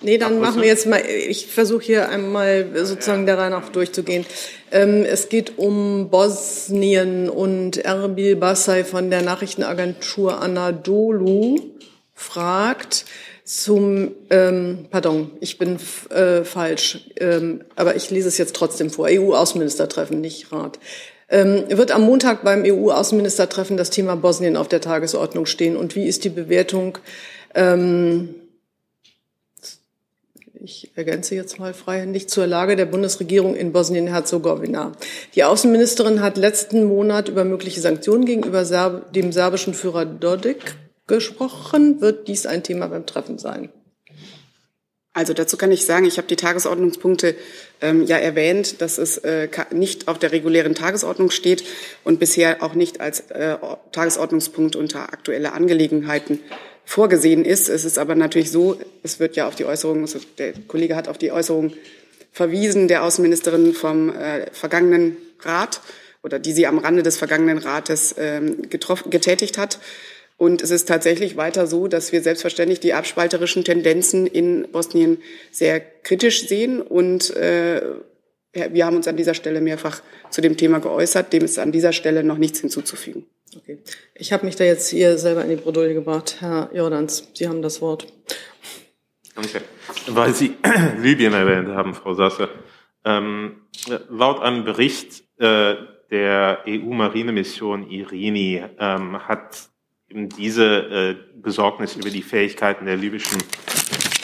Nee, 0.00 0.16
dann 0.16 0.38
machen 0.38 0.60
wir 0.60 0.68
jetzt 0.68 0.86
mal, 0.86 1.02
ich 1.04 1.48
versuche 1.48 1.82
hier 1.82 2.08
einmal 2.08 2.68
sozusagen 2.84 3.26
der 3.26 3.36
Reihe 3.36 3.50
nach 3.50 3.68
durchzugehen. 3.70 4.24
Ähm, 4.70 5.04
es 5.04 5.28
geht 5.28 5.58
um 5.58 6.08
Bosnien 6.08 7.28
und 7.28 7.78
Erbil 7.78 8.36
Basay 8.36 8.84
von 8.84 9.10
der 9.10 9.22
Nachrichtenagentur 9.22 10.40
Anadolu 10.40 11.58
fragt 12.14 13.06
zum, 13.44 14.12
ähm, 14.30 14.86
pardon, 14.90 15.32
ich 15.40 15.58
bin 15.58 15.78
äh, 16.10 16.44
falsch, 16.44 17.10
ähm, 17.18 17.62
aber 17.74 17.96
ich 17.96 18.10
lese 18.10 18.28
es 18.28 18.38
jetzt 18.38 18.54
trotzdem 18.54 18.90
vor. 18.90 19.08
EU-Außenministertreffen, 19.10 20.20
nicht 20.20 20.52
Rat. 20.52 20.78
Ähm, 21.28 21.64
wird 21.68 21.90
am 21.90 22.02
Montag 22.02 22.44
beim 22.44 22.62
EU-Außenministertreffen 22.64 23.76
das 23.76 23.90
Thema 23.90 24.16
Bosnien 24.16 24.56
auf 24.56 24.68
der 24.68 24.80
Tagesordnung 24.80 25.46
stehen 25.46 25.76
und 25.76 25.96
wie 25.96 26.06
ist 26.06 26.24
die 26.24 26.30
Bewertung 26.30 26.98
ähm, 27.54 28.34
ich 30.60 30.90
ergänze 30.94 31.34
jetzt 31.34 31.58
mal 31.58 31.74
freihändig 31.74 32.28
zur 32.28 32.46
Lage 32.46 32.76
der 32.76 32.86
Bundesregierung 32.86 33.54
in 33.54 33.72
Bosnien-Herzegowina. 33.72 34.92
Die 35.34 35.44
Außenministerin 35.44 36.20
hat 36.20 36.36
letzten 36.36 36.84
Monat 36.84 37.28
über 37.28 37.44
mögliche 37.44 37.80
Sanktionen 37.80 38.24
gegenüber 38.24 38.64
dem 39.14 39.32
serbischen 39.32 39.74
Führer 39.74 40.04
Dodik 40.04 40.74
gesprochen. 41.06 42.00
Wird 42.00 42.28
dies 42.28 42.46
ein 42.46 42.62
Thema 42.62 42.88
beim 42.88 43.06
Treffen 43.06 43.38
sein? 43.38 43.70
Also 45.12 45.32
dazu 45.32 45.56
kann 45.56 45.72
ich 45.72 45.84
sagen, 45.84 46.06
ich 46.06 46.16
habe 46.16 46.28
die 46.28 46.36
Tagesordnungspunkte 46.36 47.34
ähm, 47.80 48.04
ja 48.04 48.16
erwähnt, 48.16 48.80
dass 48.80 48.98
es 48.98 49.18
äh, 49.18 49.48
nicht 49.72 50.06
auf 50.06 50.18
der 50.18 50.30
regulären 50.30 50.76
Tagesordnung 50.76 51.30
steht 51.30 51.64
und 52.04 52.20
bisher 52.20 52.62
auch 52.62 52.74
nicht 52.74 53.00
als 53.00 53.30
äh, 53.30 53.56
Tagesordnungspunkt 53.90 54.76
unter 54.76 55.12
aktuelle 55.12 55.52
Angelegenheiten 55.52 56.38
vorgesehen 56.88 57.44
ist. 57.44 57.68
Es 57.68 57.84
ist 57.84 57.98
aber 57.98 58.14
natürlich 58.14 58.50
so, 58.50 58.80
es 59.02 59.20
wird 59.20 59.36
ja 59.36 59.46
auf 59.46 59.54
die 59.54 59.66
Äußerung, 59.66 60.06
der 60.38 60.54
Kollege 60.66 60.96
hat 60.96 61.06
auf 61.06 61.18
die 61.18 61.30
Äußerung 61.30 61.74
verwiesen, 62.32 62.88
der 62.88 63.04
Außenministerin 63.04 63.74
vom 63.74 64.08
äh, 64.08 64.50
vergangenen 64.52 65.18
Rat 65.40 65.82
oder 66.22 66.38
die 66.38 66.52
sie 66.52 66.66
am 66.66 66.78
Rande 66.78 67.02
des 67.02 67.18
vergangenen 67.18 67.58
Rates 67.58 68.14
ähm, 68.18 68.70
getroffen, 68.70 69.10
getätigt 69.10 69.58
hat. 69.58 69.80
Und 70.38 70.62
es 70.62 70.70
ist 70.70 70.88
tatsächlich 70.88 71.36
weiter 71.36 71.66
so, 71.66 71.88
dass 71.88 72.12
wir 72.12 72.22
selbstverständlich 72.22 72.80
die 72.80 72.94
abspalterischen 72.94 73.64
Tendenzen 73.64 74.26
in 74.26 74.66
Bosnien 74.72 75.18
sehr 75.50 75.80
kritisch 75.80 76.48
sehen. 76.48 76.80
Und 76.80 77.36
äh, 77.36 77.82
wir 78.54 78.86
haben 78.86 78.96
uns 78.96 79.08
an 79.08 79.16
dieser 79.18 79.34
Stelle 79.34 79.60
mehrfach 79.60 80.00
zu 80.30 80.40
dem 80.40 80.56
Thema 80.56 80.78
geäußert. 80.78 81.34
Dem 81.34 81.44
ist 81.44 81.58
an 81.58 81.70
dieser 81.70 81.92
Stelle 81.92 82.24
noch 82.24 82.38
nichts 82.38 82.60
hinzuzufügen. 82.60 83.26
Okay. 83.58 83.78
Ich 84.14 84.32
habe 84.32 84.46
mich 84.46 84.56
da 84.56 84.64
jetzt 84.64 84.88
hier 84.88 85.18
selber 85.18 85.42
in 85.42 85.50
die 85.50 85.56
Bredouille 85.56 85.94
gebracht. 85.94 86.36
Herr 86.40 86.70
Jordans, 86.72 87.28
Sie 87.34 87.48
haben 87.48 87.60
das 87.60 87.80
Wort. 87.80 88.06
Danke. 89.34 89.62
Weil 90.06 90.32
Sie 90.32 90.54
Libyen 90.98 91.32
erwähnt 91.32 91.68
haben, 91.68 91.94
Frau 91.94 92.14
Sasse. 92.14 92.48
Ähm, 93.04 93.62
laut 94.08 94.40
einem 94.40 94.64
Bericht 94.64 95.24
äh, 95.38 95.74
der 96.10 96.64
EU-Marinemission 96.66 97.90
Irini 97.90 98.62
ähm, 98.78 99.26
hat 99.26 99.68
eben 100.08 100.28
diese 100.28 100.64
äh, 100.64 101.16
Besorgnis 101.34 101.96
über 101.96 102.10
die 102.10 102.22
Fähigkeiten 102.22 102.86
der 102.86 102.96
libyschen 102.96 103.42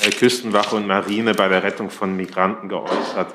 äh, 0.04 0.10
Küstenwache 0.10 0.76
und 0.76 0.86
Marine 0.86 1.34
bei 1.34 1.48
der 1.48 1.62
Rettung 1.62 1.90
von 1.90 2.16
Migranten 2.16 2.68
geäußert. 2.68 3.34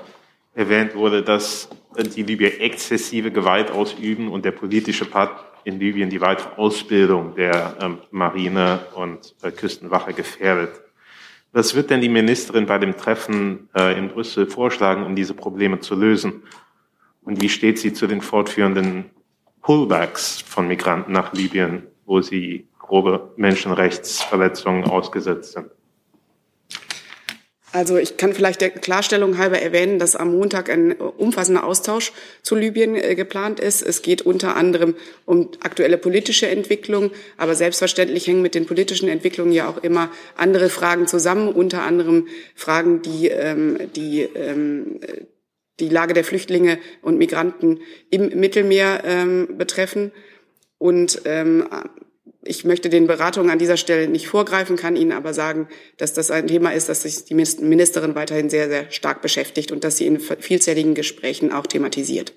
Erwähnt 0.55 0.95
wurde, 0.95 1.23
dass 1.23 1.69
die 2.15 2.23
Libyer 2.23 2.59
exzessive 2.59 3.31
Gewalt 3.31 3.71
ausüben 3.71 4.29
und 4.29 4.45
der 4.45 4.51
politische 4.51 5.05
Part 5.05 5.48
in 5.63 5.79
Libyen 5.79 6.09
die 6.09 6.21
weitere 6.21 6.55
Ausbildung 6.55 7.35
der 7.35 7.75
ähm, 7.81 7.97
Marine 8.11 8.79
und 8.95 9.35
äh, 9.41 9.51
Küstenwache 9.51 10.13
gefährdet. 10.13 10.81
Was 11.51 11.73
wird 11.73 11.89
denn 11.89 12.01
die 12.01 12.09
Ministerin 12.09 12.67
bei 12.67 12.77
dem 12.77 12.95
Treffen 12.95 13.69
äh, 13.75 13.97
in 13.97 14.09
Brüssel 14.09 14.45
vorschlagen, 14.45 15.03
um 15.03 15.15
diese 15.15 15.33
Probleme 15.33 15.79
zu 15.79 15.95
lösen? 15.95 16.43
Und 17.23 17.41
wie 17.41 17.49
steht 17.49 17.79
sie 17.79 17.93
zu 17.93 18.07
den 18.07 18.21
fortführenden 18.21 19.05
Pullbacks 19.61 20.41
von 20.41 20.67
Migranten 20.67 21.11
nach 21.11 21.33
Libyen, 21.33 21.87
wo 22.05 22.21
sie 22.21 22.67
grobe 22.77 23.33
Menschenrechtsverletzungen 23.35 24.85
ausgesetzt 24.85 25.53
sind? 25.53 25.69
Also 27.71 27.97
ich 27.97 28.17
kann 28.17 28.33
vielleicht 28.33 28.61
der 28.61 28.71
Klarstellung 28.71 29.37
halber 29.37 29.61
erwähnen, 29.61 29.99
dass 29.99 30.15
am 30.15 30.31
Montag 30.31 30.69
ein 30.69 30.93
umfassender 30.93 31.63
Austausch 31.63 32.13
zu 32.41 32.55
Libyen 32.55 32.95
äh, 32.95 33.15
geplant 33.15 33.59
ist. 33.59 33.83
Es 33.83 34.01
geht 34.01 34.23
unter 34.23 34.55
anderem 34.55 34.95
um 35.25 35.49
aktuelle 35.59 35.97
politische 35.97 36.47
Entwicklungen, 36.47 37.11
aber 37.37 37.53
selbstverständlich 37.53 38.25
hängen 38.25 38.41
mit 38.41 38.55
den 38.55 38.65
politischen 38.65 39.07
Entwicklungen 39.07 39.51
ja 39.51 39.69
auch 39.69 39.83
immer 39.83 40.09
andere 40.35 40.69
Fragen 40.69 41.05
zusammen, 41.07 41.49
unter 41.49 41.83
anderem 41.83 42.27
Fragen, 42.55 43.01
die 43.03 43.27
ähm, 43.27 43.77
die 43.95 44.21
ähm, 44.21 44.99
die 45.79 45.89
Lage 45.89 46.13
der 46.13 46.23
Flüchtlinge 46.23 46.79
und 47.01 47.17
Migranten 47.17 47.79
im 48.09 48.39
Mittelmeer 48.39 49.03
ähm, 49.05 49.57
betreffen. 49.57 50.11
Und 50.77 51.21
ähm, 51.25 51.67
ich 52.41 52.63
möchte 52.63 52.89
den 52.89 53.07
Beratungen 53.07 53.49
an 53.49 53.59
dieser 53.59 53.77
Stelle 53.77 54.07
nicht 54.07 54.27
vorgreifen, 54.27 54.77
kann 54.77 54.95
Ihnen 54.95 55.11
aber 55.11 55.33
sagen, 55.33 55.67
dass 55.97 56.13
das 56.13 56.31
ein 56.31 56.47
Thema 56.47 56.71
ist, 56.71 56.87
das 56.87 57.03
sich 57.03 57.25
die 57.25 57.35
Ministerin 57.35 58.15
weiterhin 58.15 58.49
sehr, 58.49 58.69
sehr 58.69 58.89
stark 58.91 59.21
beschäftigt 59.21 59.71
und 59.71 59.83
dass 59.83 59.97
sie 59.97 60.07
in 60.07 60.19
vielzähligen 60.19 60.95
Gesprächen 60.95 61.51
auch 61.51 61.67
thematisiert. 61.67 62.33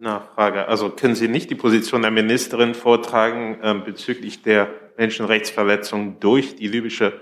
Nachfrage. 0.00 0.66
Also 0.66 0.90
können 0.90 1.14
Sie 1.14 1.28
nicht 1.28 1.50
die 1.50 1.54
Position 1.54 2.02
der 2.02 2.10
Ministerin 2.10 2.74
vortragen 2.74 3.58
äh, 3.62 3.74
bezüglich 3.74 4.42
der 4.42 4.70
Menschenrechtsverletzungen 4.96 6.18
durch 6.20 6.56
die 6.56 6.68
libysche 6.68 7.20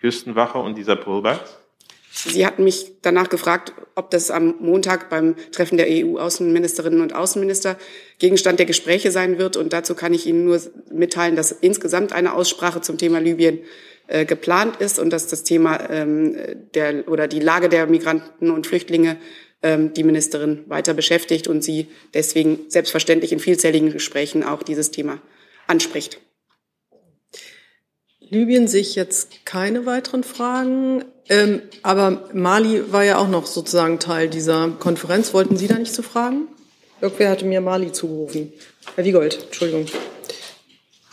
Küstenwache 0.00 0.58
und 0.58 0.78
dieser 0.78 0.96
Pullbacks? 0.96 1.59
Sie 2.12 2.44
hatten 2.44 2.64
mich 2.64 2.92
danach 3.02 3.28
gefragt, 3.28 3.72
ob 3.94 4.10
das 4.10 4.30
am 4.30 4.56
Montag 4.60 5.10
beim 5.10 5.36
Treffen 5.52 5.78
der 5.78 5.86
EU-Außenministerinnen 5.88 7.00
und 7.00 7.14
Außenminister 7.14 7.78
Gegenstand 8.18 8.58
der 8.58 8.66
Gespräche 8.66 9.10
sein 9.12 9.38
wird. 9.38 9.56
Und 9.56 9.72
dazu 9.72 9.94
kann 9.94 10.12
ich 10.12 10.26
Ihnen 10.26 10.44
nur 10.44 10.60
mitteilen, 10.90 11.36
dass 11.36 11.52
insgesamt 11.52 12.12
eine 12.12 12.34
Aussprache 12.34 12.80
zum 12.80 12.98
Thema 12.98 13.20
Libyen 13.20 13.60
äh, 14.08 14.24
geplant 14.24 14.78
ist 14.80 14.98
und 14.98 15.10
dass 15.10 15.28
das 15.28 15.44
Thema 15.44 15.88
ähm, 15.88 16.36
der 16.74 17.08
oder 17.08 17.28
die 17.28 17.38
Lage 17.38 17.68
der 17.68 17.86
Migranten 17.86 18.50
und 18.50 18.66
Flüchtlinge 18.66 19.16
ähm, 19.62 19.94
die 19.94 20.02
Ministerin 20.02 20.64
weiter 20.66 20.94
beschäftigt 20.94 21.46
und 21.46 21.62
sie 21.62 21.86
deswegen 22.12 22.58
selbstverständlich 22.68 23.30
in 23.30 23.38
vielzähligen 23.38 23.92
Gesprächen 23.92 24.42
auch 24.42 24.64
dieses 24.64 24.90
Thema 24.90 25.22
anspricht. 25.68 26.20
Libyen 28.18 28.68
sehe 28.68 28.80
ich 28.80 28.94
jetzt 28.94 29.44
keine 29.44 29.86
weiteren 29.86 30.24
Fragen. 30.24 31.04
Ähm, 31.30 31.62
aber 31.84 32.24
Mali 32.34 32.92
war 32.92 33.04
ja 33.04 33.16
auch 33.18 33.28
noch 33.28 33.46
sozusagen 33.46 34.00
Teil 34.00 34.28
dieser 34.28 34.68
Konferenz. 34.68 35.32
Wollten 35.32 35.56
Sie 35.56 35.68
da 35.68 35.78
nicht 35.78 35.94
zu 35.94 36.02
fragen? 36.02 36.48
Irgendwer 37.00 37.30
hatte 37.30 37.44
mir 37.44 37.60
Mali 37.60 37.92
zugerufen. 37.92 38.52
Herr 38.96 39.04
Wiegold, 39.04 39.44
Entschuldigung. 39.44 39.86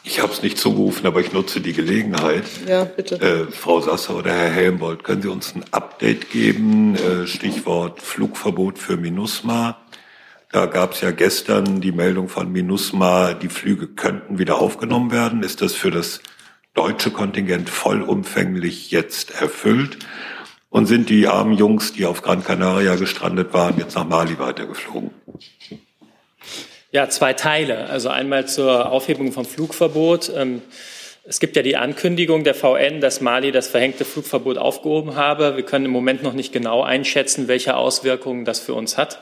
Ich 0.03 0.19
habe 0.21 0.33
es 0.33 0.41
nicht 0.41 0.57
zugerufen, 0.57 1.05
aber 1.05 1.19
ich 1.19 1.33
nutze 1.33 1.61
die 1.61 1.73
Gelegenheit. 1.73 2.45
Ja, 2.67 2.85
bitte. 2.85 3.15
Äh, 3.15 3.51
Frau 3.51 3.79
Sasser 3.79 4.15
oder 4.15 4.31
Herr 4.31 4.49
Helmbold, 4.49 5.03
können 5.03 5.21
Sie 5.21 5.27
uns 5.27 5.53
ein 5.53 5.65
Update 5.71 6.31
geben? 6.31 6.95
Äh, 6.95 7.27
Stichwort 7.27 8.01
Flugverbot 8.01 8.79
für 8.79 8.97
MINUSMA. 8.97 9.77
Da 10.51 10.65
gab 10.65 10.93
es 10.93 11.01
ja 11.01 11.11
gestern 11.11 11.81
die 11.81 11.91
Meldung 11.91 12.29
von 12.29 12.51
MINUSMA, 12.51 13.33
die 13.33 13.49
Flüge 13.49 13.87
könnten 13.87 14.39
wieder 14.39 14.59
aufgenommen 14.59 15.11
werden. 15.11 15.43
Ist 15.43 15.61
das 15.61 15.73
für 15.73 15.91
das 15.91 16.21
deutsche 16.77 17.11
Kontingent 17.11 17.69
vollumfänglich 17.69 18.91
jetzt 18.91 19.41
erfüllt? 19.41 19.97
Und 20.69 20.85
sind 20.85 21.09
die 21.09 21.27
armen 21.27 21.53
Jungs, 21.53 21.93
die 21.93 22.05
auf 22.05 22.21
Gran 22.21 22.43
Canaria 22.43 22.95
gestrandet 22.95 23.53
waren, 23.53 23.77
jetzt 23.77 23.95
nach 23.95 24.07
Mali 24.07 24.37
weitergeflogen? 24.37 25.11
Ja, 26.91 27.09
zwei 27.09 27.33
Teile. 27.33 27.89
Also 27.89 28.09
einmal 28.09 28.47
zur 28.47 28.91
Aufhebung 28.91 29.31
vom 29.31 29.45
Flugverbot. 29.45 30.31
Ähm, 30.35 30.61
es 31.23 31.39
gibt 31.39 31.55
ja 31.55 31.61
die 31.61 31.75
Ankündigung 31.75 32.43
der 32.43 32.53
VN, 32.53 33.01
dass 33.01 33.21
Mali 33.21 33.51
das 33.51 33.67
verhängte 33.67 34.05
Flugverbot 34.05 34.57
aufgehoben 34.57 35.15
habe. 35.15 35.57
Wir 35.57 35.63
können 35.63 35.85
im 35.85 35.91
Moment 35.91 36.23
noch 36.23 36.33
nicht 36.33 36.53
genau 36.53 36.83
einschätzen, 36.83 37.47
welche 37.47 37.75
Auswirkungen 37.75 38.45
das 38.45 38.59
für 38.59 38.73
uns 38.73 38.97
hat. 38.97 39.19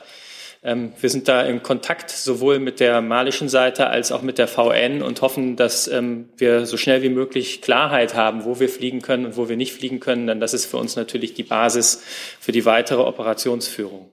Ähm, 0.66 0.92
wir 1.00 1.10
sind 1.10 1.28
da 1.28 1.42
in 1.42 1.62
Kontakt 1.62 2.10
sowohl 2.10 2.58
mit 2.58 2.80
der 2.80 3.00
malischen 3.00 3.48
Seite 3.48 3.86
als 3.86 4.10
auch 4.10 4.22
mit 4.22 4.36
der 4.36 4.48
VN 4.48 5.00
und 5.00 5.22
hoffen, 5.22 5.54
dass 5.54 5.86
ähm, 5.86 6.28
wir 6.36 6.66
so 6.66 6.76
schnell 6.76 7.02
wie 7.02 7.08
möglich 7.08 7.62
Klarheit 7.62 8.14
haben, 8.14 8.44
wo 8.44 8.58
wir 8.58 8.68
fliegen 8.68 9.00
können 9.00 9.26
und 9.26 9.36
wo 9.36 9.48
wir 9.48 9.56
nicht 9.56 9.72
fliegen 9.72 10.00
können. 10.00 10.26
Denn 10.26 10.40
das 10.40 10.54
ist 10.54 10.66
für 10.66 10.78
uns 10.78 10.96
natürlich 10.96 11.34
die 11.34 11.44
Basis 11.44 12.02
für 12.40 12.50
die 12.50 12.64
weitere 12.64 13.00
Operationsführung. 13.00 14.10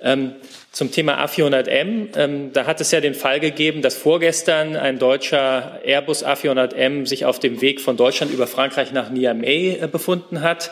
Ähm, 0.00 0.32
zum 0.72 0.90
Thema 0.90 1.22
A400M, 1.22 2.16
ähm, 2.16 2.52
da 2.54 2.64
hat 2.64 2.80
es 2.80 2.90
ja 2.90 3.02
den 3.02 3.14
Fall 3.14 3.38
gegeben, 3.38 3.82
dass 3.82 3.94
vorgestern 3.94 4.74
ein 4.74 4.98
deutscher 4.98 5.80
Airbus 5.84 6.24
A400M 6.24 7.06
sich 7.06 7.26
auf 7.26 7.38
dem 7.38 7.60
Weg 7.60 7.82
von 7.82 7.98
Deutschland 7.98 8.32
über 8.32 8.46
Frankreich 8.46 8.90
nach 8.92 9.10
Niamey 9.10 9.78
äh, 9.82 9.86
befunden 9.86 10.40
hat. 10.40 10.70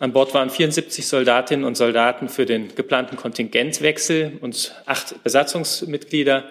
An 0.00 0.14
Bord 0.14 0.32
waren 0.32 0.48
74 0.48 1.06
Soldatinnen 1.06 1.66
und 1.66 1.76
Soldaten 1.76 2.30
für 2.30 2.46
den 2.46 2.74
geplanten 2.74 3.16
Kontingentwechsel 3.16 4.38
und 4.40 4.74
acht 4.86 5.22
Besatzungsmitglieder. 5.22 6.44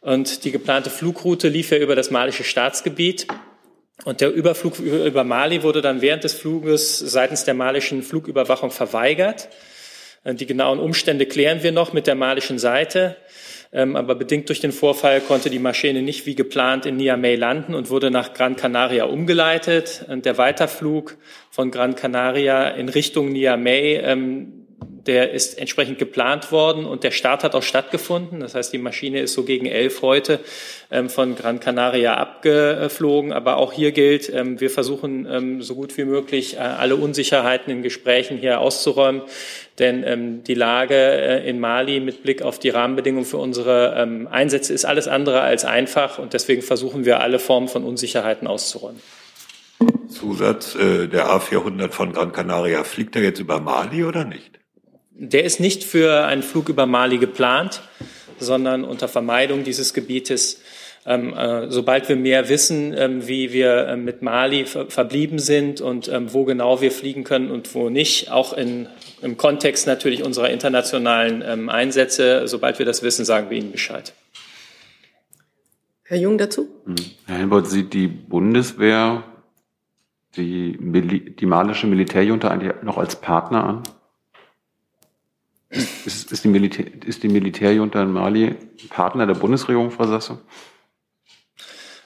Und 0.00 0.44
die 0.44 0.52
geplante 0.52 0.88
Flugroute 0.88 1.48
lief 1.48 1.70
ja 1.70 1.76
über 1.76 1.94
das 1.94 2.10
malische 2.10 2.44
Staatsgebiet. 2.44 3.26
Und 4.04 4.22
der 4.22 4.32
Überflug 4.32 4.78
über 4.78 5.22
Mali 5.22 5.62
wurde 5.62 5.82
dann 5.82 6.00
während 6.00 6.24
des 6.24 6.32
Fluges 6.32 6.98
seitens 6.98 7.44
der 7.44 7.52
malischen 7.52 8.02
Flugüberwachung 8.02 8.70
verweigert. 8.70 9.50
Äh, 10.24 10.34
die 10.34 10.46
genauen 10.46 10.78
Umstände 10.78 11.26
klären 11.26 11.62
wir 11.62 11.72
noch 11.72 11.92
mit 11.92 12.06
der 12.06 12.14
malischen 12.14 12.58
Seite. 12.58 13.18
Ähm, 13.74 13.96
aber 13.96 14.14
bedingt 14.14 14.48
durch 14.50 14.60
den 14.60 14.72
Vorfall 14.72 15.20
konnte 15.20 15.48
die 15.48 15.58
Maschine 15.58 16.02
nicht 16.02 16.26
wie 16.26 16.34
geplant 16.34 16.84
in 16.84 16.96
Niamey 16.96 17.36
landen 17.36 17.74
und 17.74 17.88
wurde 17.88 18.10
nach 18.10 18.34
Gran 18.34 18.56
Canaria 18.56 19.04
umgeleitet. 19.04 20.04
Und 20.08 20.26
der 20.26 20.36
Weiterflug 20.36 21.16
von 21.50 21.70
Gran 21.70 21.94
Canaria 21.94 22.68
in 22.68 22.90
Richtung 22.90 23.32
Niamey 23.32 23.98
ähm, 24.02 24.61
der 25.06 25.32
ist 25.32 25.58
entsprechend 25.58 25.98
geplant 25.98 26.52
worden 26.52 26.84
und 26.84 27.02
der 27.04 27.10
Start 27.10 27.44
hat 27.44 27.54
auch 27.54 27.62
stattgefunden. 27.62 28.40
Das 28.40 28.54
heißt, 28.54 28.72
die 28.72 28.78
Maschine 28.78 29.20
ist 29.20 29.32
so 29.32 29.42
gegen 29.42 29.66
elf 29.66 30.02
heute 30.02 30.40
ähm, 30.90 31.08
von 31.08 31.34
Gran 31.34 31.60
Canaria 31.60 32.14
abgeflogen. 32.14 33.32
Aber 33.32 33.56
auch 33.56 33.72
hier 33.72 33.92
gilt, 33.92 34.32
ähm, 34.32 34.60
wir 34.60 34.70
versuchen 34.70 35.26
ähm, 35.30 35.62
so 35.62 35.74
gut 35.74 35.96
wie 35.96 36.04
möglich 36.04 36.56
äh, 36.56 36.58
alle 36.58 36.96
Unsicherheiten 36.96 37.72
in 37.72 37.82
Gesprächen 37.82 38.38
hier 38.38 38.60
auszuräumen. 38.60 39.22
Denn 39.78 40.44
die 40.44 40.54
Lage 40.54 40.94
äh, 40.94 41.48
in 41.48 41.58
Mali 41.58 41.98
mit 42.00 42.22
Blick 42.22 42.42
auf 42.42 42.58
die 42.58 42.68
Rahmenbedingungen 42.68 43.24
für 43.24 43.38
unsere 43.38 43.72
Einsätze 44.30 44.72
ist 44.72 44.84
alles 44.84 45.08
andere 45.08 45.40
als 45.40 45.64
einfach. 45.64 46.18
Und 46.18 46.34
deswegen 46.34 46.62
versuchen 46.62 47.04
wir 47.04 47.20
alle 47.20 47.38
Formen 47.38 47.68
von 47.68 47.84
Unsicherheiten 47.84 48.46
auszuräumen. 48.46 49.00
Zusatz, 50.08 50.74
äh, 50.74 51.08
der 51.08 51.28
A400 51.28 51.90
von 51.90 52.12
Gran 52.12 52.32
Canaria, 52.32 52.84
fliegt 52.84 53.16
er 53.16 53.22
jetzt 53.22 53.40
über 53.40 53.60
Mali 53.60 54.04
oder 54.04 54.24
nicht? 54.24 54.61
Der 55.24 55.44
ist 55.44 55.60
nicht 55.60 55.84
für 55.84 56.24
einen 56.24 56.42
Flug 56.42 56.68
über 56.68 56.84
Mali 56.84 57.18
geplant, 57.18 57.80
sondern 58.40 58.82
unter 58.82 59.06
Vermeidung 59.06 59.62
dieses 59.62 59.94
Gebietes. 59.94 60.60
Ähm, 61.06 61.32
äh, 61.32 61.70
sobald 61.70 62.08
wir 62.08 62.16
mehr 62.16 62.48
wissen, 62.48 62.92
ähm, 62.96 63.28
wie 63.28 63.52
wir 63.52 63.86
äh, 63.86 63.96
mit 63.96 64.22
Mali 64.22 64.64
ver 64.64 64.86
verblieben 64.90 65.38
sind 65.38 65.80
und 65.80 66.08
ähm, 66.08 66.32
wo 66.32 66.44
genau 66.44 66.80
wir 66.80 66.90
fliegen 66.90 67.22
können 67.22 67.52
und 67.52 67.72
wo 67.72 67.88
nicht, 67.88 68.32
auch 68.32 68.52
in, 68.52 68.88
im 69.20 69.36
Kontext 69.36 69.86
natürlich 69.86 70.24
unserer 70.24 70.50
internationalen 70.50 71.44
ähm, 71.46 71.68
Einsätze, 71.68 72.48
sobald 72.48 72.80
wir 72.80 72.86
das 72.86 73.04
wissen, 73.04 73.24
sagen 73.24 73.48
wir 73.48 73.58
Ihnen 73.58 73.70
Bescheid. 73.70 74.12
Herr 76.02 76.18
Jung 76.18 76.36
dazu? 76.36 76.68
Hm. 76.84 76.96
Herr 77.26 77.38
Helmut, 77.38 77.68
sieht 77.68 77.94
die 77.94 78.08
Bundeswehr 78.08 79.22
die, 80.36 80.76
die 81.38 81.46
malische 81.46 81.86
Militärjunta 81.86 82.48
eigentlich 82.48 82.72
noch 82.82 82.98
als 82.98 83.14
Partner 83.16 83.64
an? 83.64 83.82
Ist, 85.72 86.30
ist, 86.30 86.44
die, 86.44 86.48
Militär, 86.48 86.84
ist 87.06 87.22
die 87.22 87.28
Militärjunta 87.28 88.02
in 88.02 88.12
Mali 88.12 88.54
Partner 88.90 89.26
der 89.26 89.34
Bundesregierung, 89.34 89.90
Frau 89.90 90.06
Sasse? 90.06 90.38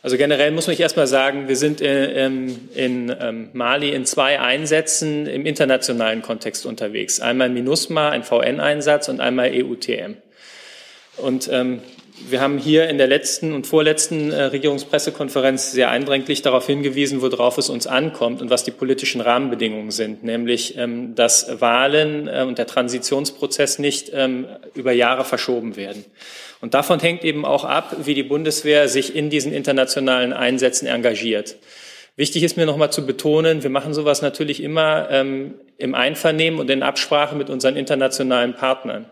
Also 0.02 0.16
generell 0.16 0.52
muss 0.52 0.68
man 0.68 0.76
erstmal 0.76 1.08
sagen, 1.08 1.48
wir 1.48 1.56
sind 1.56 1.80
in, 1.80 1.88
in, 1.88 2.68
in 2.74 3.16
ähm, 3.20 3.48
Mali 3.54 3.90
in 3.90 4.04
zwei 4.04 4.38
Einsätzen 4.38 5.26
im 5.26 5.44
internationalen 5.46 6.22
Kontext 6.22 6.64
unterwegs. 6.64 7.18
Einmal 7.18 7.48
MINUSMA, 7.48 8.10
ein 8.10 8.22
VN-Einsatz 8.22 9.08
und 9.08 9.18
einmal 9.18 9.50
EUTM. 9.50 10.14
Und 11.16 11.48
ähm, 11.50 11.80
wir 12.18 12.40
haben 12.40 12.58
hier 12.58 12.88
in 12.88 12.98
der 12.98 13.06
letzten 13.06 13.52
und 13.52 13.66
vorletzten 13.66 14.32
äh, 14.32 14.44
Regierungspressekonferenz 14.44 15.72
sehr 15.72 15.90
eindringlich 15.90 16.42
darauf 16.42 16.66
hingewiesen, 16.66 17.20
worauf 17.20 17.58
es 17.58 17.68
uns 17.68 17.86
ankommt 17.86 18.40
und 18.40 18.50
was 18.50 18.64
die 18.64 18.70
politischen 18.70 19.20
Rahmenbedingungen 19.20 19.90
sind, 19.90 20.24
nämlich 20.24 20.76
ähm, 20.78 21.14
dass 21.14 21.60
Wahlen 21.60 22.28
äh, 22.28 22.44
und 22.46 22.58
der 22.58 22.66
Transitionsprozess 22.66 23.78
nicht 23.78 24.10
ähm, 24.14 24.46
über 24.74 24.92
Jahre 24.92 25.24
verschoben 25.24 25.76
werden. 25.76 26.04
Und 26.60 26.74
davon 26.74 27.00
hängt 27.00 27.22
eben 27.22 27.44
auch 27.44 27.64
ab, 27.64 27.96
wie 28.04 28.14
die 28.14 28.22
Bundeswehr 28.22 28.88
sich 28.88 29.14
in 29.14 29.28
diesen 29.28 29.52
internationalen 29.52 30.32
Einsätzen 30.32 30.86
engagiert. 30.86 31.56
Wichtig 32.16 32.42
ist 32.42 32.56
mir 32.56 32.64
nochmal 32.64 32.90
zu 32.90 33.04
betonen, 33.04 33.62
wir 33.62 33.70
machen 33.70 33.92
sowas 33.92 34.22
natürlich 34.22 34.62
immer 34.62 35.08
ähm, 35.10 35.54
im 35.76 35.94
Einvernehmen 35.94 36.58
und 36.58 36.70
in 36.70 36.82
Absprache 36.82 37.36
mit 37.36 37.50
unseren 37.50 37.76
internationalen 37.76 38.54
Partnern. 38.54 39.04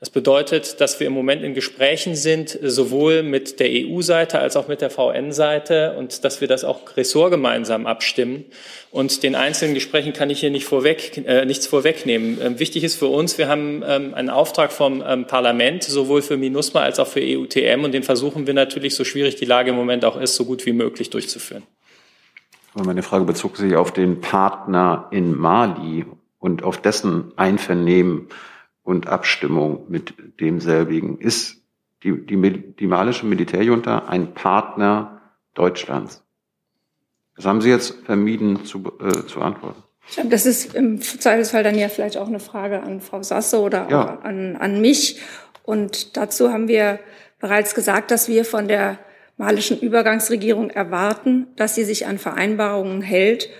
Das 0.00 0.10
bedeutet, 0.10 0.80
dass 0.80 1.00
wir 1.00 1.08
im 1.08 1.12
Moment 1.12 1.42
in 1.42 1.54
Gesprächen 1.54 2.14
sind, 2.14 2.56
sowohl 2.62 3.24
mit 3.24 3.58
der 3.58 3.68
EU-Seite 3.68 4.38
als 4.38 4.54
auch 4.54 4.68
mit 4.68 4.80
der 4.80 4.90
VN-Seite 4.90 5.96
und 5.98 6.24
dass 6.24 6.40
wir 6.40 6.46
das 6.46 6.62
auch 6.62 6.96
ressortgemeinsam 6.96 7.84
abstimmen. 7.84 8.44
Und 8.92 9.24
den 9.24 9.34
einzelnen 9.34 9.74
Gesprächen 9.74 10.12
kann 10.12 10.30
ich 10.30 10.38
hier 10.38 10.50
nicht 10.50 10.66
vorweg, 10.66 11.20
äh, 11.26 11.44
nichts 11.46 11.66
vorwegnehmen. 11.66 12.38
Ähm, 12.40 12.60
wichtig 12.60 12.84
ist 12.84 12.94
für 12.94 13.08
uns, 13.08 13.38
wir 13.38 13.48
haben 13.48 13.82
ähm, 13.84 14.14
einen 14.14 14.30
Auftrag 14.30 14.70
vom 14.70 15.02
ähm, 15.04 15.26
Parlament, 15.26 15.82
sowohl 15.82 16.22
für 16.22 16.36
MINUSMA 16.36 16.80
als 16.80 17.00
auch 17.00 17.08
für 17.08 17.20
EUTM, 17.20 17.82
und 17.82 17.90
den 17.90 18.04
versuchen 18.04 18.46
wir 18.46 18.54
natürlich, 18.54 18.94
so 18.94 19.02
schwierig 19.02 19.34
die 19.34 19.46
Lage 19.46 19.70
im 19.70 19.76
Moment 19.76 20.04
auch 20.04 20.20
ist, 20.20 20.36
so 20.36 20.44
gut 20.44 20.64
wie 20.64 20.72
möglich 20.72 21.10
durchzuführen. 21.10 21.64
Meine 22.74 23.02
Frage 23.02 23.24
bezog 23.24 23.56
sich 23.56 23.74
auf 23.74 23.90
den 23.90 24.20
Partner 24.20 25.08
in 25.10 25.36
Mali 25.36 26.04
und 26.38 26.62
auf 26.62 26.80
dessen 26.80 27.32
Einvernehmen 27.36 28.28
und 28.88 29.06
Abstimmung 29.06 29.84
mit 29.88 30.14
demselbigen. 30.40 31.18
Ist 31.18 31.62
die, 32.02 32.24
die, 32.24 32.74
die 32.74 32.86
malische 32.86 33.26
Militärjunta 33.26 34.06
ein 34.06 34.32
Partner 34.32 35.20
Deutschlands? 35.52 36.24
Das 37.36 37.44
haben 37.44 37.60
Sie 37.60 37.68
jetzt 37.68 37.96
vermieden 38.06 38.64
zu, 38.64 38.90
äh, 38.98 39.26
zu 39.26 39.42
antworten. 39.42 39.82
Das 40.24 40.46
ist 40.46 40.74
im 40.74 41.02
Zweifelsfall 41.02 41.62
dann 41.62 41.76
ja 41.78 41.90
vielleicht 41.90 42.16
auch 42.16 42.28
eine 42.28 42.40
Frage 42.40 42.82
an 42.82 43.02
Frau 43.02 43.22
Sasse 43.22 43.60
oder 43.60 43.90
ja. 43.90 44.20
an, 44.20 44.56
an 44.56 44.80
mich. 44.80 45.20
Und 45.64 46.16
dazu 46.16 46.50
haben 46.50 46.66
wir 46.66 46.98
bereits 47.40 47.74
gesagt, 47.74 48.10
dass 48.10 48.26
wir 48.26 48.46
von 48.46 48.68
der 48.68 48.98
malischen 49.36 49.78
Übergangsregierung 49.78 50.70
erwarten, 50.70 51.48
dass 51.56 51.74
sie 51.74 51.84
sich 51.84 52.06
an 52.06 52.16
Vereinbarungen 52.16 53.02
hält 53.02 53.50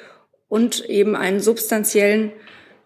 und 0.49 0.89
eben 0.89 1.15
einen 1.15 1.41
substanziellen 1.41 2.33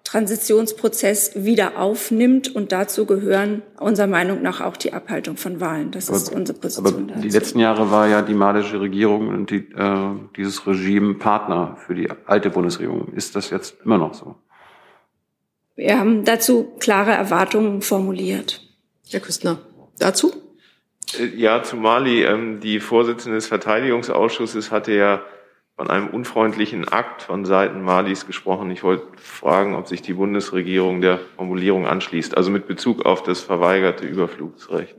Transitionsprozess 0.04 1.44
wieder 1.44 1.78
aufnimmt. 1.78 2.54
Und 2.54 2.72
dazu 2.72 3.06
gehören 3.06 3.62
unserer 3.78 4.06
Meinung 4.06 4.42
nach 4.42 4.60
auch 4.60 4.76
die 4.76 4.92
Abhaltung 4.92 5.36
von 5.36 5.60
Wahlen. 5.60 5.90
Das 5.90 6.08
aber, 6.08 6.18
ist 6.18 6.32
unsere 6.34 6.58
Position. 6.58 7.10
Aber 7.10 7.20
die 7.20 7.28
letzten 7.28 7.58
Jahre 7.60 7.90
war 7.90 8.08
ja 8.08 8.22
die 8.22 8.34
malische 8.34 8.80
Regierung 8.80 9.28
und 9.28 9.50
die, 9.50 9.68
äh, 9.74 10.10
dieses 10.36 10.66
Regime 10.66 11.14
Partner 11.14 11.76
für 11.86 11.94
die 11.94 12.08
alte 12.26 12.50
Bundesregierung. 12.50 13.12
Ist 13.14 13.36
das 13.36 13.50
jetzt 13.50 13.76
immer 13.84 13.98
noch 13.98 14.14
so? 14.14 14.36
Wir 15.76 15.98
haben 15.98 16.24
dazu 16.24 16.72
klare 16.78 17.12
Erwartungen 17.12 17.80
formuliert. 17.80 18.60
Herr 19.10 19.20
Küstner, 19.20 19.58
dazu? 19.98 20.32
Äh, 21.18 21.26
ja, 21.36 21.62
zu 21.62 21.76
Mali. 21.76 22.24
Ähm, 22.24 22.60
die 22.60 22.80
Vorsitzende 22.80 23.36
des 23.36 23.46
Verteidigungsausschusses 23.46 24.70
hatte 24.70 24.92
ja 24.92 25.22
von 25.76 25.88
einem 25.88 26.08
unfreundlichen 26.08 26.86
Akt 26.86 27.22
von 27.22 27.44
Seiten 27.44 27.82
Malis 27.82 28.26
gesprochen. 28.26 28.70
Ich 28.70 28.82
wollte 28.82 29.06
fragen, 29.16 29.74
ob 29.74 29.88
sich 29.88 30.02
die 30.02 30.12
Bundesregierung 30.14 31.00
der 31.00 31.18
Formulierung 31.36 31.86
anschließt, 31.86 32.36
also 32.36 32.50
mit 32.50 32.66
Bezug 32.66 33.04
auf 33.06 33.22
das 33.22 33.40
verweigerte 33.40 34.04
Überflugsrecht. 34.04 34.96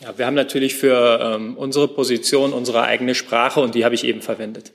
Ja, 0.00 0.18
wir 0.18 0.26
haben 0.26 0.34
natürlich 0.34 0.74
für 0.74 1.20
ähm, 1.22 1.56
unsere 1.56 1.86
Position 1.86 2.52
unsere 2.52 2.82
eigene 2.82 3.14
Sprache 3.14 3.60
und 3.60 3.76
die 3.76 3.84
habe 3.84 3.94
ich 3.94 4.04
eben 4.04 4.20
verwendet. 4.20 4.72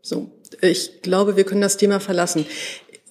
So, 0.00 0.32
ich 0.60 1.02
glaube, 1.02 1.36
wir 1.36 1.44
können 1.44 1.60
das 1.60 1.76
Thema 1.76 2.00
verlassen. 2.00 2.44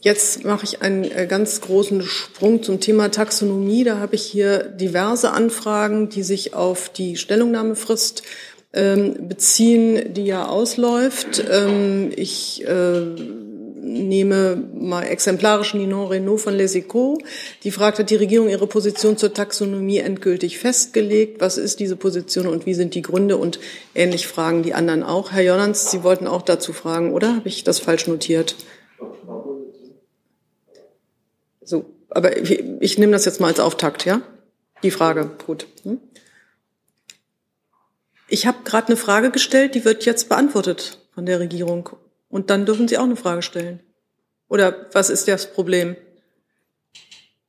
Jetzt 0.02 0.44
mache 0.46 0.66
ich 0.66 0.82
einen 0.82 1.04
äh, 1.04 1.28
ganz 1.28 1.62
großen 1.62 2.02
Sprung 2.02 2.64
zum 2.64 2.80
Thema 2.80 3.10
Taxonomie. 3.10 3.84
Da 3.84 4.00
habe 4.00 4.16
ich 4.16 4.24
hier 4.24 4.64
diverse 4.64 5.32
Anfragen, 5.32 6.10
die 6.10 6.24
sich 6.24 6.56
auf 6.56 6.90
die 6.90 7.16
Stellungnahmefrist 7.16 8.24
ähm, 8.74 9.28
beziehen, 9.28 10.14
die 10.14 10.26
ja 10.26 10.48
ausläuft. 10.48 11.44
Ähm, 11.50 12.12
ich 12.16 12.66
äh, 12.66 13.02
nehme 13.82 14.64
mal 14.74 15.04
exemplarisch 15.04 15.74
Ninon 15.74 16.08
Renault 16.08 16.42
von 16.42 16.54
Les 16.54 16.76
Echos. 16.76 17.18
Die 17.64 17.72
fragt, 17.72 18.00
hat 18.00 18.10
die 18.10 18.16
Regierung 18.16 18.48
ihre 18.48 18.68
Position 18.68 19.18
zur 19.18 19.34
Taxonomie 19.34 19.98
endgültig 19.98 20.60
festgelegt? 20.60 21.42
Was 21.42 21.58
ist 21.58 21.80
diese 21.80 21.96
Position 21.96 22.48
und 22.48 22.66
wie 22.66 22.74
sind 22.74 22.96
die 22.96 23.02
Gründe? 23.02 23.38
Und 23.38 23.60
ähnlich 23.96 24.28
fragen 24.28 24.64
die 24.64 24.74
anderen 24.74 25.04
auch. 25.04 25.32
Herr 25.32 25.44
Jollands, 25.44 25.92
Sie 25.92 26.04
wollten 26.04 26.28
auch 26.28 26.44
dazu 26.44 26.74
fragen, 26.74 27.12
oder? 27.12 27.36
Habe 27.36 27.50
ich 27.50 27.64
das 27.64 27.80
falsch 27.80 28.08
notiert? 28.08 28.56
So, 31.64 31.86
aber 32.10 32.38
ich, 32.38 32.64
ich 32.80 32.98
nehme 32.98 33.12
das 33.12 33.26
jetzt 33.26 33.40
mal 33.40 33.48
als 33.48 33.60
Auftakt, 33.60 34.06
ja? 34.06 34.22
Die 34.84 34.92
Frage, 34.92 35.32
gut. 35.46 35.68
Hm? 35.84 36.00
Ich 38.34 38.48
habe 38.48 38.60
gerade 38.64 38.88
eine 38.88 38.96
Frage 38.96 39.30
gestellt, 39.30 39.76
die 39.76 39.84
wird 39.84 40.06
jetzt 40.06 40.30
beantwortet 40.30 41.00
von 41.14 41.26
der 41.26 41.42
Regierung. 41.42 41.90
Und 42.30 42.50
dann 42.50 42.66
dürfen 42.66 42.88
Sie 42.88 42.98
auch 42.98 43.04
eine 43.04 43.18
Frage 43.18 43.42
stellen. 43.42 43.82
Oder 44.48 44.88
was 44.94 45.10
ist 45.10 45.28
das 45.28 45.52
Problem? 45.52 45.98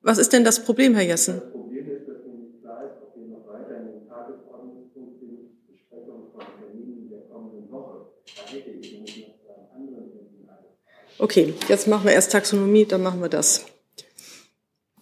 Was 0.01 0.19
ist 0.19 0.33
denn 0.33 0.43
das 0.43 0.65
Problem, 0.65 0.97
Herr 0.97 1.05
Jessen? 1.05 1.41
Okay, 11.19 11.55
jetzt 11.69 11.87
machen 11.87 12.07
wir 12.07 12.13
erst 12.13 12.33
Taxonomie, 12.33 12.87
dann 12.87 13.05
machen 13.05 13.23
wir 13.23 13.29
das. 13.29 13.72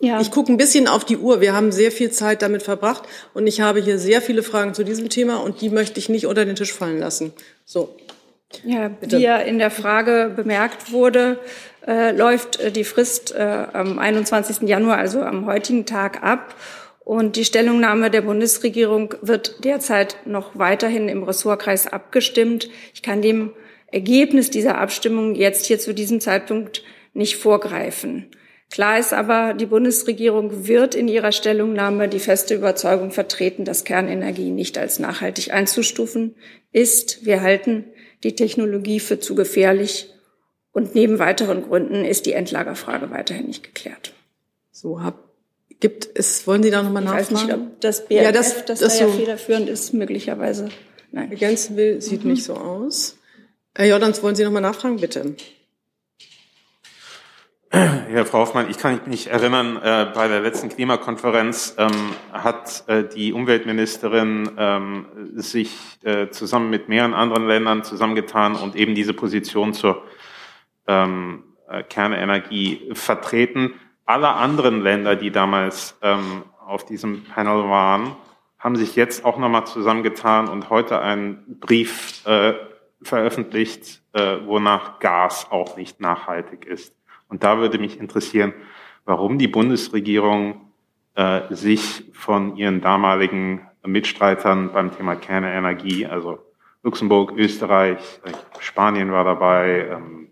Ja. 0.00 0.18
Ich 0.20 0.30
gucke 0.30 0.50
ein 0.50 0.56
bisschen 0.56 0.88
auf 0.88 1.04
die 1.04 1.18
Uhr. 1.18 1.42
Wir 1.42 1.52
haben 1.54 1.72
sehr 1.72 1.92
viel 1.92 2.10
Zeit 2.10 2.40
damit 2.40 2.62
verbracht 2.62 3.02
und 3.34 3.46
ich 3.46 3.60
habe 3.60 3.80
hier 3.80 3.98
sehr 3.98 4.22
viele 4.22 4.42
Fragen 4.42 4.72
zu 4.72 4.82
diesem 4.82 5.10
Thema 5.10 5.36
und 5.42 5.60
die 5.60 5.68
möchte 5.68 6.00
ich 6.00 6.08
nicht 6.08 6.26
unter 6.26 6.46
den 6.46 6.56
Tisch 6.56 6.72
fallen 6.72 6.98
lassen. 6.98 7.32
So. 7.66 7.94
Ja, 8.64 8.88
Bitte. 8.88 9.18
wie 9.18 9.22
ja 9.22 9.36
in 9.36 9.58
der 9.58 9.70
Frage 9.70 10.32
bemerkt 10.34 10.90
wurde, 10.90 11.38
äh, 11.86 12.12
läuft 12.12 12.58
äh, 12.58 12.72
die 12.72 12.84
Frist 12.84 13.32
äh, 13.34 13.66
am 13.72 13.98
21. 13.98 14.68
Januar, 14.68 14.96
also 14.98 15.20
am 15.20 15.46
heutigen 15.46 15.86
Tag 15.86 16.22
ab. 16.22 16.54
Und 17.04 17.36
die 17.36 17.44
Stellungnahme 17.44 18.10
der 18.10 18.22
Bundesregierung 18.22 19.14
wird 19.20 19.64
derzeit 19.64 20.16
noch 20.26 20.58
weiterhin 20.58 21.08
im 21.08 21.22
Ressortkreis 21.22 21.86
abgestimmt. 21.86 22.68
Ich 22.94 23.02
kann 23.02 23.22
dem 23.22 23.52
Ergebnis 23.86 24.50
dieser 24.50 24.78
Abstimmung 24.78 25.34
jetzt 25.34 25.66
hier 25.66 25.78
zu 25.78 25.92
diesem 25.92 26.20
Zeitpunkt 26.20 26.82
nicht 27.12 27.36
vorgreifen. 27.36 28.30
Klar 28.70 29.00
ist 29.00 29.12
aber, 29.12 29.54
die 29.54 29.66
Bundesregierung 29.66 30.68
wird 30.68 30.94
in 30.94 31.08
ihrer 31.08 31.32
Stellungnahme 31.32 32.08
die 32.08 32.20
feste 32.20 32.54
Überzeugung 32.54 33.10
vertreten, 33.10 33.64
dass 33.64 33.84
Kernenergie 33.84 34.50
nicht 34.50 34.78
als 34.78 35.00
nachhaltig 35.00 35.52
einzustufen 35.52 36.36
ist. 36.70 37.24
Wir 37.24 37.42
halten 37.42 37.84
die 38.22 38.36
Technologie 38.36 39.00
für 39.00 39.18
zu 39.18 39.34
gefährlich 39.34 40.10
und 40.72 40.94
neben 40.94 41.18
weiteren 41.18 41.62
Gründen 41.62 42.04
ist 42.04 42.26
die 42.26 42.32
Endlagerfrage 42.32 43.10
weiterhin 43.10 43.46
nicht 43.46 43.64
geklärt. 43.64 44.14
So 44.70 45.02
hab, 45.02 45.18
gibt 45.80 46.08
es, 46.14 46.46
wollen 46.46 46.62
Sie 46.62 46.70
da 46.70 46.84
nochmal 46.84 47.02
nachfragen? 47.02 47.26
Ich 47.26 47.32
weiß 47.32 47.46
nicht, 47.46 47.54
ob 47.54 47.80
das 47.80 48.06
BRF, 48.06 48.22
ja, 48.22 48.30
das, 48.30 48.66
das, 48.66 48.78
das 48.78 48.98
da 48.98 49.04
ja 49.04 49.10
so 49.10 49.18
federführend 49.18 49.68
ist, 49.68 49.94
möglicherweise. 49.94 50.68
Nein. 51.10 51.32
Ergänzen 51.32 51.76
will, 51.76 52.00
sieht 52.00 52.24
mhm. 52.24 52.32
nicht 52.32 52.44
so 52.44 52.54
aus. 52.54 53.16
Herr 53.74 53.86
Jordans, 53.86 54.22
wollen 54.22 54.36
Sie 54.36 54.44
nochmal 54.44 54.62
nachfragen, 54.62 55.00
bitte? 55.00 55.34
Ja, 57.72 58.24
Frau 58.24 58.40
Hoffmann, 58.40 58.68
ich 58.68 58.78
kann 58.78 59.00
mich 59.06 59.30
erinnern, 59.30 59.76
äh, 59.76 60.10
bei 60.12 60.26
der 60.26 60.40
letzten 60.40 60.70
Klimakonferenz 60.70 61.76
ähm, 61.78 62.16
hat 62.32 62.82
äh, 62.88 63.04
die 63.04 63.32
Umweltministerin 63.32 64.50
ähm, 64.58 65.06
sich 65.36 65.78
äh, 66.02 66.30
zusammen 66.30 66.70
mit 66.70 66.88
mehreren 66.88 67.14
anderen 67.14 67.46
Ländern 67.46 67.84
zusammengetan 67.84 68.56
und 68.56 68.74
eben 68.74 68.96
diese 68.96 69.14
Position 69.14 69.72
zur 69.72 70.02
ähm, 70.88 71.44
äh, 71.68 71.84
Kernenergie 71.84 72.90
vertreten. 72.94 73.74
Alle 74.04 74.30
anderen 74.30 74.82
Länder, 74.82 75.14
die 75.14 75.30
damals 75.30 75.96
ähm, 76.02 76.42
auf 76.66 76.84
diesem 76.84 77.22
Panel 77.22 77.68
waren, 77.68 78.16
haben 78.58 78.74
sich 78.74 78.96
jetzt 78.96 79.24
auch 79.24 79.38
nochmal 79.38 79.68
zusammengetan 79.68 80.48
und 80.48 80.70
heute 80.70 81.00
einen 81.00 81.60
Brief 81.60 82.26
äh, 82.26 82.54
veröffentlicht, 83.00 84.02
äh, 84.12 84.38
wonach 84.44 84.98
Gas 84.98 85.46
auch 85.50 85.76
nicht 85.76 86.00
nachhaltig 86.00 86.64
ist. 86.64 86.99
Und 87.30 87.44
da 87.44 87.58
würde 87.58 87.78
mich 87.78 87.98
interessieren, 87.98 88.52
warum 89.06 89.38
die 89.38 89.48
Bundesregierung 89.48 90.72
äh, 91.14 91.54
sich 91.54 92.04
von 92.12 92.56
ihren 92.56 92.80
damaligen 92.80 93.66
Mitstreitern 93.86 94.72
beim 94.72 94.94
Thema 94.94 95.16
Kernenergie, 95.16 96.06
also 96.06 96.40
Luxemburg, 96.82 97.32
Österreich, 97.36 98.20
äh, 98.24 98.32
Spanien 98.58 99.12
war 99.12 99.24
dabei, 99.24 99.88
ähm, 99.88 100.28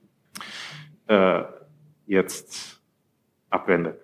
äh, 1.06 1.44
jetzt 2.06 2.80
abwendet. 3.48 4.00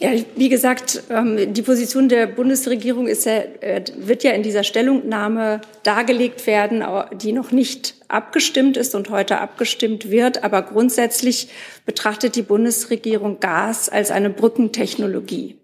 Ja, 0.00 0.12
wie 0.34 0.48
gesagt, 0.48 1.02
ähm, 1.10 1.52
die 1.52 1.60
Position 1.60 2.08
der 2.08 2.26
Bundesregierung 2.26 3.06
ist 3.06 3.26
ja, 3.26 3.42
äh, 3.60 3.84
wird 3.98 4.24
ja 4.24 4.30
in 4.30 4.42
dieser 4.42 4.64
Stellungnahme 4.64 5.60
dargelegt 5.82 6.46
werden, 6.46 6.82
die 7.12 7.32
noch 7.32 7.52
nicht 7.52 7.96
abgestimmt 8.08 8.78
ist 8.78 8.94
und 8.94 9.10
heute 9.10 9.40
abgestimmt 9.40 10.10
wird. 10.10 10.42
Aber 10.42 10.62
grundsätzlich 10.62 11.50
betrachtet 11.84 12.34
die 12.34 12.42
Bundesregierung 12.42 13.40
Gas 13.40 13.90
als 13.90 14.10
eine 14.10 14.30
Brückentechnologie. 14.30 15.58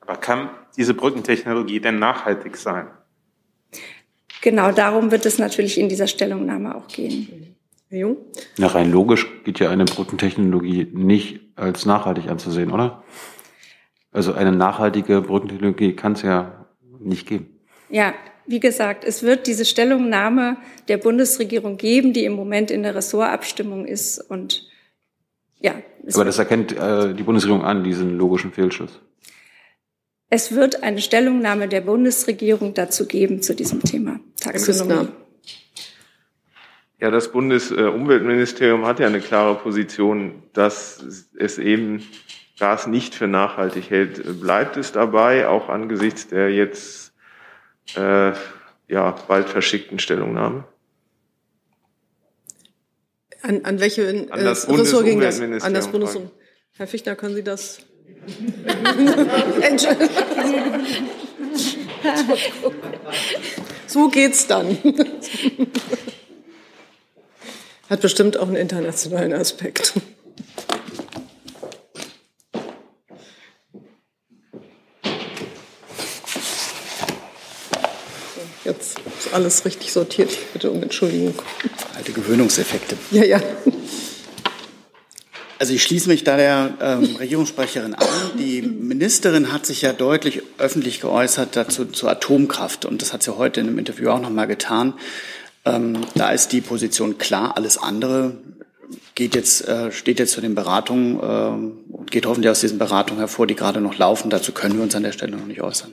Aber 0.00 0.16
kann 0.16 0.48
diese 0.78 0.94
Brückentechnologie 0.94 1.80
denn 1.80 1.98
nachhaltig 1.98 2.56
sein? 2.56 2.86
Genau 4.40 4.72
darum 4.72 5.10
wird 5.10 5.26
es 5.26 5.38
natürlich 5.38 5.78
in 5.78 5.90
dieser 5.90 6.06
Stellungnahme 6.06 6.74
auch 6.74 6.88
gehen. 6.88 7.56
Herr 7.90 7.98
Jung? 7.98 8.16
Na, 8.56 8.68
rein 8.68 8.90
logisch 8.90 9.26
geht 9.44 9.60
ja 9.60 9.68
eine 9.68 9.84
Brückentechnologie 9.84 10.88
nicht 10.92 11.40
als 11.58 11.86
nachhaltig 11.86 12.28
anzusehen, 12.28 12.70
oder? 12.70 13.02
Also 14.12 14.32
eine 14.32 14.52
nachhaltige 14.52 15.20
Brückentechnologie 15.20 15.94
kann 15.94 16.12
es 16.12 16.22
ja 16.22 16.66
nicht 17.00 17.26
geben. 17.26 17.58
Ja, 17.90 18.14
wie 18.46 18.60
gesagt, 18.60 19.04
es 19.04 19.22
wird 19.22 19.46
diese 19.46 19.64
Stellungnahme 19.64 20.56
der 20.88 20.96
Bundesregierung 20.96 21.76
geben, 21.76 22.12
die 22.12 22.24
im 22.24 22.32
Moment 22.32 22.70
in 22.70 22.82
der 22.82 22.94
Ressortabstimmung 22.94 23.84
ist 23.84 24.18
und 24.18 24.66
ja. 25.60 25.74
Aber 26.14 26.24
das 26.24 26.38
erkennt 26.38 26.72
äh, 26.72 27.14
die 27.14 27.22
Bundesregierung 27.22 27.64
an, 27.64 27.84
diesen 27.84 28.16
logischen 28.16 28.52
Fehlschluss. 28.52 29.00
Es 30.30 30.54
wird 30.54 30.82
eine 30.82 31.00
Stellungnahme 31.00 31.68
der 31.68 31.80
Bundesregierung 31.80 32.74
dazu 32.74 33.06
geben 33.06 33.42
zu 33.42 33.54
diesem 33.54 33.82
Thema 33.82 34.20
Taxonomie. 34.40 35.08
Ja, 37.00 37.12
das 37.12 37.30
Bundesumweltministerium 37.30 38.84
hat 38.84 38.98
ja 38.98 39.06
eine 39.06 39.20
klare 39.20 39.54
Position, 39.54 40.42
dass 40.52 41.28
es 41.38 41.58
eben 41.58 42.04
Gas 42.58 42.88
nicht 42.88 43.14
für 43.14 43.28
nachhaltig 43.28 43.90
hält. 43.90 44.40
Bleibt 44.40 44.76
es 44.76 44.90
dabei, 44.90 45.46
auch 45.46 45.68
angesichts 45.68 46.26
der 46.26 46.50
jetzt 46.50 47.12
äh, 47.94 48.32
ja, 48.88 49.12
bald 49.28 49.48
verschickten 49.48 50.00
Stellungnahme? 50.00 50.64
An, 53.42 53.64
an 53.64 53.78
welche 53.78 54.02
äh, 54.02 54.28
an 54.30 54.44
das 54.44 54.68
Ressort 54.68 55.04
ging 55.04 55.20
das? 55.20 55.40
An 55.40 55.74
das 55.74 55.86
Bundesum 55.88 56.32
Herr 56.76 56.88
Fichtner, 56.88 57.14
können 57.14 57.36
Sie 57.36 57.44
das? 57.44 57.78
so 63.86 64.08
geht's 64.08 64.46
dann. 64.46 64.78
Hat 67.90 68.02
bestimmt 68.02 68.36
auch 68.36 68.48
einen 68.48 68.56
internationalen 68.56 69.32
Aspekt. 69.32 69.94
Jetzt 78.64 78.98
ist 79.18 79.32
alles 79.32 79.64
richtig 79.64 79.90
sortiert. 79.90 80.30
Ich 80.30 80.46
bitte 80.52 80.70
um 80.70 80.82
Entschuldigung. 80.82 81.34
Alte 81.96 82.12
Gewöhnungseffekte. 82.12 82.98
Ja, 83.10 83.24
ja. 83.24 83.40
Also 85.58 85.72
ich 85.72 85.82
schließe 85.82 86.08
mich 86.08 86.22
da 86.22 86.36
der 86.36 86.74
ähm, 86.80 87.16
Regierungssprecherin 87.16 87.94
an. 87.94 88.06
Die 88.38 88.62
Ministerin 88.62 89.52
hat 89.52 89.66
sich 89.66 89.82
ja 89.82 89.92
deutlich 89.92 90.42
öffentlich 90.58 91.00
geäußert 91.00 91.56
dazu 91.56 91.86
zur 91.86 92.10
Atomkraft 92.10 92.84
und 92.84 93.02
das 93.02 93.12
hat 93.12 93.22
sie 93.22 93.36
heute 93.36 93.60
in 93.60 93.68
einem 93.68 93.78
Interview 93.78 94.10
auch 94.10 94.20
noch 94.20 94.30
mal 94.30 94.46
getan. 94.46 94.94
Ähm, 95.68 95.98
da 96.14 96.30
ist 96.30 96.52
die 96.52 96.60
Position 96.60 97.18
klar. 97.18 97.56
Alles 97.56 97.78
andere 97.78 98.36
geht 99.14 99.34
jetzt, 99.34 99.66
äh, 99.68 99.92
steht 99.92 100.18
jetzt 100.18 100.32
zu 100.32 100.40
den 100.40 100.54
Beratungen 100.54 101.18
äh, 101.18 101.92
und 101.92 102.10
geht 102.10 102.26
hoffentlich 102.26 102.50
aus 102.50 102.60
diesen 102.60 102.78
Beratungen 102.78 103.18
hervor, 103.18 103.46
die 103.46 103.54
gerade 103.54 103.80
noch 103.80 103.98
laufen. 103.98 104.30
Dazu 104.30 104.52
können 104.52 104.76
wir 104.76 104.82
uns 104.82 104.94
an 104.94 105.02
der 105.02 105.12
Stelle 105.12 105.36
noch 105.36 105.46
nicht 105.46 105.60
äußern. 105.60 105.92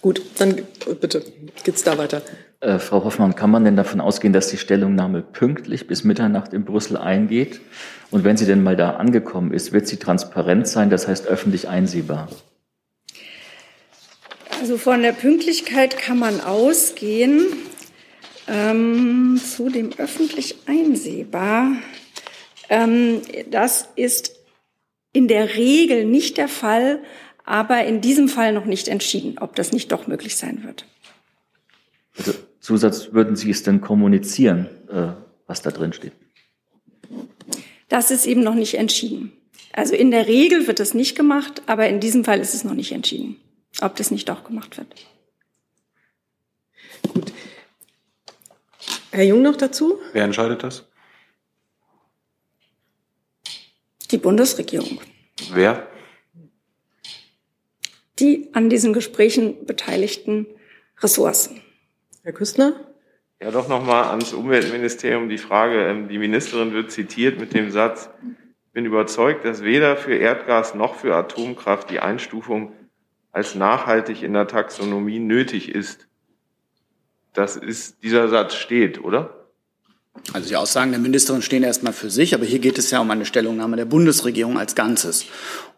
Gut, 0.00 0.22
dann 0.38 0.62
bitte 1.00 1.24
geht's 1.64 1.82
da 1.82 1.98
weiter. 1.98 2.22
Äh, 2.60 2.78
Frau 2.78 3.04
Hoffmann, 3.04 3.34
kann 3.34 3.50
man 3.50 3.64
denn 3.64 3.76
davon 3.76 4.00
ausgehen, 4.00 4.32
dass 4.32 4.48
die 4.48 4.56
Stellungnahme 4.56 5.22
pünktlich 5.22 5.86
bis 5.86 6.04
Mitternacht 6.04 6.52
in 6.52 6.64
Brüssel 6.64 6.96
eingeht? 6.96 7.60
Und 8.10 8.24
wenn 8.24 8.36
sie 8.36 8.46
denn 8.46 8.62
mal 8.62 8.76
da 8.76 8.90
angekommen 8.92 9.52
ist, 9.52 9.72
wird 9.72 9.86
sie 9.86 9.98
transparent 9.98 10.66
sein, 10.66 10.88
das 10.88 11.08
heißt 11.08 11.26
öffentlich 11.26 11.68
einsehbar? 11.68 12.28
Also 14.60 14.78
von 14.78 15.02
der 15.02 15.12
Pünktlichkeit 15.12 15.98
kann 15.98 16.18
man 16.18 16.40
ausgehen. 16.40 17.46
Ähm, 18.48 19.38
zu 19.44 19.68
dem 19.68 19.90
öffentlich 19.98 20.56
einsehbar. 20.66 21.72
Ähm, 22.70 23.20
das 23.50 23.88
ist 23.94 24.34
in 25.12 25.28
der 25.28 25.56
Regel 25.56 26.04
nicht 26.04 26.38
der 26.38 26.48
Fall, 26.48 27.02
aber 27.44 27.84
in 27.84 28.00
diesem 28.00 28.28
Fall 28.28 28.52
noch 28.52 28.64
nicht 28.64 28.88
entschieden, 28.88 29.38
ob 29.38 29.56
das 29.56 29.72
nicht 29.72 29.92
doch 29.92 30.06
möglich 30.06 30.36
sein 30.36 30.64
wird. 30.64 30.84
Also 32.16 32.32
Zusatz, 32.60 33.12
würden 33.12 33.36
Sie 33.36 33.50
es 33.50 33.62
denn 33.62 33.80
kommunizieren, 33.80 34.66
äh, 34.90 35.12
was 35.46 35.62
da 35.62 35.70
drin 35.70 35.92
steht? 35.92 36.12
Das 37.88 38.10
ist 38.10 38.26
eben 38.26 38.42
noch 38.42 38.54
nicht 38.54 38.74
entschieden. 38.74 39.32
Also 39.72 39.94
in 39.94 40.10
der 40.10 40.26
Regel 40.26 40.66
wird 40.66 40.80
es 40.80 40.92
nicht 40.92 41.16
gemacht, 41.16 41.62
aber 41.66 41.88
in 41.88 42.00
diesem 42.00 42.24
Fall 42.24 42.40
ist 42.40 42.54
es 42.54 42.64
noch 42.64 42.74
nicht 42.74 42.92
entschieden, 42.92 43.36
ob 43.80 43.96
das 43.96 44.10
nicht 44.10 44.28
doch 44.28 44.44
gemacht 44.44 44.76
wird. 44.76 44.88
Herr 49.18 49.24
Jung 49.24 49.42
noch 49.42 49.56
dazu? 49.56 49.98
Wer 50.12 50.22
entscheidet 50.22 50.62
das? 50.62 50.86
Die 54.12 54.16
Bundesregierung. 54.16 55.00
Wer? 55.52 55.88
Die 58.20 58.48
an 58.52 58.70
diesen 58.70 58.92
Gesprächen 58.92 59.66
beteiligten 59.66 60.46
Ressourcen. 61.00 61.60
Herr 62.22 62.32
Küstner? 62.32 62.74
Ja, 63.42 63.50
doch 63.50 63.66
nochmal 63.66 64.04
ans 64.04 64.32
Umweltministerium 64.32 65.28
die 65.28 65.38
Frage. 65.38 65.84
Ähm, 65.88 66.06
die 66.06 66.18
Ministerin 66.18 66.72
wird 66.72 66.92
zitiert 66.92 67.40
mit 67.40 67.54
dem 67.54 67.72
Satz, 67.72 68.10
ich 68.22 68.72
bin 68.72 68.84
überzeugt, 68.84 69.44
dass 69.44 69.64
weder 69.64 69.96
für 69.96 70.14
Erdgas 70.14 70.76
noch 70.76 70.94
für 70.94 71.16
Atomkraft 71.16 71.90
die 71.90 71.98
Einstufung 71.98 72.72
als 73.32 73.56
nachhaltig 73.56 74.22
in 74.22 74.34
der 74.34 74.46
Taxonomie 74.46 75.18
nötig 75.18 75.74
ist. 75.74 76.07
Das 77.38 77.54
ist, 77.54 78.02
dieser 78.02 78.28
Satz 78.28 78.56
steht, 78.56 79.04
oder? 79.04 79.46
Also 80.32 80.48
die 80.48 80.56
Aussagen 80.56 80.90
der 80.90 80.98
Ministerin 80.98 81.40
stehen 81.40 81.62
erstmal 81.62 81.92
für 81.92 82.10
sich, 82.10 82.34
aber 82.34 82.44
hier 82.44 82.58
geht 82.58 82.78
es 82.78 82.90
ja 82.90 82.98
um 82.98 83.08
eine 83.12 83.24
Stellungnahme 83.24 83.76
der 83.76 83.84
Bundesregierung 83.84 84.58
als 84.58 84.74
Ganzes. 84.74 85.24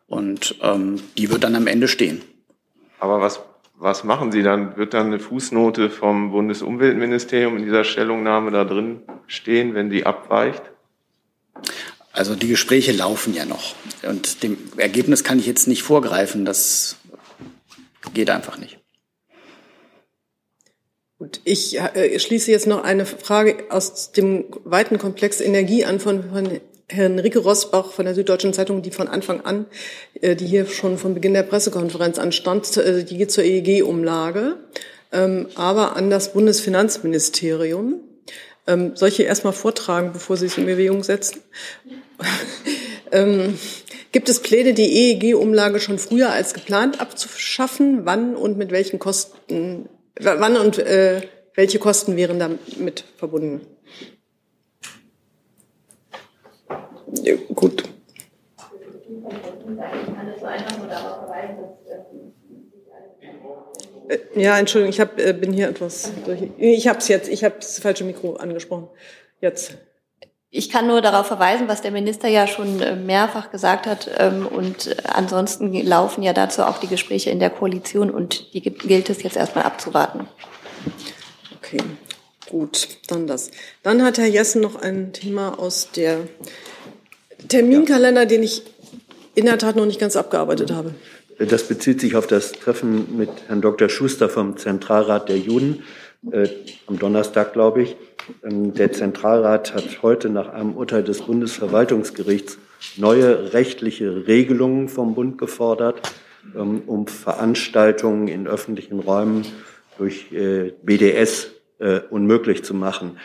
Und 0.07 0.55
ähm, 0.63 1.03
die 1.19 1.31
wird 1.31 1.45
dann 1.45 1.55
am 1.55 1.67
Ende 1.67 1.87
stehen. 1.87 2.23
Aber 2.99 3.21
was 3.21 3.41
was 3.77 4.05
machen 4.05 4.33
Sie 4.33 4.43
dann? 4.43 4.79
Wird 4.79 4.95
dann 4.95 5.09
eine 5.09 5.21
Fußnote 5.21 5.91
vom 5.91 6.33
Bundesumweltministerium 6.33 7.59
in 7.59 7.65
dieser 7.65 7.85
Stellungnahme 7.85 8.51
da 8.51 8.65
drin 8.65 9.03
stehen, 9.27 9.75
wenn 9.75 9.91
die 9.91 10.07
abweicht? 10.07 10.63
Also 12.13 12.37
die 12.37 12.49
Gespräche 12.49 12.93
laufen 12.93 13.35
ja 13.35 13.45
noch. 13.45 13.75
Und 14.03 14.43
dem 14.43 14.57
Ergebnis 14.79 15.25
kann 15.25 15.39
ich 15.39 15.47
jetzt 15.47 15.69
nicht 15.69 15.83
vorgreifen. 15.83 16.47
Das 16.47 16.97
geht 18.15 18.31
einfach 18.31 18.57
nicht. 18.57 18.80
Gut, 21.21 21.43
ich 21.45 21.79
äh, 21.79 22.19
schließe 22.19 22.51
jetzt 22.51 22.67
noch 22.67 22.83
eine 22.83 23.05
Frage 23.05 23.65
aus 23.69 24.11
dem 24.11 24.47
weiten 24.65 24.97
Komplex 24.97 25.43
Energie 25.43 25.85
an 25.85 26.01
von, 26.01 26.25
von 26.31 26.61
Herrn 26.89 27.19
Ricke 27.19 27.41
Rosbach 27.41 27.93
von 27.93 28.07
der 28.07 28.15
Süddeutschen 28.15 28.55
Zeitung, 28.55 28.81
die 28.81 28.91
von 28.91 29.07
Anfang 29.07 29.43
an, 29.43 29.67
äh, 30.23 30.35
die 30.35 30.47
hier 30.47 30.65
schon 30.65 30.97
von 30.97 31.13
Beginn 31.13 31.35
der 31.35 31.43
Pressekonferenz 31.43 32.19
anstand, 32.19 32.75
äh, 32.79 33.05
die 33.05 33.19
geht 33.19 33.33
zur 33.33 33.45
EEG-Umlage, 33.45 34.57
ähm, 35.13 35.49
aber 35.57 35.95
an 35.95 36.09
das 36.09 36.33
Bundesfinanzministerium. 36.33 38.01
Ähm, 38.67 38.93
soll 38.95 39.11
ich 39.11 39.17
hier 39.17 39.27
erstmal 39.27 39.53
vortragen, 39.53 40.15
bevor 40.15 40.39
Sie 40.39 40.47
es 40.47 40.57
in 40.57 40.65
Bewegung 40.65 41.03
setzen? 41.03 41.43
ähm, 43.13 43.59
gibt 44.13 44.31
es 44.31 44.41
Pläne, 44.41 44.73
die 44.73 44.91
EEG-Umlage 44.91 45.81
schon 45.81 45.99
früher 45.99 46.31
als 46.31 46.55
geplant 46.55 46.99
abzuschaffen? 46.99 48.07
Wann 48.07 48.37
und 48.37 48.57
mit 48.57 48.71
welchen 48.71 48.99
Kosten, 48.99 49.91
wann 50.19 50.57
und 50.57 50.79
äh, 50.79 51.23
welche 51.55 51.79
Kosten 51.79 52.17
wären 52.17 52.39
damit 52.39 53.05
verbunden? 53.17 53.67
Ja, 57.23 57.35
gut. 57.55 57.85
Äh, 64.09 64.19
ja, 64.35 64.59
Entschuldigung, 64.59 64.91
ich 64.91 65.01
hab, 65.01 65.19
äh, 65.19 65.33
bin 65.33 65.53
hier 65.53 65.69
etwas. 65.69 66.13
Ich 66.59 66.89
habe 66.89 66.99
es 66.99 67.09
jetzt, 67.09 67.29
ich 67.29 67.45
habe 67.45 67.57
das 67.59 67.79
falsche 67.79 68.05
Mikro 68.05 68.35
angesprochen. 68.35 68.89
Jetzt. 69.41 69.77
Ich 70.53 70.69
kann 70.69 70.89
nur 70.89 71.01
darauf 71.01 71.29
verweisen, 71.29 71.69
was 71.69 71.81
der 71.81 71.93
Minister 71.93 72.27
ja 72.27 72.49
schon 72.49 72.81
äh, 72.81 72.97
mehrfach 72.97 73.53
gesagt 73.53 73.87
hat. 73.87 74.11
Ähm, 74.19 74.47
und 74.47 74.97
ansonsten 75.05 75.73
laufen 75.87 76.23
ja 76.23 76.33
dazu 76.33 76.63
auch 76.63 76.79
die 76.79 76.89
Gespräche 76.89 77.31
in 77.31 77.39
der 77.39 77.51
Koalition 77.51 78.11
und 78.11 78.53
die 78.53 78.61
gilt 78.61 79.11
es 79.11 79.23
jetzt 79.23 79.37
erstmal 79.37 79.65
abzuwarten. 79.65 80.27
Okay, 81.57 81.79
gut, 82.49 82.89
dann 83.07 83.29
das. 83.29 83.53
Dann 83.85 84.03
hat 84.03 84.19
Herr 84.19 84.27
Jessen 84.27 84.61
noch 84.61 84.75
ein 84.75 85.13
Thema 85.13 85.57
aus 85.57 85.93
der 85.93 86.19
Terminkalender, 87.47 88.27
den 88.27 88.43
ich 88.43 88.63
in 89.37 89.47
der 89.47 89.59
Tat 89.59 89.77
noch 89.77 89.87
nicht 89.87 90.01
ganz 90.01 90.17
abgearbeitet 90.17 90.73
habe. 90.73 90.95
Das 91.39 91.63
bezieht 91.63 92.01
sich 92.01 92.17
auf 92.17 92.27
das 92.27 92.53
Treffen 92.53 93.17
mit 93.17 93.31
Herrn 93.47 93.61
Dr. 93.61 93.89
Schuster 93.89 94.29
vom 94.29 94.57
Zentralrat 94.57 95.29
der 95.29 95.39
Juden 95.39 95.85
äh, 96.31 96.49
am 96.87 96.99
Donnerstag, 96.99 97.53
glaube 97.53 97.83
ich. 97.83 97.97
Ähm, 98.43 98.75
der 98.75 98.93
Zentralrat 98.93 99.75
hat 99.75 100.03
heute 100.03 100.29
nach 100.29 100.49
einem 100.49 100.75
Urteil 100.75 101.05
des 101.05 101.23
Bundesverwaltungsgerichts 101.23 102.59
neue 102.97 103.53
rechtliche 103.53 104.27
Regelungen 104.27 104.89
vom 104.89 105.15
Bund 105.15 105.39
gefordert, 105.39 106.01
ähm, 106.57 106.83
um 106.87 107.07
Veranstaltungen 107.07 108.29
in 108.29 108.47
öffentlichen 108.47 109.01
Räumen 109.01 109.47
durch 109.99 110.33
äh, 110.33 110.73
BDS 110.83 111.51
äh, 111.79 112.01
unmöglich 112.11 112.65
zu 112.65 112.75
machen 112.75 113.19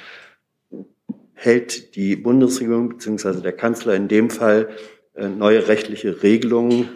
hält 1.35 1.95
die 1.95 2.15
Bundesregierung 2.15 2.89
bzw. 2.89 3.41
der 3.41 3.51
Kanzler 3.51 3.93
in 3.93 4.07
dem 4.07 4.29
Fall 4.29 4.69
äh, 5.13 5.27
neue 5.27 5.67
rechtliche 5.67 6.23
Regelungen 6.23 6.89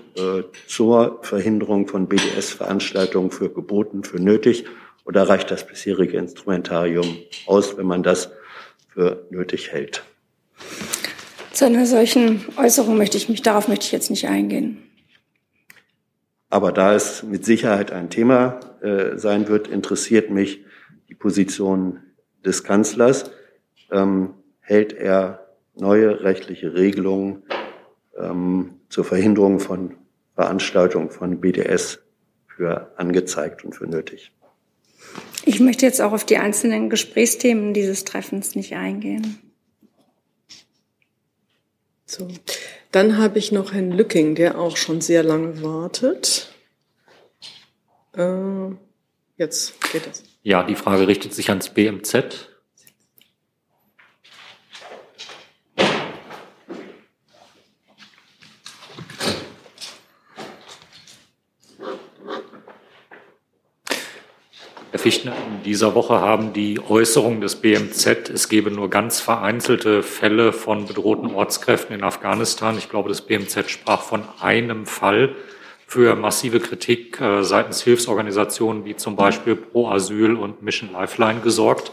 zur 0.67 1.19
Verhinderung 1.21 1.87
von 1.87 2.07
BDS-Veranstaltungen 2.07 3.31
für 3.31 3.49
geboten, 3.49 4.03
für 4.03 4.19
nötig? 4.19 4.65
Oder 5.05 5.27
reicht 5.27 5.51
das 5.51 5.65
bisherige 5.65 6.17
Instrumentarium 6.17 7.17
aus, 7.45 7.77
wenn 7.77 7.87
man 7.87 8.03
das 8.03 8.31
für 8.87 9.25
nötig 9.29 9.71
hält? 9.71 10.03
Zu 11.53 11.65
einer 11.65 11.85
solchen 11.85 12.45
Äußerung 12.57 12.97
möchte 12.97 13.17
ich 13.17 13.29
mich, 13.29 13.41
darauf 13.41 13.67
möchte 13.67 13.85
ich 13.85 13.91
jetzt 13.91 14.09
nicht 14.09 14.27
eingehen. 14.27 14.83
Aber 16.49 16.71
da 16.71 16.95
es 16.95 17.23
mit 17.23 17.45
Sicherheit 17.45 17.91
ein 17.91 18.09
Thema 18.09 18.59
äh, 18.81 19.17
sein 19.17 19.47
wird, 19.47 19.67
interessiert 19.67 20.31
mich 20.31 20.63
die 21.09 21.15
Position 21.15 21.99
des 22.43 22.63
Kanzlers 22.63 23.31
ähm, 23.91 24.33
hält 24.59 24.93
er 24.93 25.47
neue 25.75 26.23
rechtliche 26.23 26.73
Regelungen 26.73 27.43
ähm, 28.17 28.75
zur 28.89 29.05
Verhinderung 29.05 29.59
von 29.59 29.95
Veranstaltungen 30.35 31.09
von 31.09 31.41
BDS 31.41 31.99
für 32.47 32.93
angezeigt 32.97 33.63
und 33.63 33.73
für 33.73 33.87
nötig. 33.87 34.31
Ich 35.49 35.59
möchte 35.59 35.83
jetzt 35.83 35.99
auch 35.99 36.11
auf 36.11 36.25
die 36.25 36.37
einzelnen 36.37 36.91
Gesprächsthemen 36.91 37.73
dieses 37.73 38.05
Treffens 38.05 38.53
nicht 38.53 38.75
eingehen. 38.75 39.39
So, 42.05 42.27
dann 42.91 43.17
habe 43.17 43.39
ich 43.39 43.51
noch 43.51 43.73
Herrn 43.73 43.91
Lücking, 43.91 44.35
der 44.35 44.59
auch 44.59 44.77
schon 44.77 45.01
sehr 45.01 45.23
lange 45.23 45.63
wartet. 45.63 46.53
Äh, 48.15 48.75
jetzt 49.37 49.73
geht 49.91 50.05
es. 50.05 50.23
Ja, 50.43 50.61
die 50.61 50.75
Frage 50.75 51.07
richtet 51.07 51.33
sich 51.33 51.49
ans 51.49 51.69
BMZ. 51.69 52.48
Herr 64.91 64.99
Fichtner, 64.99 65.33
in 65.33 65.61
dieser 65.63 65.93
Woche 65.93 66.19
haben 66.19 66.51
die 66.51 66.79
Äußerungen 66.79 67.41
des 67.41 67.57
BMZ, 67.57 68.31
es 68.31 68.49
gebe 68.49 68.71
nur 68.71 68.89
ganz 68.89 69.19
vereinzelte 69.19 70.01
Fälle 70.01 70.51
von 70.51 70.87
bedrohten 70.87 71.31
Ortskräften 71.31 71.95
in 71.95 72.03
Afghanistan. 72.03 72.75
Ich 72.75 72.89
glaube, 72.89 73.07
das 73.07 73.21
BMZ 73.21 73.69
sprach 73.69 74.01
von 74.01 74.23
einem 74.41 74.87
Fall 74.87 75.35
für 75.89 76.15
massive 76.15 76.59
Kritik 76.59 77.19
äh, 77.19 77.43
seitens 77.43 77.81
Hilfsorganisationen 77.81 78.85
wie 78.85 78.95
zum 78.95 79.15
Beispiel 79.15 79.55
Pro 79.55 79.89
Asyl 79.89 80.35
und 80.35 80.61
Mission 80.61 80.91
Lifeline 80.93 81.39
gesorgt. 81.39 81.91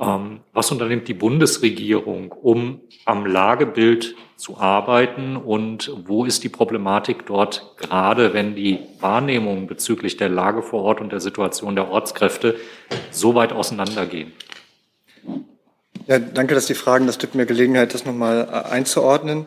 Ähm, 0.00 0.40
was 0.52 0.72
unternimmt 0.72 1.06
die 1.06 1.14
Bundesregierung, 1.14 2.32
um 2.32 2.80
am 3.04 3.26
Lagebild 3.26 4.16
zu 4.34 4.58
arbeiten 4.58 5.36
und 5.36 5.92
wo 6.06 6.24
ist 6.24 6.42
die 6.42 6.48
Problematik 6.48 7.24
dort, 7.26 7.76
gerade 7.76 8.34
wenn 8.34 8.56
die 8.56 8.80
Wahrnehmungen 8.98 9.68
bezüglich 9.68 10.16
der 10.16 10.28
Lage 10.28 10.60
vor 10.60 10.82
Ort 10.82 11.00
und 11.00 11.12
der 11.12 11.20
Situation 11.20 11.76
der 11.76 11.88
Ortskräfte 11.88 12.56
so 13.12 13.36
weit 13.36 13.52
auseinandergehen? 13.52 14.32
Ja, 16.08 16.18
danke, 16.18 16.56
dass 16.56 16.66
Sie 16.66 16.74
fragen. 16.74 17.06
Das 17.06 17.20
gibt 17.20 17.36
mir 17.36 17.46
Gelegenheit, 17.46 17.94
das 17.94 18.04
nochmal 18.04 18.48
äh, 18.50 18.72
einzuordnen. 18.72 19.46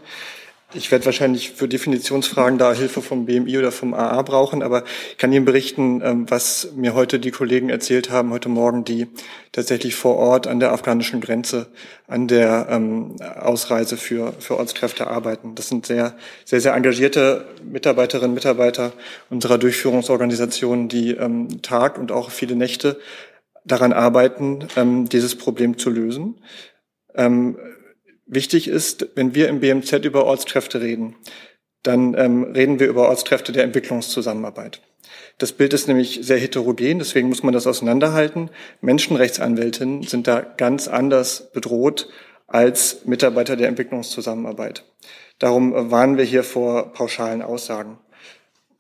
Ich 0.75 0.91
werde 0.91 1.05
wahrscheinlich 1.05 1.51
für 1.51 1.67
Definitionsfragen 1.67 2.57
da 2.57 2.73
Hilfe 2.73 3.03
vom 3.03 3.25
BMI 3.25 3.59
oder 3.59 3.71
vom 3.71 3.93
AA 3.93 4.23
brauchen, 4.23 4.63
aber 4.63 4.83
ich 5.11 5.17
kann 5.19 5.31
Ihnen 5.31 5.45
berichten, 5.45 6.01
ähm, 6.03 6.25
was 6.29 6.69
mir 6.75 6.95
heute 6.95 7.19
die 7.19 7.29
Kollegen 7.29 7.69
erzählt 7.69 8.09
haben, 8.09 8.31
heute 8.31 8.49
Morgen, 8.49 8.83
die 8.83 9.07
tatsächlich 9.51 9.93
vor 9.93 10.15
Ort 10.15 10.47
an 10.47 10.59
der 10.59 10.71
afghanischen 10.71 11.21
Grenze, 11.21 11.67
an 12.07 12.27
der 12.27 12.67
ähm, 12.71 13.17
Ausreise 13.21 13.97
für, 13.97 14.33
für 14.39 14.57
Ortskräfte 14.57 15.05
arbeiten. 15.05 15.53
Das 15.53 15.67
sind 15.67 15.85
sehr, 15.85 16.15
sehr, 16.43 16.59
sehr 16.59 16.73
engagierte 16.73 17.45
Mitarbeiterinnen 17.63 18.31
und 18.31 18.35
Mitarbeiter 18.35 18.93
unserer 19.29 19.59
Durchführungsorganisation, 19.59 20.87
die 20.87 21.11
ähm, 21.11 21.61
Tag 21.61 21.99
und 21.99 22.11
auch 22.11 22.31
viele 22.31 22.55
Nächte 22.55 22.99
daran 23.63 23.93
arbeiten, 23.93 24.67
dieses 25.09 25.35
Problem 25.37 25.77
zu 25.77 25.89
lösen. 25.89 26.35
Wichtig 28.25 28.67
ist, 28.67 29.07
wenn 29.15 29.35
wir 29.35 29.49
im 29.49 29.59
BMZ 29.59 30.05
über 30.05 30.25
Ortskräfte 30.25 30.81
reden, 30.81 31.15
dann 31.83 32.15
ähm, 32.17 32.43
reden 32.43 32.79
wir 32.79 32.87
über 32.87 33.09
Ortskräfte 33.09 33.51
der 33.51 33.63
Entwicklungszusammenarbeit. 33.63 34.81
Das 35.37 35.51
Bild 35.51 35.73
ist 35.73 35.87
nämlich 35.87 36.19
sehr 36.21 36.37
heterogen, 36.37 36.99
deswegen 36.99 37.27
muss 37.27 37.43
man 37.43 37.53
das 37.53 37.67
auseinanderhalten. 37.67 38.49
Menschenrechtsanwältinnen 38.81 40.03
sind 40.03 40.27
da 40.27 40.41
ganz 40.41 40.87
anders 40.87 41.51
bedroht 41.51 42.09
als 42.47 43.05
Mitarbeiter 43.05 43.55
der 43.55 43.67
Entwicklungszusammenarbeit. 43.67 44.85
Darum 45.39 45.91
warnen 45.91 46.17
wir 46.17 46.23
hier 46.23 46.43
vor 46.43 46.93
pauschalen 46.93 47.41
Aussagen. 47.41 47.97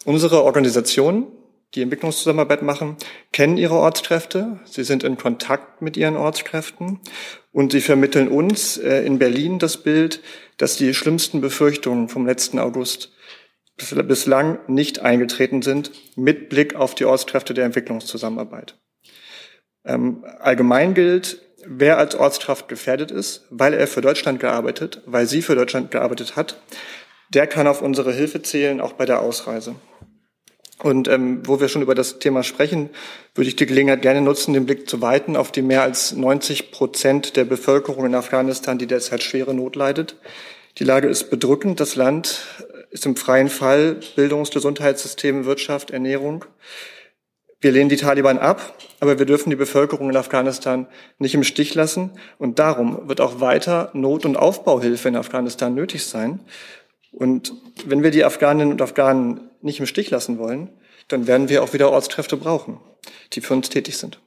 Unsere 0.05 0.43
Organisation, 0.43 1.27
die 1.75 1.81
Entwicklungszusammenarbeit 1.81 2.61
machen, 2.61 2.97
kennen 3.31 3.57
ihre 3.57 3.75
Ortskräfte. 3.75 4.59
Sie 4.65 4.83
sind 4.83 5.03
in 5.03 5.17
Kontakt 5.17 5.81
mit 5.81 5.97
ihren 5.97 6.15
Ortskräften 6.15 6.99
und 7.51 7.71
sie 7.71 7.81
vermitteln 7.81 8.27
uns 8.27 8.77
äh, 8.77 9.03
in 9.03 9.19
Berlin 9.19 9.59
das 9.59 9.77
Bild, 9.77 10.21
dass 10.57 10.77
die 10.77 10.93
schlimmsten 10.93 11.41
Befürchtungen 11.41 12.09
vom 12.09 12.25
letzten 12.25 12.59
August 12.59 13.11
bislang 13.75 14.59
nicht 14.67 14.99
eingetreten 14.99 15.63
sind 15.63 15.91
mit 16.15 16.49
Blick 16.49 16.75
auf 16.75 16.93
die 16.93 17.05
Ortskräfte 17.05 17.55
der 17.55 17.65
Entwicklungszusammenarbeit. 17.65 18.77
Ähm, 19.83 20.23
allgemein 20.39 20.93
gilt, 20.93 21.41
wer 21.65 21.97
als 21.97 22.15
Ortskraft 22.15 22.67
gefährdet 22.67 23.09
ist, 23.09 23.47
weil 23.49 23.73
er 23.73 23.87
für 23.87 24.01
Deutschland 24.01 24.39
gearbeitet, 24.39 25.01
weil 25.07 25.25
sie 25.25 25.41
für 25.41 25.55
Deutschland 25.55 25.89
gearbeitet 25.89 26.35
hat, 26.35 26.61
der 27.29 27.47
kann 27.47 27.67
auf 27.67 27.81
unsere 27.81 28.13
Hilfe 28.13 28.43
zählen, 28.43 28.79
auch 28.79 28.93
bei 28.93 29.05
der 29.05 29.21
Ausreise. 29.21 29.75
Und 30.83 31.07
ähm, 31.07 31.41
wo 31.47 31.61
wir 31.61 31.69
schon 31.69 31.81
über 31.81 31.95
das 31.95 32.19
Thema 32.19 32.43
sprechen, 32.43 32.89
würde 33.33 33.47
ich 33.47 33.55
die 33.55 33.65
Gelegenheit 33.65 34.01
gerne 34.01 34.21
nutzen, 34.21 34.53
den 34.53 34.65
Blick 34.65 34.89
zu 34.89 35.01
weiten 35.01 35.37
auf 35.37 35.51
die 35.51 35.61
mehr 35.61 35.81
als 35.81 36.11
90 36.11 36.71
Prozent 36.71 37.37
der 37.37 37.45
Bevölkerung 37.45 38.05
in 38.05 38.13
Afghanistan, 38.13 38.77
die 38.77 38.85
derzeit 38.85 39.23
schwere 39.23 39.53
Not 39.53 39.77
leidet. 39.77 40.17
Die 40.77 40.83
Lage 40.83 41.07
ist 41.07 41.29
bedrückend. 41.29 41.79
Das 41.79 41.95
Land 41.95 42.45
ist 42.91 43.05
im 43.05 43.15
freien 43.15 43.47
Fall. 43.47 43.99
Bildungs-, 44.17 44.51
Gesundheitssystem, 44.51 45.45
Wirtschaft, 45.45 45.91
Ernährung. 45.91 46.43
Wir 47.61 47.71
lehnen 47.71 47.87
die 47.87 47.95
Taliban 47.95 48.37
ab, 48.37 48.77
aber 48.99 49.19
wir 49.19 49.25
dürfen 49.25 49.49
die 49.49 49.55
Bevölkerung 49.55 50.09
in 50.09 50.17
Afghanistan 50.17 50.85
nicht 51.17 51.33
im 51.33 51.45
Stich 51.45 51.75
lassen. 51.75 52.11
Und 52.37 52.59
darum 52.59 53.07
wird 53.07 53.21
auch 53.21 53.39
weiter 53.39 53.89
Not- 53.93 54.25
und 54.25 54.35
Aufbauhilfe 54.35 55.07
in 55.07 55.15
Afghanistan 55.15 55.73
nötig 55.73 56.05
sein. 56.05 56.41
Und 57.13 57.53
wenn 57.85 58.03
wir 58.03 58.11
die 58.11 58.25
Afghaninnen 58.25 58.73
und 58.73 58.81
Afghanen 58.81 59.49
nicht 59.63 59.79
im 59.79 59.85
Stich 59.85 60.09
lassen 60.09 60.37
wollen, 60.37 60.69
dann 61.07 61.27
werden 61.27 61.49
wir 61.49 61.63
auch 61.63 61.73
wieder 61.73 61.91
Ortskräfte 61.91 62.37
brauchen, 62.37 62.79
die 63.33 63.41
für 63.41 63.53
uns 63.53 63.69
tätig 63.69 63.97
sind. 63.97 64.19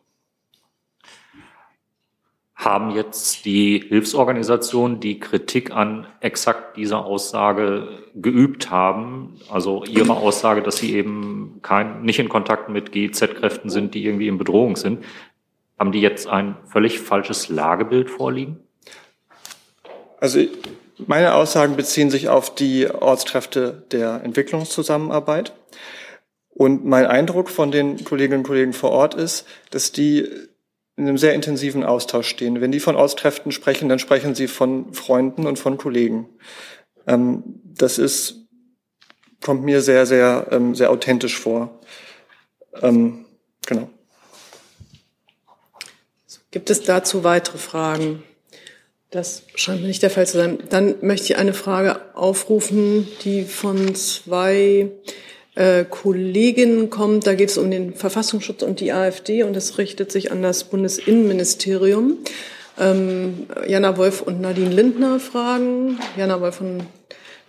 Haben 2.55 2.91
jetzt 2.91 3.45
die 3.45 3.84
Hilfsorganisationen, 3.87 4.99
die 4.99 5.20
Kritik 5.20 5.70
an 5.70 6.07
exakt 6.20 6.76
dieser 6.76 7.05
Aussage 7.05 7.89
geübt 8.14 8.70
haben, 8.70 9.39
also 9.51 9.84
ihre 9.84 10.16
Aussage, 10.16 10.62
dass 10.62 10.78
sie 10.78 10.95
eben 10.95 11.61
kein, 11.62 12.03
nicht 12.03 12.18
in 12.18 12.30
Kontakt 12.30 12.70
mit 12.70 12.93
GIZ-Kräften 12.93 13.68
sind, 13.68 13.95
die 13.95 14.05
irgendwie 14.05 14.28
in 14.28 14.39
Bedrohung 14.39 14.76
sind, 14.76 15.05
haben 15.78 15.93
die 15.93 16.01
jetzt 16.01 16.26
ein 16.26 16.57
völlig 16.64 16.99
falsches 16.99 17.49
Lagebild 17.51 18.11
vorliegen? 18.11 18.61
Also 20.18 20.41
meine 20.99 21.35
Aussagen 21.35 21.77
beziehen 21.77 22.11
sich 22.11 22.29
auf 22.29 22.55
die 22.55 22.89
Ortskräfte 22.89 23.85
der 23.93 24.23
Entwicklungszusammenarbeit. 24.25 25.53
Und 26.49 26.87
mein 26.87 27.07
Eindruck 27.07 27.51
von 27.51 27.71
den 27.71 28.03
Kolleginnen 28.05 28.39
und 28.39 28.47
Kollegen 28.47 28.73
vor 28.73 28.91
Ort 28.91 29.15
ist, 29.15 29.47
dass 29.71 29.93
die 29.93 30.27
in 30.97 31.07
einem 31.07 31.19
sehr 31.19 31.35
intensiven 31.35 31.85
Austausch 31.85 32.29
stehen. 32.29 32.63
Wenn 32.63 32.73
die 32.73 32.81
von 32.81 32.97
Ortskräften 32.97 33.53
sprechen, 33.53 33.91
dann 33.91 33.99
sprechen 33.99 34.35
sie 34.35 34.49
von 34.49 34.95
Freunden 34.95 35.47
und 35.47 35.59
von 35.59 35.77
Kollegen. 35.77 36.31
Ähm, 37.07 37.61
das 37.63 37.99
ist, 37.99 38.47
kommt 39.43 39.65
mir 39.65 39.83
sehr, 39.83 40.07
sehr, 40.07 40.47
ähm, 40.51 40.75
sehr 40.75 40.91
authentisch 40.91 41.39
vor. 41.39 41.79
Ähm, 42.81 43.27
genau. 43.67 43.91
Gibt 46.51 46.71
es 46.71 46.83
dazu 46.83 47.23
weitere 47.23 47.59
Fragen? 47.59 48.23
Das 49.11 49.43
scheint 49.55 49.83
mir 49.83 49.89
nicht 49.89 50.03
der 50.03 50.11
Fall 50.11 50.27
zu 50.27 50.39
sein. 50.39 50.59
Dann 50.69 50.97
möchte 51.01 51.33
ich 51.33 51.39
eine 51.39 51.55
Frage 51.55 52.01
aufrufen, 52.15 53.07
die 53.25 53.45
von 53.45 53.95
zwei 53.95 54.91
äh, 55.55 55.85
Kolleginnen 55.85 56.91
kommt. 56.91 57.27
Da 57.27 57.35
geht 57.35 57.51
es 57.51 57.59
um 57.59 57.71
den 57.71 57.95
Verfassungsschutz 57.95 58.63
und 58.63 58.81
die 58.81 58.93
AfD 58.93 59.43
und 59.43 59.55
das 59.55 59.79
richtet 59.79 60.11
sich 60.11 60.33
an 60.33 60.43
das 60.43 60.65
Bundesinnenministerium. 60.65 62.19
Ähm, 62.79 63.47
Jana 63.67 63.97
Wolf 63.97 64.23
und 64.23 64.41
Nadine 64.41 64.71
Lindner 64.71 65.21
fragen. 65.21 65.99
Jana 66.17 66.41
Wolf 66.41 66.57
von 66.57 66.81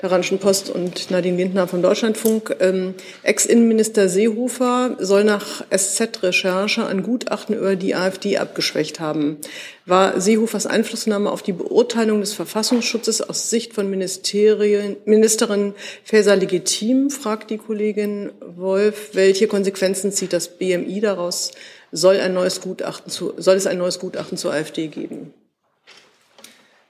der 0.01 0.11
Rheinischen 0.11 0.37
Post 0.37 0.69
und 0.69 1.09
Nadine 1.09 1.37
Lindner 1.37 1.67
vom 1.67 1.81
Deutschlandfunk. 1.81 2.55
Ähm, 2.59 2.93
Ex-Innenminister 3.23 4.09
Seehofer 4.09 4.95
soll 4.99 5.23
nach 5.23 5.65
SZ-Recherche 5.75 6.85
ein 6.85 7.01
Gutachten 7.01 7.55
über 7.55 7.75
die 7.75 7.95
AfD 7.95 8.37
abgeschwächt 8.37 8.99
haben. 8.99 9.37
War 9.85 10.21
Seehofers 10.21 10.67
Einflussnahme 10.67 11.31
auf 11.31 11.41
die 11.41 11.53
Beurteilung 11.53 12.19
des 12.19 12.33
Verfassungsschutzes 12.33 13.21
aus 13.21 13.49
Sicht 13.49 13.73
von 13.73 13.89
Ministerin, 13.89 14.97
Ministerin 15.05 15.73
Faeser 16.03 16.35
legitim, 16.35 17.09
fragt 17.09 17.49
die 17.49 17.57
Kollegin 17.57 18.31
Wolf. 18.41 19.11
Welche 19.13 19.47
Konsequenzen 19.47 20.11
zieht 20.11 20.33
das 20.33 20.47
BMI 20.47 20.99
daraus? 21.01 21.51
Soll, 21.91 22.19
ein 22.19 22.33
neues 22.33 22.61
Gutachten 22.61 23.09
zu, 23.09 23.33
soll 23.37 23.55
es 23.55 23.65
ein 23.65 23.77
neues 23.77 23.97
Gutachten 23.99 24.37
zur 24.37 24.51
AfD 24.51 24.87
geben? 24.87 25.33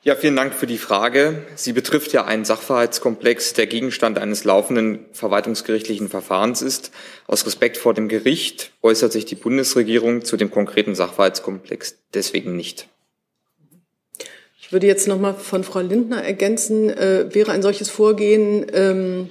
Ja, 0.08 0.16
vielen 0.16 0.38
Dank 0.38 0.53
für 0.53 0.68
die 0.68 0.78
Frage. 0.78 1.43
Sie 1.55 1.74
betrifft 1.74 2.14
ja 2.14 2.24
einen 2.24 2.45
Sachverhaltskomplex, 2.45 3.51
der 3.51 3.68
Gegenstand 3.68 4.18
eines 4.18 4.45
laufenden 4.45 5.05
verwaltungsgerichtlichen 5.12 6.08
Verfahrens 6.08 6.62
ist. 6.62 6.91
Aus 7.28 7.45
Respekt 7.45 7.76
vor 7.76 7.93
dem 7.93 8.08
Gericht 8.08 8.72
äußert 8.82 9.12
sich 9.12 9.26
die 9.26 9.36
Bundesregierung 9.36 10.24
zu 10.24 10.38
dem 10.38 10.49
konkreten 10.49 10.95
Sachverhaltskomplex 10.95 11.97
deswegen 12.14 12.55
nicht. 12.55 12.88
Ich 14.62 14.72
würde 14.72 14.88
jetzt 14.88 15.10
noch 15.10 15.20
mal 15.20 15.34
von 15.34 15.66
Frau 15.66 15.82
Lindner 15.82 16.24
ergänzen, 16.24 16.89
äh, 16.89 17.26
wäre 17.36 17.51
ein 17.51 17.62
solches 17.62 17.89
Vorgehen, 17.89 18.66
ähm, 18.72 19.28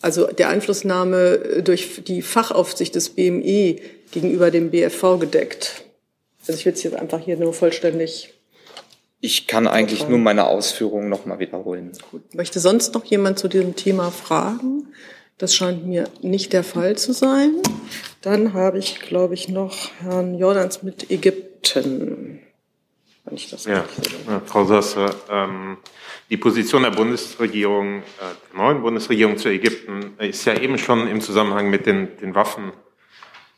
also 0.00 0.26
der 0.26 0.48
Einflussnahme 0.48 1.62
durch 1.62 2.02
die 2.02 2.22
Fachaufsicht 2.22 2.96
des 2.96 3.10
BME 3.10 3.76
gegenüber 4.10 4.50
dem 4.50 4.72
BFV 4.72 5.20
gedeckt? 5.20 5.84
Also 6.48 6.58
ich 6.58 6.66
will 6.66 6.72
es 6.72 6.82
jetzt 6.82 6.96
einfach 6.96 7.20
hier 7.20 7.36
nur 7.36 7.54
vollständig 7.54 8.34
ich 9.20 9.46
kann 9.46 9.68
eigentlich 9.68 10.08
nur 10.08 10.18
meine 10.18 10.46
Ausführungen 10.46 11.08
nochmal 11.08 11.38
wiederholen. 11.38 11.92
Gut. 12.10 12.34
Möchte 12.34 12.58
sonst 12.60 12.94
noch 12.94 13.04
jemand 13.04 13.38
zu 13.38 13.48
diesem 13.48 13.76
Thema 13.76 14.10
fragen? 14.10 14.88
Das 15.36 15.54
scheint 15.54 15.86
mir 15.86 16.08
nicht 16.22 16.52
der 16.52 16.64
Fall 16.64 16.96
zu 16.96 17.12
sein. 17.12 17.54
Dann 18.22 18.52
habe 18.52 18.78
ich, 18.78 19.00
glaube 19.00 19.34
ich, 19.34 19.48
noch 19.48 19.90
Herrn 20.00 20.34
Jordans 20.38 20.82
mit 20.82 21.10
Ägypten. 21.10 22.40
Wenn 23.24 23.34
ich 23.34 23.50
das 23.50 23.64
ja, 23.64 23.84
ja 24.26 24.42
Frau 24.44 24.64
Sasse, 24.64 25.14
ähm, 25.30 25.78
die 26.30 26.36
Position 26.36 26.82
der 26.82 26.90
Bundesregierung, 26.90 27.98
äh, 27.98 28.02
der 28.52 28.58
neuen 28.58 28.82
Bundesregierung 28.82 29.36
zu 29.36 29.48
Ägypten 29.48 30.14
ist 30.18 30.44
ja 30.46 30.58
eben 30.58 30.78
schon 30.78 31.06
im 31.08 31.20
Zusammenhang 31.20 31.68
mit 31.68 31.86
den, 31.86 32.16
den 32.18 32.34
Waffen 32.34 32.72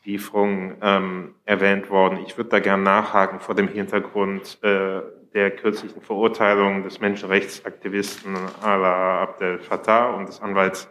ähm, 0.05 1.35
erwähnt 1.45 1.91
worden. 1.91 2.19
Ich 2.27 2.37
würde 2.37 2.51
da 2.51 2.59
gerne 2.59 2.83
nachhaken 2.83 3.41
vor 3.41 3.55
dem 3.55 3.69
Hintergrund 3.69 4.59
äh, 4.63 5.01
der 5.35 5.51
kürzlichen 5.51 6.03
Verurteilung 6.03 6.83
des 6.83 7.01
Menschenrechtsaktivisten 7.01 8.37
Ala 8.63 9.23
Abdel 9.23 9.59
Fattah 9.59 10.11
und 10.11 10.29
des 10.29 10.41
Anwalts 10.41 10.89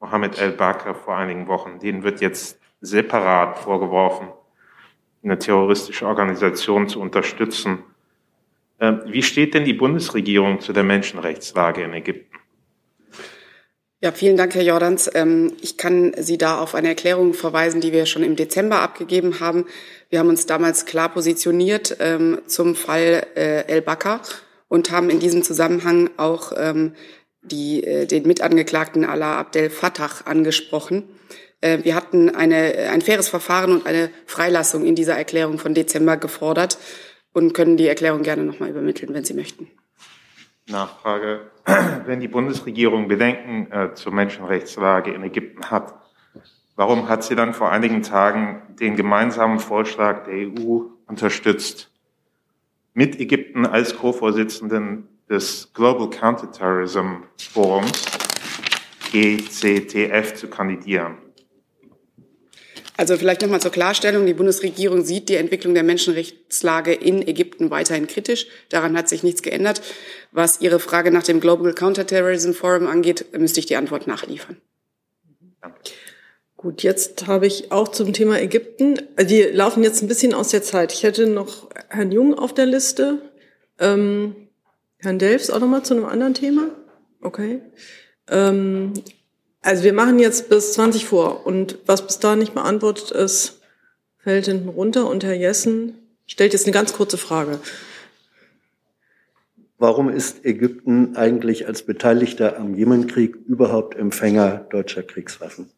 Mohammed 0.00 0.38
El-Bakr 0.38 0.94
vor 0.94 1.16
einigen 1.16 1.48
Wochen. 1.48 1.78
Denen 1.78 2.02
wird 2.02 2.20
jetzt 2.20 2.60
separat 2.80 3.58
vorgeworfen, 3.58 4.28
eine 5.22 5.38
terroristische 5.38 6.06
Organisation 6.06 6.88
zu 6.88 7.00
unterstützen. 7.00 7.82
Ähm, 8.78 9.02
wie 9.06 9.22
steht 9.22 9.54
denn 9.54 9.64
die 9.64 9.72
Bundesregierung 9.72 10.60
zu 10.60 10.72
der 10.72 10.84
Menschenrechtslage 10.84 11.82
in 11.82 11.94
Ägypten? 11.94 12.33
Ja, 14.04 14.12
vielen 14.12 14.36
Dank, 14.36 14.54
Herr 14.54 14.62
Jordans. 14.62 15.10
Ähm, 15.14 15.54
ich 15.62 15.78
kann 15.78 16.12
Sie 16.18 16.36
da 16.36 16.60
auf 16.60 16.74
eine 16.74 16.88
Erklärung 16.88 17.32
verweisen, 17.32 17.80
die 17.80 17.90
wir 17.90 18.04
schon 18.04 18.22
im 18.22 18.36
Dezember 18.36 18.82
abgegeben 18.82 19.40
haben. 19.40 19.64
Wir 20.10 20.18
haben 20.18 20.28
uns 20.28 20.44
damals 20.44 20.84
klar 20.84 21.08
positioniert 21.08 21.96
ähm, 22.00 22.42
zum 22.46 22.74
Fall 22.74 23.26
äh, 23.34 23.66
El 23.66 23.80
Bakr 23.80 24.20
und 24.68 24.90
haben 24.90 25.08
in 25.08 25.20
diesem 25.20 25.42
Zusammenhang 25.42 26.10
auch 26.18 26.52
die, 27.40 27.82
äh, 27.82 28.04
den 28.04 28.26
Mitangeklagten 28.26 29.06
Allah 29.06 29.38
Abdel 29.38 29.70
Fattah 29.70 30.10
angesprochen. 30.26 31.04
Äh, 31.62 31.78
wir 31.84 31.94
hatten 31.94 32.28
eine, 32.28 32.90
ein 32.90 33.00
faires 33.00 33.30
Verfahren 33.30 33.72
und 33.72 33.86
eine 33.86 34.10
Freilassung 34.26 34.84
in 34.84 34.96
dieser 34.96 35.16
Erklärung 35.16 35.58
von 35.58 35.72
Dezember 35.72 36.18
gefordert 36.18 36.76
und 37.32 37.54
können 37.54 37.78
die 37.78 37.88
Erklärung 37.88 38.22
gerne 38.22 38.44
nochmal 38.44 38.68
übermitteln, 38.68 39.14
wenn 39.14 39.24
Sie 39.24 39.32
möchten. 39.32 39.70
Nachfrage. 40.68 41.50
Wenn 42.06 42.20
die 42.20 42.28
Bundesregierung 42.28 43.08
Bedenken 43.08 43.70
äh, 43.70 43.94
zur 43.94 44.12
Menschenrechtslage 44.12 45.12
in 45.12 45.22
Ägypten 45.22 45.70
hat, 45.70 45.94
warum 46.76 47.08
hat 47.08 47.24
sie 47.24 47.34
dann 47.34 47.54
vor 47.54 47.70
einigen 47.70 48.02
Tagen 48.02 48.62
den 48.80 48.96
gemeinsamen 48.96 49.58
Vorschlag 49.58 50.24
der 50.24 50.34
EU 50.34 50.86
unterstützt, 51.06 51.90
mit 52.94 53.20
Ägypten 53.20 53.66
als 53.66 53.96
Co-Vorsitzenden 53.96 55.08
des 55.28 55.72
Global 55.74 56.08
Counterterrorism 56.10 57.24
Forums, 57.52 58.06
GCTF, 59.10 60.34
zu 60.34 60.48
kandidieren? 60.48 61.23
Also 62.96 63.16
vielleicht 63.16 63.42
nochmal 63.42 63.60
zur 63.60 63.72
Klarstellung. 63.72 64.24
Die 64.24 64.34
Bundesregierung 64.34 65.04
sieht 65.04 65.28
die 65.28 65.36
Entwicklung 65.36 65.74
der 65.74 65.82
Menschenrechtslage 65.82 66.92
in 66.92 67.26
Ägypten 67.26 67.70
weiterhin 67.70 68.06
kritisch. 68.06 68.46
Daran 68.68 68.96
hat 68.96 69.08
sich 69.08 69.22
nichts 69.22 69.42
geändert. 69.42 69.82
Was 70.30 70.60
Ihre 70.60 70.78
Frage 70.78 71.10
nach 71.10 71.24
dem 71.24 71.40
Global 71.40 71.74
Counterterrorism 71.74 72.52
Forum 72.52 72.86
angeht, 72.86 73.26
müsste 73.36 73.60
ich 73.60 73.66
die 73.66 73.76
Antwort 73.76 74.06
nachliefern. 74.06 74.58
Gut, 76.56 76.82
jetzt 76.82 77.26
habe 77.26 77.46
ich 77.46 77.72
auch 77.72 77.88
zum 77.88 78.12
Thema 78.12 78.40
Ägypten. 78.40 78.98
Die 79.20 79.42
laufen 79.42 79.82
jetzt 79.82 80.02
ein 80.02 80.08
bisschen 80.08 80.32
aus 80.32 80.48
der 80.48 80.62
Zeit. 80.62 80.92
Ich 80.92 81.02
hätte 81.02 81.26
noch 81.26 81.68
Herrn 81.88 82.12
Jung 82.12 82.32
auf 82.32 82.54
der 82.54 82.66
Liste. 82.66 83.18
Ähm, 83.78 84.34
Herrn 84.98 85.18
Delfs 85.18 85.50
auch 85.50 85.60
nochmal 85.60 85.84
zu 85.84 85.94
einem 85.94 86.06
anderen 86.06 86.34
Thema? 86.34 86.68
Okay. 87.20 87.60
Ähm, 88.28 88.94
also 89.64 89.82
wir 89.82 89.94
machen 89.94 90.18
jetzt 90.18 90.48
bis 90.48 90.74
20 90.74 91.06
vor 91.06 91.46
und 91.46 91.78
was 91.86 92.06
bis 92.06 92.18
da 92.18 92.36
nicht 92.36 92.54
beantwortet 92.54 93.10
ist, 93.10 93.60
fällt 94.18 94.46
hinten 94.46 94.68
runter 94.68 95.08
und 95.08 95.24
Herr 95.24 95.34
Jessen 95.34 95.98
stellt 96.26 96.52
jetzt 96.52 96.66
eine 96.66 96.74
ganz 96.74 96.92
kurze 96.92 97.16
Frage. 97.16 97.58
Warum 99.78 100.08
ist 100.08 100.44
Ägypten 100.44 101.16
eigentlich 101.16 101.66
als 101.66 101.82
Beteiligter 101.82 102.58
am 102.58 102.74
Jemenkrieg 102.74 103.36
überhaupt 103.46 103.96
Empfänger 103.96 104.66
deutscher 104.70 105.02
Kriegswaffen? 105.02 105.70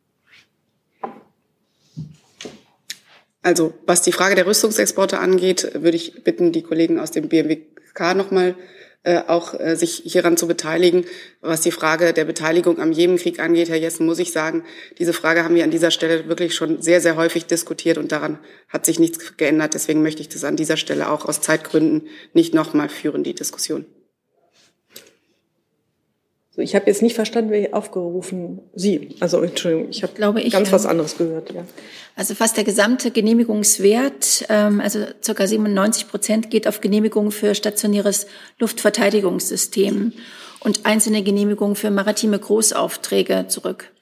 Also 3.43 3.73
was 3.87 4.03
die 4.03 4.13
Frage 4.13 4.35
der 4.35 4.47
Rüstungsexporte 4.47 5.21
angeht, 5.21 5.71
würde 5.75 5.97
ich 5.97 6.25
bitten, 6.25 6.51
die 6.51 6.63
Kollegen 6.63 6.99
aus 6.99 7.13
dem 7.13 7.29
BMWK 7.29 8.15
nochmal 8.17 8.51
äh, 8.51 8.55
auch 9.27 9.59
äh, 9.59 9.77
sich 9.77 10.03
hieran 10.05 10.37
zu 10.37 10.47
beteiligen. 10.47 11.05
Was 11.41 11.61
die 11.61 11.71
Frage 11.71 12.13
der 12.13 12.25
Beteiligung 12.25 12.79
am 12.79 12.93
Jemenkrieg 12.93 13.41
angeht, 13.41 13.69
Herr 13.69 13.77
Jessen, 13.77 14.07
muss 14.07 14.19
ich 14.19 14.33
sagen, 14.33 14.65
diese 14.99 15.13
Frage 15.13 15.45
haben 15.45 15.55
wir 15.55 15.65
an 15.65 15.71
dieser 15.71 15.91
Stelle 15.91 16.29
wirklich 16.29 16.55
schon 16.55 16.83
sehr, 16.83 17.01
sehr 17.01 17.17
häufig 17.17 17.47
diskutiert 17.47 17.99
und 17.99 18.13
daran 18.13 18.39
hat 18.69 18.85
sich 18.85 18.99
nichts 18.99 19.37
geändert. 19.37 19.75
Deswegen 19.75 20.03
möchte 20.03 20.21
ich 20.23 20.29
das 20.29 20.45
an 20.45 20.57
dieser 20.57 20.77
Stelle 20.77 21.09
auch 21.09 21.25
aus 21.25 21.41
Zeitgründen 21.41 22.09
nicht 22.35 22.53
nochmal 22.53 22.89
führen, 22.89 23.23
die 23.23 23.35
Diskussion. 23.35 23.87
So, 26.57 26.63
ich 26.63 26.75
habe 26.75 26.87
jetzt 26.87 27.03
nicht 27.03 27.15
verstanden, 27.15 27.51
wer 27.51 27.75
aufgerufen 27.75 28.61
Sie. 28.75 29.11
Also 29.21 29.43
Entschuldigung, 29.43 29.91
ich 29.91 30.03
habe 30.03 30.15
ganz 30.51 30.73
was 30.73 30.87
anderes 30.87 31.19
gehört. 31.19 31.53
Ja. 31.53 31.67
Also 32.17 32.35
fast 32.35 32.57
der 32.57 32.65
gesamte 32.65 33.11
Genehmigungswert, 33.11 34.47
ähm, 34.49 34.81
also 34.81 35.01
ca. 35.23 35.47
97 35.47 36.09
Prozent, 36.09 36.51
geht 36.51 36.67
auf 36.67 36.81
Genehmigungen 36.81 37.31
für 37.31 37.55
stationäres 37.55 38.27
Luftverteidigungssystem 38.59 40.15
und 40.61 40.87
einzelne 40.87 41.23
Genehmigungen 41.23 41.77
für 41.77 41.91
maritime 41.91 42.39
Großaufträge 42.39 43.49
zurück. 43.49 43.93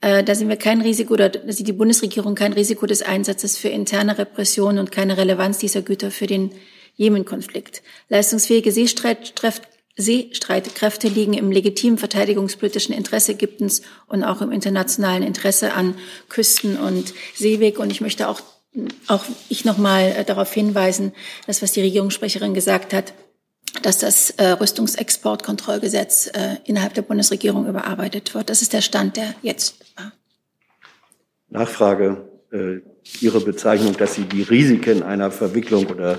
Äh, 0.00 0.24
da 0.24 0.34
sehen 0.34 0.48
wir 0.48 0.56
kein 0.56 0.80
Risiko, 0.80 1.12
oder 1.12 1.28
da 1.28 1.52
sieht 1.52 1.68
die 1.68 1.74
Bundesregierung 1.74 2.34
kein 2.34 2.54
Risiko 2.54 2.86
des 2.86 3.02
Einsatzes 3.02 3.58
für 3.58 3.68
interne 3.68 4.16
Repression 4.16 4.78
und 4.78 4.90
keine 4.90 5.18
Relevanz 5.18 5.58
dieser 5.58 5.82
Güter 5.82 6.10
für 6.10 6.26
den 6.26 6.52
Jemen-Konflikt. 6.96 7.82
Leistungsfähige 8.08 8.72
Seestreitkräfte 8.72 9.69
Seestreitkräfte 10.00 11.08
liegen 11.08 11.34
im 11.34 11.50
legitimen 11.50 11.98
verteidigungspolitischen 11.98 12.94
Interesse 12.94 13.32
Ägyptens 13.32 13.82
und 14.06 14.24
auch 14.24 14.40
im 14.40 14.52
internationalen 14.52 15.22
Interesse 15.22 15.72
an 15.74 15.94
Küsten 16.28 16.76
und 16.76 17.12
Seeweg. 17.34 17.78
Und 17.78 17.90
ich 17.90 18.00
möchte 18.00 18.28
auch, 18.28 18.40
auch 19.06 19.24
ich 19.48 19.64
nochmal 19.64 20.14
äh, 20.16 20.24
darauf 20.24 20.52
hinweisen, 20.52 21.12
dass 21.46 21.62
was 21.62 21.72
die 21.72 21.82
Regierungssprecherin 21.82 22.54
gesagt 22.54 22.92
hat, 22.92 23.12
dass 23.82 23.98
das 23.98 24.30
äh, 24.30 24.48
Rüstungsexportkontrollgesetz 24.48 26.28
äh, 26.28 26.56
innerhalb 26.64 26.94
der 26.94 27.02
Bundesregierung 27.02 27.66
überarbeitet 27.66 28.34
wird. 28.34 28.50
Das 28.50 28.62
ist 28.62 28.72
der 28.72 28.82
Stand, 28.82 29.16
der 29.16 29.34
jetzt 29.42 29.76
war. 29.96 30.12
Nachfrage. 31.48 32.28
Äh, 32.52 32.80
Ihre 33.20 33.40
Bezeichnung, 33.40 33.96
dass 33.96 34.14
Sie 34.14 34.24
die 34.24 34.42
Risiken 34.42 35.02
einer 35.02 35.30
Verwicklung 35.30 35.86
oder 35.86 36.18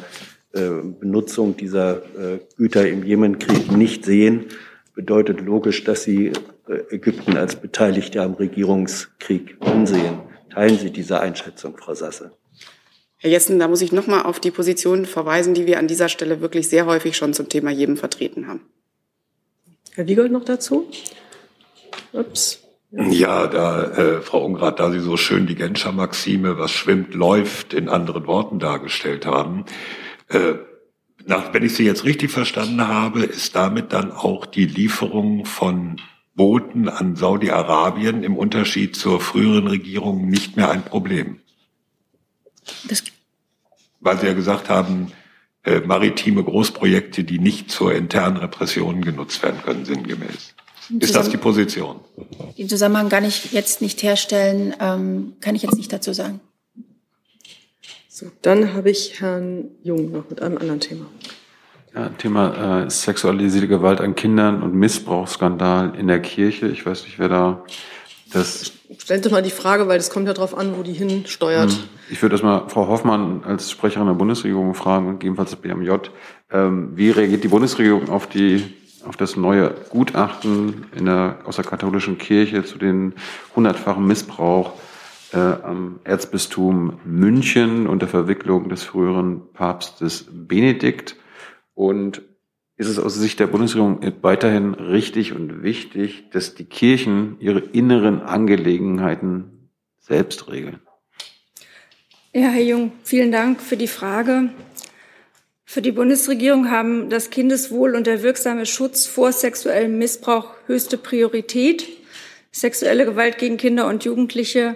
Benutzung 0.54 1.56
dieser 1.56 1.97
äh, 2.18 2.39
Güter 2.58 2.88
im 2.88 3.04
Jemenkrieg 3.04 3.72
nicht 3.72 4.06
sehen, 4.06 4.45
bedeutet 4.93 5.41
logisch, 5.41 5.84
dass 5.84 6.04
Sie 6.04 6.34
äh, 6.68 6.95
Ägypten 6.95 7.38
als 7.38 7.56
Beteiligte 7.56 8.22
am 8.22 8.34
Regierungskrieg 8.34 9.58
ansehen. 9.62 10.20
Teilen 10.49 10.78
Sie 10.78 10.91
diese 10.91 11.20
Einschätzung, 11.22 11.78
Frau 11.78 11.93
Sasse? 11.93 12.32
Herr 13.18 13.30
Jessen, 13.30 13.60
da 13.60 13.68
muss 13.68 13.82
ich 13.82 13.91
noch 13.91 14.08
mal 14.08 14.24
auf 14.24 14.39
die 14.39 14.52
Position 14.52 15.06
verweisen, 15.06 15.54
die 15.54 15.68
wir 15.68 15.80
an 15.80 15.88
dieser 15.88 16.10
Stelle 16.10 16.41
wirklich 16.41 16.68
sehr 16.68 16.86
häufig 16.86 17.16
schon 17.16 17.34
zum 17.34 17.49
Thema 17.49 17.72
Jemen 17.72 17.95
vertreten 17.95 18.47
haben. 18.47 18.62
Herr 19.93 20.08
Wiegold 20.08 20.32
noch 20.32 20.43
dazu? 20.43 20.88
Ups. 22.14 22.64
Ja, 22.91 23.47
da, 23.47 23.84
äh, 23.84 24.22
Frau 24.22 24.43
Ungrath, 24.43 24.80
da 24.80 24.91
Sie 24.91 24.99
so 24.99 25.16
schön 25.16 25.47
die 25.47 25.56
Genscher 25.56 25.93
Maxime, 25.93 26.58
was 26.58 26.72
schwimmt, 26.72 27.14
läuft, 27.14 27.74
in 27.74 27.88
anderen 27.88 28.28
Worten 28.28 28.60
dargestellt 28.60 29.26
haben, 29.26 29.66
äh, 30.32 30.55
nach, 31.25 31.53
wenn 31.53 31.63
ich 31.63 31.75
Sie 31.75 31.86
jetzt 31.86 32.03
richtig 32.03 32.32
verstanden 32.32 32.88
habe, 32.88 33.23
ist 33.23 33.55
damit 33.55 33.93
dann 33.93 34.11
auch 34.11 34.45
die 34.45 34.65
Lieferung 34.65 35.45
von 35.45 35.97
Booten 36.34 36.89
an 36.89 37.15
Saudi-Arabien 37.15 38.23
im 38.23 38.38
Unterschied 38.38 38.95
zur 38.95 39.19
früheren 39.19 39.67
Regierung 39.67 40.29
nicht 40.29 40.55
mehr 40.55 40.71
ein 40.71 40.84
Problem. 40.84 41.39
Das 42.88 43.03
Weil 43.99 44.19
Sie 44.19 44.27
ja 44.27 44.34
gesagt 44.34 44.69
haben, 44.69 45.11
äh, 45.63 45.82
maritime 45.82 46.43
Großprojekte, 46.43 47.23
die 47.23 47.39
nicht 47.39 47.69
zur 47.69 47.93
internen 47.93 48.38
Repression 48.38 49.01
genutzt 49.01 49.43
werden 49.43 49.61
können, 49.63 49.86
sinngemäß. 49.86 50.55
Ist 50.99 51.15
das 51.15 51.29
die 51.29 51.38
Position? 51.38 51.99
Den 52.57 52.67
Zusammenhang 52.67 53.09
kann 53.09 53.23
ich 53.23 53.51
jetzt 53.51 53.82
nicht 53.82 54.03
herstellen, 54.03 54.73
ähm, 54.79 55.34
kann 55.39 55.55
ich 55.55 55.61
jetzt 55.61 55.77
nicht 55.77 55.93
dazu 55.93 56.13
sagen. 56.13 56.41
So, 58.22 58.28
dann 58.43 58.76
habe 58.76 58.91
ich 58.91 59.19
Herrn 59.19 59.72
Jung 59.82 60.11
noch 60.11 60.30
mit 60.30 60.43
einem 60.43 60.59
anderen 60.59 60.80
Thema. 60.80 61.07
Ja, 61.95 62.09
Thema 62.09 62.84
äh, 62.84 62.89
sexualisierte 62.89 63.67
Gewalt 63.67 63.99
an 63.99 64.15
Kindern 64.15 64.61
und 64.61 64.76
Missbrauchsskandal 64.76 65.95
in 65.97 66.07
der 66.07 66.19
Kirche. 66.19 66.67
Ich 66.67 66.86
weiß 66.86 67.03
nicht, 67.05 67.17
wer 67.17 67.30
da 67.30 67.63
das. 68.32 68.74
Stellt 68.99 69.26
doch 69.26 69.32
mal 69.32 69.41
die 69.41 69.49
Frage, 69.49 69.88
weil 69.88 69.97
das 69.97 70.11
kommt 70.11 70.28
ja 70.28 70.36
darauf 70.36 70.55
an, 70.55 70.78
wo 70.78 70.84
die 70.84 70.93
hinsteuert. 70.93 71.72
Hm. 71.72 71.80
Ich 72.11 72.22
würde 72.22 72.36
erstmal 72.36 72.69
Frau 72.69 72.88
Hoffmann 72.88 73.43
als 73.43 73.72
Sprecherin 73.72 74.05
der 74.05 74.13
Bundesregierung 74.13 74.76
fragen 74.76 75.07
und 75.07 75.13
gegebenenfalls 75.13 75.49
das 75.49 75.59
BMJ. 75.59 75.89
Ähm, 76.51 76.91
wie 76.95 77.09
reagiert 77.09 77.43
die 77.43 77.47
Bundesregierung 77.47 78.09
auf 78.09 78.28
die 78.28 78.76
auf 79.03 79.17
das 79.17 79.36
neue 79.36 79.74
Gutachten 79.89 80.86
in 80.95 81.05
der, 81.05 81.39
aus 81.45 81.55
der 81.55 81.65
katholischen 81.65 82.19
Kirche 82.19 82.63
zu 82.63 82.78
den 82.78 83.13
hundertfachen 83.55 84.05
Missbrauch 84.05 84.74
äh, 85.34 85.38
am 85.38 85.99
Erzbistum 86.03 86.99
München 87.05 87.88
unter 87.88 88.07
Verwicklung 88.07 88.69
des 88.69 88.84
früheren 88.84 89.51
Papstes 89.53 90.27
Benedikt. 90.29 91.15
Und 91.73 92.21
ist 92.77 92.88
es 92.88 92.99
aus 92.99 93.15
Sicht 93.15 93.39
der 93.39 93.47
Bundesregierung 93.47 94.01
weiterhin 94.21 94.73
richtig 94.73 95.34
und 95.34 95.63
wichtig, 95.63 96.29
dass 96.32 96.55
die 96.55 96.65
Kirchen 96.65 97.38
ihre 97.39 97.59
inneren 97.59 98.21
Angelegenheiten 98.21 99.69
selbst 99.99 100.49
regeln? 100.51 100.79
Ja, 102.34 102.49
Herr 102.49 102.63
Jung, 102.63 102.91
vielen 103.03 103.32
Dank 103.32 103.61
für 103.61 103.77
die 103.77 103.88
Frage. 103.88 104.49
Für 105.65 105.82
die 105.82 105.91
Bundesregierung 105.91 106.69
haben 106.69 107.09
das 107.09 107.29
Kindeswohl 107.29 107.95
und 107.95 108.07
der 108.07 108.23
wirksame 108.23 108.65
Schutz 108.65 109.05
vor 109.05 109.32
sexuellem 109.32 109.97
Missbrauch 109.97 110.53
höchste 110.65 110.97
Priorität. 110.97 111.88
Sexuelle 112.51 113.05
Gewalt 113.05 113.38
gegen 113.38 113.57
Kinder 113.57 113.88
und 113.88 114.03
Jugendliche 114.03 114.75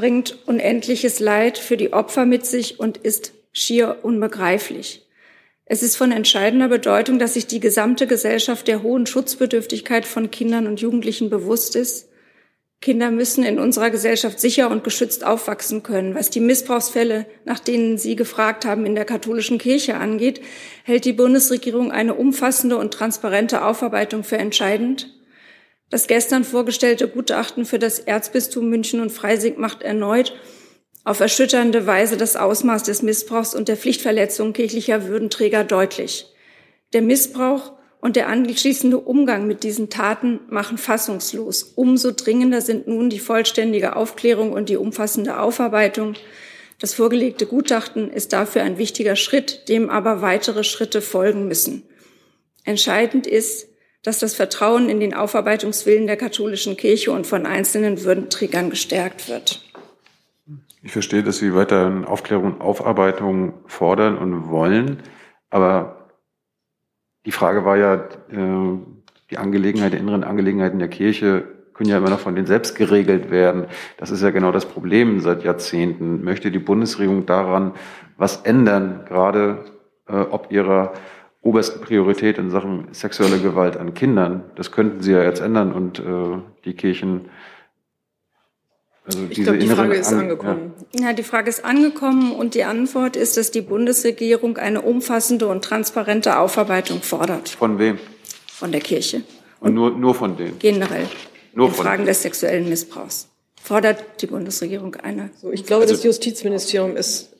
bringt 0.00 0.38
unendliches 0.46 1.20
Leid 1.20 1.58
für 1.58 1.76
die 1.76 1.92
Opfer 1.92 2.24
mit 2.24 2.46
sich 2.46 2.80
und 2.80 2.96
ist 2.96 3.34
schier 3.52 3.98
unbegreiflich. 4.00 5.06
Es 5.66 5.82
ist 5.82 5.96
von 5.96 6.10
entscheidender 6.10 6.68
Bedeutung, 6.68 7.18
dass 7.18 7.34
sich 7.34 7.46
die 7.46 7.60
gesamte 7.60 8.06
Gesellschaft 8.06 8.66
der 8.66 8.82
hohen 8.82 9.04
Schutzbedürftigkeit 9.04 10.06
von 10.06 10.30
Kindern 10.30 10.66
und 10.66 10.80
Jugendlichen 10.80 11.28
bewusst 11.28 11.76
ist. 11.76 12.08
Kinder 12.80 13.10
müssen 13.10 13.44
in 13.44 13.58
unserer 13.58 13.90
Gesellschaft 13.90 14.40
sicher 14.40 14.70
und 14.70 14.84
geschützt 14.84 15.22
aufwachsen 15.22 15.82
können. 15.82 16.14
Was 16.14 16.30
die 16.30 16.40
Missbrauchsfälle, 16.40 17.26
nach 17.44 17.58
denen 17.58 17.98
Sie 17.98 18.16
gefragt 18.16 18.64
haben, 18.64 18.86
in 18.86 18.94
der 18.94 19.04
katholischen 19.04 19.58
Kirche 19.58 19.96
angeht, 19.96 20.40
hält 20.82 21.04
die 21.04 21.12
Bundesregierung 21.12 21.92
eine 21.92 22.14
umfassende 22.14 22.78
und 22.78 22.94
transparente 22.94 23.62
Aufarbeitung 23.62 24.24
für 24.24 24.38
entscheidend. 24.38 25.19
Das 25.90 26.06
gestern 26.06 26.44
vorgestellte 26.44 27.08
Gutachten 27.08 27.64
für 27.64 27.80
das 27.80 27.98
Erzbistum 27.98 28.70
München 28.70 29.00
und 29.00 29.10
Freising 29.10 29.58
macht 29.58 29.82
erneut 29.82 30.32
auf 31.02 31.20
erschütternde 31.20 31.86
Weise 31.86 32.16
das 32.16 32.36
Ausmaß 32.36 32.84
des 32.84 33.02
Missbrauchs 33.02 33.54
und 33.54 33.68
der 33.68 33.76
Pflichtverletzung 33.76 34.52
kirchlicher 34.52 35.08
Würdenträger 35.08 35.64
deutlich. 35.64 36.26
Der 36.92 37.02
Missbrauch 37.02 37.72
und 38.00 38.16
der 38.16 38.28
anschließende 38.28 38.98
Umgang 38.98 39.46
mit 39.46 39.62
diesen 39.62 39.90
Taten 39.90 40.40
machen 40.48 40.78
fassungslos. 40.78 41.62
Umso 41.74 42.12
dringender 42.12 42.60
sind 42.60 42.86
nun 42.86 43.10
die 43.10 43.18
vollständige 43.18 43.96
Aufklärung 43.96 44.52
und 44.52 44.68
die 44.68 44.76
umfassende 44.76 45.40
Aufarbeitung. 45.40 46.14
Das 46.78 46.94
vorgelegte 46.94 47.46
Gutachten 47.46 48.10
ist 48.10 48.32
dafür 48.32 48.62
ein 48.62 48.78
wichtiger 48.78 49.16
Schritt, 49.16 49.68
dem 49.68 49.90
aber 49.90 50.22
weitere 50.22 50.64
Schritte 50.64 51.02
folgen 51.02 51.48
müssen. 51.48 51.82
Entscheidend 52.64 53.26
ist, 53.26 53.69
dass 54.02 54.18
das 54.18 54.34
Vertrauen 54.34 54.88
in 54.88 55.00
den 55.00 55.14
Aufarbeitungswillen 55.14 56.06
der 56.06 56.16
katholischen 56.16 56.76
Kirche 56.76 57.12
und 57.12 57.26
von 57.26 57.46
einzelnen 57.46 58.02
Würdenträgern 58.04 58.70
gestärkt 58.70 59.28
wird. 59.28 59.62
Ich 60.82 60.92
verstehe, 60.92 61.22
dass 61.22 61.38
Sie 61.38 61.54
weiter 61.54 62.04
Aufklärung 62.06 62.54
und 62.54 62.60
Aufarbeitung 62.62 63.52
fordern 63.66 64.16
und 64.16 64.48
wollen, 64.48 65.02
aber 65.50 66.08
die 67.26 67.32
Frage 67.32 67.64
war 67.64 67.76
ja, 67.76 67.94
äh, 67.94 68.78
die 69.30 69.38
Angelegenheit, 69.38 69.92
die 69.92 69.98
inneren 69.98 70.24
Angelegenheiten 70.24 70.78
der 70.78 70.88
Kirche 70.88 71.44
können 71.74 71.90
ja 71.90 71.98
immer 71.98 72.10
noch 72.10 72.20
von 72.20 72.34
denen 72.34 72.46
selbst 72.46 72.74
geregelt 72.74 73.30
werden. 73.30 73.66
Das 73.96 74.10
ist 74.10 74.22
ja 74.22 74.30
genau 74.30 74.52
das 74.52 74.66
Problem 74.66 75.20
seit 75.20 75.44
Jahrzehnten. 75.44 76.22
Möchte 76.24 76.50
die 76.50 76.58
Bundesregierung 76.58 77.26
daran 77.26 77.72
was 78.16 78.42
ändern, 78.42 79.04
gerade 79.06 79.64
äh, 80.06 80.16
ob 80.16 80.52
ihrer 80.52 80.92
obersten 81.42 81.80
Priorität 81.80 82.38
in 82.38 82.50
Sachen 82.50 82.88
sexuelle 82.92 83.38
Gewalt 83.38 83.76
an 83.76 83.94
Kindern. 83.94 84.44
Das 84.56 84.72
könnten 84.72 85.02
Sie 85.02 85.12
ja 85.12 85.22
jetzt 85.22 85.40
ändern 85.40 85.72
und 85.72 85.98
äh, 85.98 86.38
die 86.64 86.74
Kirchen. 86.74 87.30
Also 89.06 89.26
ich 89.30 89.42
glaube, 89.42 89.58
die 89.58 89.66
Frage 89.66 89.94
ist 89.94 90.12
an 90.12 90.20
angekommen. 90.20 90.72
Ja. 90.92 91.08
ja, 91.08 91.12
die 91.14 91.22
Frage 91.22 91.48
ist 91.48 91.64
angekommen 91.64 92.32
und 92.32 92.54
die 92.54 92.64
Antwort 92.64 93.16
ist, 93.16 93.36
dass 93.36 93.50
die 93.50 93.62
Bundesregierung 93.62 94.58
eine 94.58 94.82
umfassende 94.82 95.48
und 95.48 95.64
transparente 95.64 96.38
Aufarbeitung 96.38 97.00
fordert. 97.00 97.48
Von 97.48 97.78
wem? 97.78 97.98
Von 98.46 98.72
der 98.72 98.80
Kirche. 98.80 99.22
Und, 99.60 99.68
und 99.68 99.74
nur, 99.74 99.90
nur 99.92 100.14
von 100.14 100.36
denen? 100.36 100.58
Generell. 100.58 101.08
Nur 101.54 101.68
in 101.68 101.74
von 101.74 101.84
Fragen 101.84 101.98
denen. 101.98 102.08
des 102.08 102.22
sexuellen 102.22 102.68
Missbrauchs. 102.68 103.28
Fordert 103.62 104.22
die 104.22 104.26
Bundesregierung 104.26 104.94
eine. 104.96 105.30
So, 105.36 105.50
ich 105.50 105.64
glaube, 105.64 105.82
also, 105.82 105.94
das 105.94 106.04
Justizministerium 106.04 106.96
ist 106.96 107.30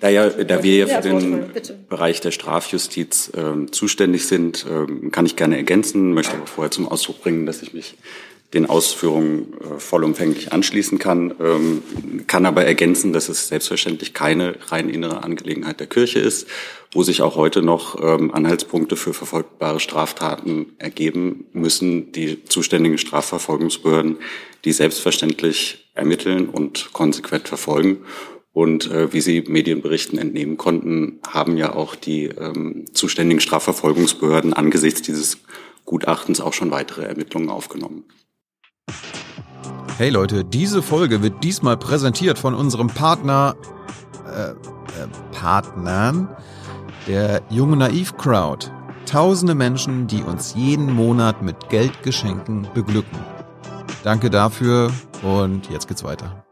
da, 0.00 0.08
ja, 0.08 0.28
da 0.28 0.62
wir 0.62 0.86
ja 0.86 1.00
für 1.00 1.08
den 1.08 1.44
Bereich 1.88 2.20
der 2.20 2.30
Strafjustiz 2.30 3.32
äh, 3.34 3.70
zuständig 3.70 4.26
sind, 4.26 4.66
äh, 4.66 5.10
kann 5.10 5.26
ich 5.26 5.36
gerne 5.36 5.56
ergänzen, 5.56 6.14
möchte 6.14 6.36
aber 6.36 6.46
vorher 6.46 6.70
zum 6.70 6.88
Ausdruck 6.88 7.22
bringen, 7.22 7.46
dass 7.46 7.62
ich 7.62 7.72
mich 7.74 7.96
den 8.54 8.66
Ausführungen 8.66 9.54
äh, 9.60 9.78
vollumfänglich 9.78 10.52
anschließen 10.52 10.98
kann, 10.98 11.34
ähm, 11.38 11.82
kann 12.26 12.46
aber 12.46 12.64
ergänzen, 12.64 13.12
dass 13.12 13.28
es 13.28 13.48
selbstverständlich 13.48 14.14
keine 14.14 14.56
rein 14.68 14.88
innere 14.88 15.22
Angelegenheit 15.22 15.80
der 15.80 15.86
Kirche 15.86 16.20
ist, 16.20 16.46
wo 16.92 17.02
sich 17.02 17.20
auch 17.20 17.36
heute 17.36 17.60
noch 17.60 18.02
ähm, 18.02 18.32
Anhaltspunkte 18.32 18.96
für 18.96 19.12
verfolgbare 19.12 19.80
Straftaten 19.80 20.74
ergeben 20.78 21.46
müssen, 21.52 22.12
die 22.12 22.42
zuständigen 22.44 22.96
Strafverfolgungsbehörden, 22.96 24.16
die 24.64 24.72
selbstverständlich 24.72 25.90
ermitteln 25.94 26.48
und 26.48 26.92
konsequent 26.94 27.48
verfolgen. 27.48 27.98
Und 28.58 28.90
äh, 28.90 29.12
wie 29.12 29.20
Sie 29.20 29.44
Medienberichten 29.46 30.18
entnehmen 30.18 30.56
konnten, 30.56 31.20
haben 31.24 31.56
ja 31.56 31.76
auch 31.76 31.94
die 31.94 32.24
ähm, 32.24 32.86
zuständigen 32.92 33.38
Strafverfolgungsbehörden 33.38 34.52
angesichts 34.52 35.00
dieses 35.00 35.38
Gutachtens 35.84 36.40
auch 36.40 36.52
schon 36.52 36.72
weitere 36.72 37.04
Ermittlungen 37.04 37.50
aufgenommen. 37.50 38.02
Hey 39.96 40.10
Leute, 40.10 40.44
diese 40.44 40.82
Folge 40.82 41.22
wird 41.22 41.44
diesmal 41.44 41.76
präsentiert 41.76 42.36
von 42.36 42.54
unserem 42.54 42.88
Partner, 42.88 43.54
äh, 44.26 44.50
äh, 44.50 44.54
Partnern, 45.30 46.28
der 47.06 47.42
Junge 47.50 47.76
Naiv 47.76 48.16
Crowd. 48.16 48.72
Tausende 49.06 49.54
Menschen, 49.54 50.08
die 50.08 50.24
uns 50.24 50.54
jeden 50.56 50.92
Monat 50.92 51.42
mit 51.42 51.68
Geldgeschenken 51.68 52.66
beglücken. 52.74 53.20
Danke 54.02 54.30
dafür 54.30 54.90
und 55.22 55.70
jetzt 55.70 55.86
geht's 55.86 56.02
weiter. 56.02 56.47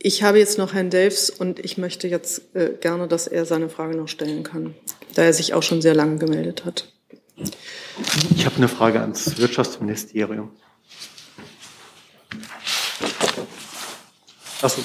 Ich 0.00 0.22
habe 0.22 0.38
jetzt 0.38 0.58
noch 0.58 0.74
Herrn 0.74 0.90
Delfs 0.90 1.28
und 1.28 1.58
ich 1.58 1.76
möchte 1.76 2.06
jetzt 2.06 2.54
äh, 2.54 2.70
gerne, 2.80 3.08
dass 3.08 3.26
er 3.26 3.44
seine 3.44 3.68
Frage 3.68 3.96
noch 3.96 4.06
stellen 4.06 4.44
kann, 4.44 4.76
da 5.14 5.24
er 5.24 5.32
sich 5.32 5.54
auch 5.54 5.62
schon 5.64 5.82
sehr 5.82 5.94
lange 5.94 6.18
gemeldet 6.18 6.64
hat. 6.64 6.92
Ich 8.36 8.46
habe 8.46 8.56
eine 8.56 8.68
Frage 8.68 9.00
ans 9.00 9.38
Wirtschaftsministerium. 9.38 10.52
Achso. 14.62 14.82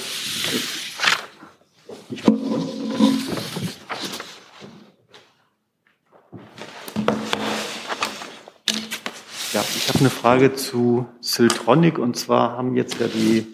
Ja, 9.53 9.63
ich 9.75 9.89
habe 9.89 9.99
eine 9.99 10.09
Frage 10.09 10.55
zu 10.55 11.05
Siltronic 11.21 11.99
und 11.99 12.17
zwar 12.17 12.57
haben 12.57 12.75
jetzt 12.75 12.99
ja 12.99 13.07
die 13.07 13.45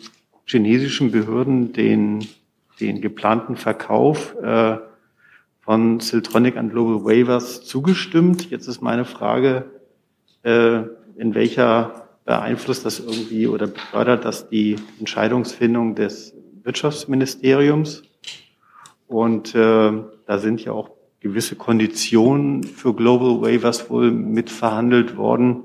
chinesischen 0.49 1.11
Behörden 1.11 1.73
den, 1.73 2.27
den 2.79 3.01
geplanten 3.01 3.55
Verkauf 3.55 4.35
äh, 4.41 4.77
von 5.59 5.99
Siltronic 5.99 6.57
an 6.57 6.71
Global 6.71 7.05
Waivers 7.05 7.63
zugestimmt. 7.63 8.49
Jetzt 8.49 8.67
ist 8.67 8.81
meine 8.81 9.05
Frage, 9.05 9.65
äh, 10.43 10.81
in 11.15 11.35
welcher 11.35 12.07
beeinflusst 12.25 12.85
das 12.85 12.99
irgendwie 12.99 13.47
oder 13.47 13.67
befördert 13.67 14.25
das 14.25 14.49
die 14.49 14.77
Entscheidungsfindung 14.99 15.95
des 15.95 16.33
Wirtschaftsministeriums? 16.63 18.03
Und 19.07 19.53
äh, 19.53 19.91
da 20.25 20.37
sind 20.37 20.63
ja 20.63 20.71
auch 20.71 20.91
gewisse 21.19 21.55
Konditionen 21.55 22.63
für 22.63 22.93
Global 22.93 23.41
Waivers 23.41 23.89
wohl 23.89 24.11
mitverhandelt 24.11 25.17
worden. 25.17 25.63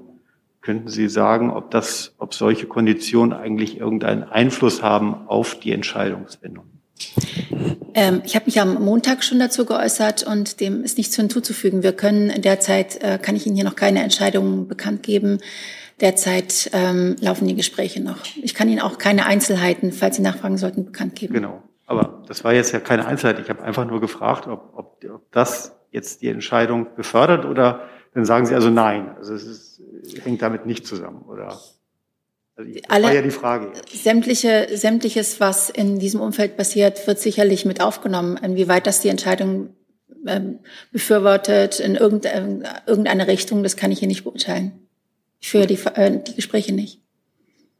Könnten 0.64 0.88
Sie 0.88 1.10
sagen, 1.10 1.50
ob 1.50 1.70
das, 1.70 2.14
ob 2.16 2.32
solche 2.32 2.64
Konditionen 2.66 3.34
eigentlich 3.34 3.78
irgendeinen 3.78 4.22
Einfluss 4.24 4.82
haben 4.82 5.28
auf 5.28 5.61
die 5.61 5.72
Entscheidungsfindung? 5.72 6.64
Ähm, 7.92 8.22
ich 8.24 8.34
habe 8.34 8.46
mich 8.46 8.58
am 8.58 8.82
Montag 8.82 9.22
schon 9.24 9.38
dazu 9.38 9.66
geäußert 9.66 10.22
und 10.22 10.61
dem 10.61 10.82
ist 10.82 10.96
nichts 10.96 11.16
hinzuzufügen. 11.16 11.82
Wir 11.82 11.92
können 11.92 12.41
derzeit, 12.41 13.03
äh, 13.03 13.18
kann 13.20 13.36
ich 13.36 13.46
Ihnen 13.46 13.57
hier 13.57 13.66
noch 13.66 13.76
keine 13.76 14.03
Entscheidungen 14.03 14.66
bekannt 14.66 15.03
geben. 15.03 15.38
Derzeit 16.00 16.70
ähm, 16.72 17.16
laufen 17.20 17.46
die 17.46 17.57
Gespräche 17.57 18.03
noch. 18.03 18.16
Ich 18.42 18.54
kann 18.54 18.70
Ihnen 18.70 18.80
auch 18.80 18.96
keine 18.96 19.26
Einzelheiten, 19.26 19.92
falls 19.92 20.16
Sie 20.16 20.22
nachfragen 20.22 20.57
sollten, 20.57 20.86
bekannt 20.86 21.14
geben. 21.14 21.34
Genau. 21.34 21.62
Aber 21.84 22.22
das 22.26 22.42
war 22.42 22.54
jetzt 22.54 22.72
ja 22.72 22.80
keine 22.80 23.04
Einzelheit. 23.04 23.38
Ich 23.38 23.50
habe 23.50 23.62
einfach 23.62 23.84
nur 23.84 24.00
gefragt, 24.00 24.46
ob, 24.46 24.72
ob, 24.74 25.04
ob 25.04 25.30
das 25.30 25.76
jetzt 25.91 26.22
die 26.22 26.28
Entscheidung 26.28 26.86
befördert 26.96 27.45
oder 27.45 27.82
dann 28.14 28.24
sagen 28.24 28.46
Sie 28.46 28.54
also 28.54 28.70
nein. 28.70 29.11
Also 29.18 29.34
es 29.34 29.45
ist 29.45 29.74
hängt 30.22 30.43
damit 30.43 30.67
nicht 30.67 30.87
zusammen, 30.87 31.22
oder? 31.22 31.61
Also 32.57 32.72
das 32.72 32.83
Alle, 32.89 33.07
war 33.07 33.14
ja 33.14 33.22
die 33.22 33.31
Frage. 33.31 33.72
Sämtliche, 33.93 34.68
sämtliches, 34.72 35.41
was 35.41 35.71
in 35.71 35.99
diesem 35.99 36.21
Umfeld 36.21 36.57
passiert, 36.57 37.07
wird 37.07 37.18
sicherlich 37.18 37.64
mit 37.64 37.81
aufgenommen. 37.81 38.37
Inwieweit 38.37 38.87
das 38.87 39.01
die 39.01 39.09
Entscheidung 39.09 39.75
ähm, 40.26 40.61
befürwortet 40.93 41.81
in 41.81 41.97
irgendeine 41.97 43.26
Richtung, 43.26 43.63
das 43.63 43.76
kann 43.76 43.91
ich 43.91 43.99
hier 43.99 44.09
nicht 44.09 44.25
beurteilen. 44.25 44.89
Ich 45.41 45.51
führe 45.51 45.67
die, 45.67 45.79
äh, 45.95 46.22
die 46.22 46.35
Gespräche 46.35 46.72
nicht. 46.72 47.01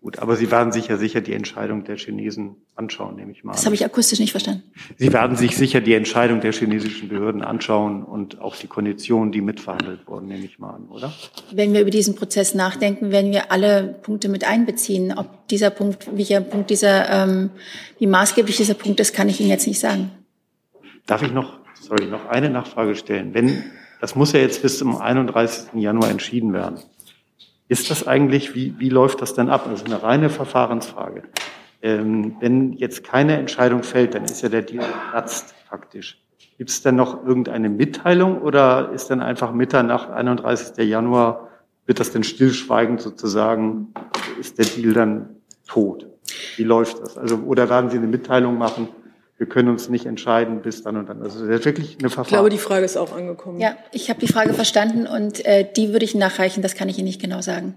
Gut, 0.05 0.18
aber 0.18 0.36
Sie 0.36 0.51
werden 0.51 0.70
sich 0.70 0.89
ja 0.89 0.98
sicher 0.98 1.22
die 1.22 1.32
Entscheidung 1.32 1.85
der 1.85 1.97
Chinesen 1.97 2.56
anschauen, 2.74 3.16
nehme 3.16 3.32
ich 3.32 3.43
mal. 3.43 3.52
Das 3.52 3.64
habe 3.64 3.74
ich 3.74 3.86
akustisch 3.86 4.18
nicht 4.20 4.32
verstanden. 4.32 4.62
Sie 4.98 5.10
werden 5.10 5.35
sich 5.35 5.56
sicher 5.56 5.81
die 5.81 5.94
Entscheidung 5.94 6.43
der 6.43 6.52
chinesischen 6.52 7.09
Behörden 7.09 7.40
anschauen 7.40 8.05
und 8.05 8.39
auch 8.39 8.55
die 8.55 8.66
Konditionen, 8.66 9.32
die 9.32 9.40
mitverhandelt 9.40 10.06
wurden, 10.06 10.28
nehme 10.28 10.44
ich 10.44 10.59
mal 10.59 10.74
an, 10.74 10.89
oder? 10.90 11.10
Wenn 11.52 11.72
wir 11.72 11.81
über 11.81 11.89
diesen 11.89 12.16
Prozess 12.16 12.55
nachdenken, 12.55 13.12
werden 13.12 13.32
wir 13.32 13.51
alle 13.51 13.98
Punkte 14.02 14.28
mit 14.28 14.44
einbeziehen. 14.44 15.16
Ob 15.16 15.48
dieser 15.48 15.70
Punkt, 15.70 16.06
welcher 16.14 16.43
Punkt 16.43 16.68
dieser, 16.68 17.09
ähm, 17.09 17.48
wie 17.98 18.06
maßgeblich 18.06 18.59
dieser 18.59 18.74
Punkt 18.74 19.01
ist, 19.01 19.14
kann 19.14 19.31
ich 19.31 19.40
Ihnen 19.40 19.48
jetzt 19.48 19.66
nicht 19.66 19.81
sagen. 19.81 20.10
Darf 21.06 21.22
ich 21.22 21.32
noch, 21.32 21.60
sorry, 21.81 22.05
noch 22.09 22.26
eine 22.26 22.51
Nachfrage 22.51 22.94
stellen? 22.94 23.32
Wenn, 23.32 23.64
das 24.02 24.14
muss 24.14 24.32
ja 24.32 24.40
jetzt 24.40 24.60
bis 24.60 24.76
zum 24.76 24.98
31. 24.98 25.81
Januar 25.81 26.10
entschieden 26.10 26.52
werden. 26.52 26.76
Ist 27.69 27.91
das 27.91 28.07
eigentlich, 28.07 28.55
wie, 28.55 28.74
wie 28.78 28.91
läuft 28.91 29.23
das 29.23 29.35
denn 29.35 29.49
ab? 29.49 29.69
Ist 29.73 29.86
eine 29.86 30.03
reine 30.03 30.28
Verfahrensfrage. 30.28 31.23
Ähm, 31.81 32.36
wenn 32.41 32.73
jetzt 32.74 33.05
keine 33.05 33.36
Entscheidung 33.39 33.82
fällt, 33.82 34.15
dann 34.15 34.24
ist 34.24 34.43
ja 34.43 34.49
der 34.49 34.62
Deal 34.62 34.85
platzt 35.11 35.55
faktisch. 35.69 36.20
Gibt 36.59 36.70
es 36.70 36.82
denn 36.82 36.97
noch 36.97 37.27
irgendeine 37.27 37.69
Mitteilung 37.69 38.41
oder 38.43 38.91
ist 38.93 39.11
dann 39.11 39.20
einfach 39.20 39.53
Mitternacht, 39.53 40.11
31. 40.11 40.77
Januar, 40.86 41.49
wird 41.86 42.01
das 42.01 42.12
denn 42.12 42.23
stillschweigend 42.23 43.01
sozusagen, 43.01 43.93
ist 44.39 44.59
der 44.59 44.66
Deal 44.66 44.93
dann 44.93 45.36
tot? 45.66 46.07
Wie 46.57 46.65
läuft 46.65 47.01
das? 47.01 47.19
Also, 47.19 47.36
oder 47.39 47.69
werden 47.69 47.91
Sie 47.91 47.99
eine 47.99 48.07
Mitteilung 48.07 48.57
machen? 48.57 48.89
Wir 49.36 49.47
können 49.48 49.69
uns 49.69 49.89
nicht 49.89 50.06
entscheiden 50.06 50.62
bis 50.62 50.82
dann 50.82 50.97
und 50.97 51.09
dann. 51.09 51.23
Also 51.23 51.47
das 51.47 51.61
ist 51.61 51.65
wirklich 51.65 51.98
eine 51.98 52.09
Verfahren. 52.09 52.27
Ich 52.27 52.28
glaube, 52.28 52.51
die 52.51 52.59
Frage 52.59 52.85
ist 52.85 52.97
auch 52.97 53.15
angekommen. 53.15 53.61
Ja, 53.61 53.77
ich 53.93 54.09
habe 54.09 54.20
die 54.20 54.28
Frage 54.28 54.55
verstanden 54.55 55.06
und 55.06 55.44
äh, 55.44 55.66
die 55.77 55.93
würde 55.93 56.05
ich 56.05 56.15
nachreichen, 56.15 56.62
das 56.62 56.74
kann 56.74 56.89
ich 56.89 56.98
Ihnen 56.98 57.09
nicht 57.09 57.20
genau 57.20 57.40
sagen. 57.40 57.74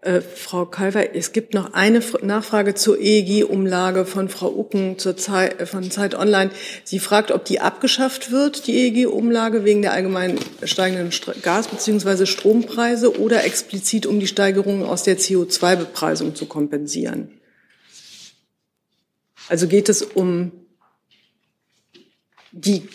Äh, 0.00 0.20
Frau 0.20 0.64
Kalver, 0.64 1.16
es 1.16 1.32
gibt 1.32 1.54
noch 1.54 1.72
eine 1.72 2.00
Nachfrage 2.22 2.74
zur 2.74 3.00
EEG-Umlage 3.00 4.04
von 4.04 4.28
Frau 4.28 4.48
Ucken 4.48 4.96
zur 4.96 5.16
Zeit, 5.16 5.60
äh, 5.60 5.66
von 5.66 5.90
Zeit 5.90 6.14
Online. 6.14 6.50
Sie 6.84 7.00
fragt, 7.00 7.32
ob 7.32 7.44
die 7.46 7.60
abgeschafft 7.60 8.30
wird, 8.30 8.68
die 8.68 8.76
EEG-Umlage, 8.76 9.64
wegen 9.64 9.82
der 9.82 9.92
allgemein 9.92 10.38
steigenden 10.62 11.10
Gas- 11.42 11.66
bzw. 11.66 12.26
Strompreise 12.26 13.18
oder 13.18 13.44
explizit 13.44 14.06
um 14.06 14.20
die 14.20 14.28
Steigerungen 14.28 14.84
aus 14.84 15.02
der 15.02 15.18
CO2-Bepreisung 15.18 16.36
zu 16.36 16.46
kompensieren. 16.46 17.37
Also 19.48 19.66
geht 19.66 19.88
es 19.88 20.02
um 20.02 20.52
die, 22.52 22.86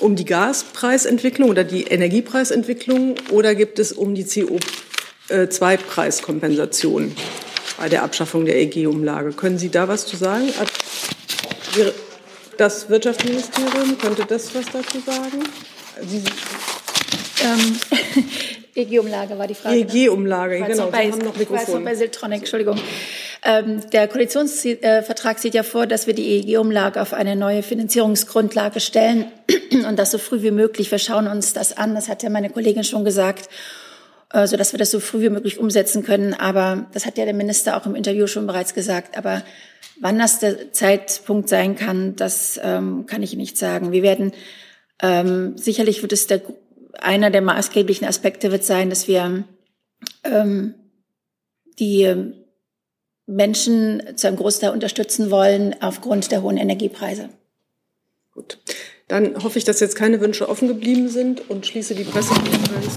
um 0.00 0.16
die 0.16 0.24
Gaspreisentwicklung 0.24 1.50
oder 1.50 1.62
die 1.64 1.84
Energiepreisentwicklung 1.84 3.14
oder 3.30 3.54
gibt 3.54 3.78
es 3.78 3.92
um 3.92 4.14
die 4.14 4.24
CO2-Preiskompensation 4.24 7.12
bei 7.78 7.88
der 7.88 8.02
Abschaffung 8.02 8.44
der 8.44 8.56
EG-Umlage? 8.56 9.32
Können 9.32 9.56
Sie 9.58 9.70
da 9.70 9.88
was 9.88 10.06
zu 10.06 10.16
sagen? 10.16 10.52
Das 12.56 12.88
Wirtschaftsministerium, 12.88 13.98
könnte 13.98 14.24
das 14.26 14.54
was 14.54 14.66
dazu 14.66 15.00
sagen? 15.00 15.42
Sie, 16.06 16.22
ähm, 17.42 17.78
EG-Umlage 18.80 19.38
war 19.38 19.46
die 19.46 19.54
Frage. 19.54 19.76
EG-Umlage, 19.76 20.60
genau. 20.60 20.90
Bei, 20.90 21.06
Sie 21.06 21.12
haben 21.12 21.24
noch 21.24 21.36
Mikrofon. 21.36 21.84
bei 21.84 21.94
Siltronic, 21.94 22.40
Entschuldigung. 22.40 22.78
Ähm, 23.42 23.88
der 23.90 24.06
Koalitionsvertrag 24.08 25.38
sieht 25.38 25.54
ja 25.54 25.62
vor, 25.62 25.86
dass 25.86 26.06
wir 26.06 26.14
die 26.14 26.26
EEG-Umlage 26.26 27.00
auf 27.00 27.14
eine 27.14 27.36
neue 27.36 27.62
Finanzierungsgrundlage 27.62 28.80
stellen 28.80 29.26
und 29.88 29.98
das 29.98 30.10
so 30.10 30.18
früh 30.18 30.42
wie 30.42 30.50
möglich. 30.50 30.90
Wir 30.90 30.98
schauen 30.98 31.26
uns 31.26 31.52
das 31.52 31.76
an, 31.76 31.94
das 31.94 32.08
hat 32.08 32.22
ja 32.22 32.28
meine 32.28 32.50
Kollegin 32.50 32.84
schon 32.84 33.04
gesagt, 33.04 33.48
äh, 34.32 34.46
so 34.46 34.56
dass 34.56 34.72
wir 34.72 34.78
das 34.78 34.90
so 34.90 35.00
früh 35.00 35.22
wie 35.22 35.30
möglich 35.30 35.58
umsetzen 35.58 36.04
können. 36.04 36.34
Aber 36.34 36.86
das 36.92 37.06
hat 37.06 37.16
ja 37.16 37.24
der 37.24 37.34
Minister 37.34 37.76
auch 37.76 37.86
im 37.86 37.94
Interview 37.94 38.26
schon 38.26 38.46
bereits 38.46 38.74
gesagt. 38.74 39.16
Aber 39.16 39.42
wann 40.00 40.18
das 40.18 40.40
der 40.40 40.72
Zeitpunkt 40.72 41.48
sein 41.48 41.76
kann, 41.76 42.16
das 42.16 42.60
ähm, 42.62 43.06
kann 43.06 43.22
ich 43.22 43.34
nicht 43.36 43.56
sagen. 43.56 43.92
Wir 43.92 44.02
werden 44.02 44.32
ähm, 45.02 45.56
sicherlich 45.56 46.02
wird 46.02 46.12
es 46.12 46.26
der 46.26 46.42
einer 46.98 47.30
der 47.30 47.40
maßgeblichen 47.40 48.06
Aspekte 48.06 48.52
wird 48.52 48.64
sein, 48.64 48.90
dass 48.90 49.08
wir 49.08 49.44
ähm, 50.24 50.74
die 51.78 52.34
Menschen 53.30 54.02
zu 54.16 54.26
einem 54.26 54.36
Großteil 54.36 54.70
unterstützen 54.70 55.30
wollen 55.30 55.76
aufgrund 55.80 56.32
der 56.32 56.42
hohen 56.42 56.56
Energiepreise. 56.56 57.28
Gut. 58.34 58.58
Dann 59.08 59.42
hoffe 59.42 59.58
ich, 59.58 59.64
dass 59.64 59.80
jetzt 59.80 59.96
keine 59.96 60.20
Wünsche 60.20 60.48
offen 60.48 60.68
geblieben 60.68 61.08
sind 61.08 61.48
und 61.50 61.66
schließe 61.66 61.94
die 61.94 62.04
Pressekonferenz. 62.04 62.96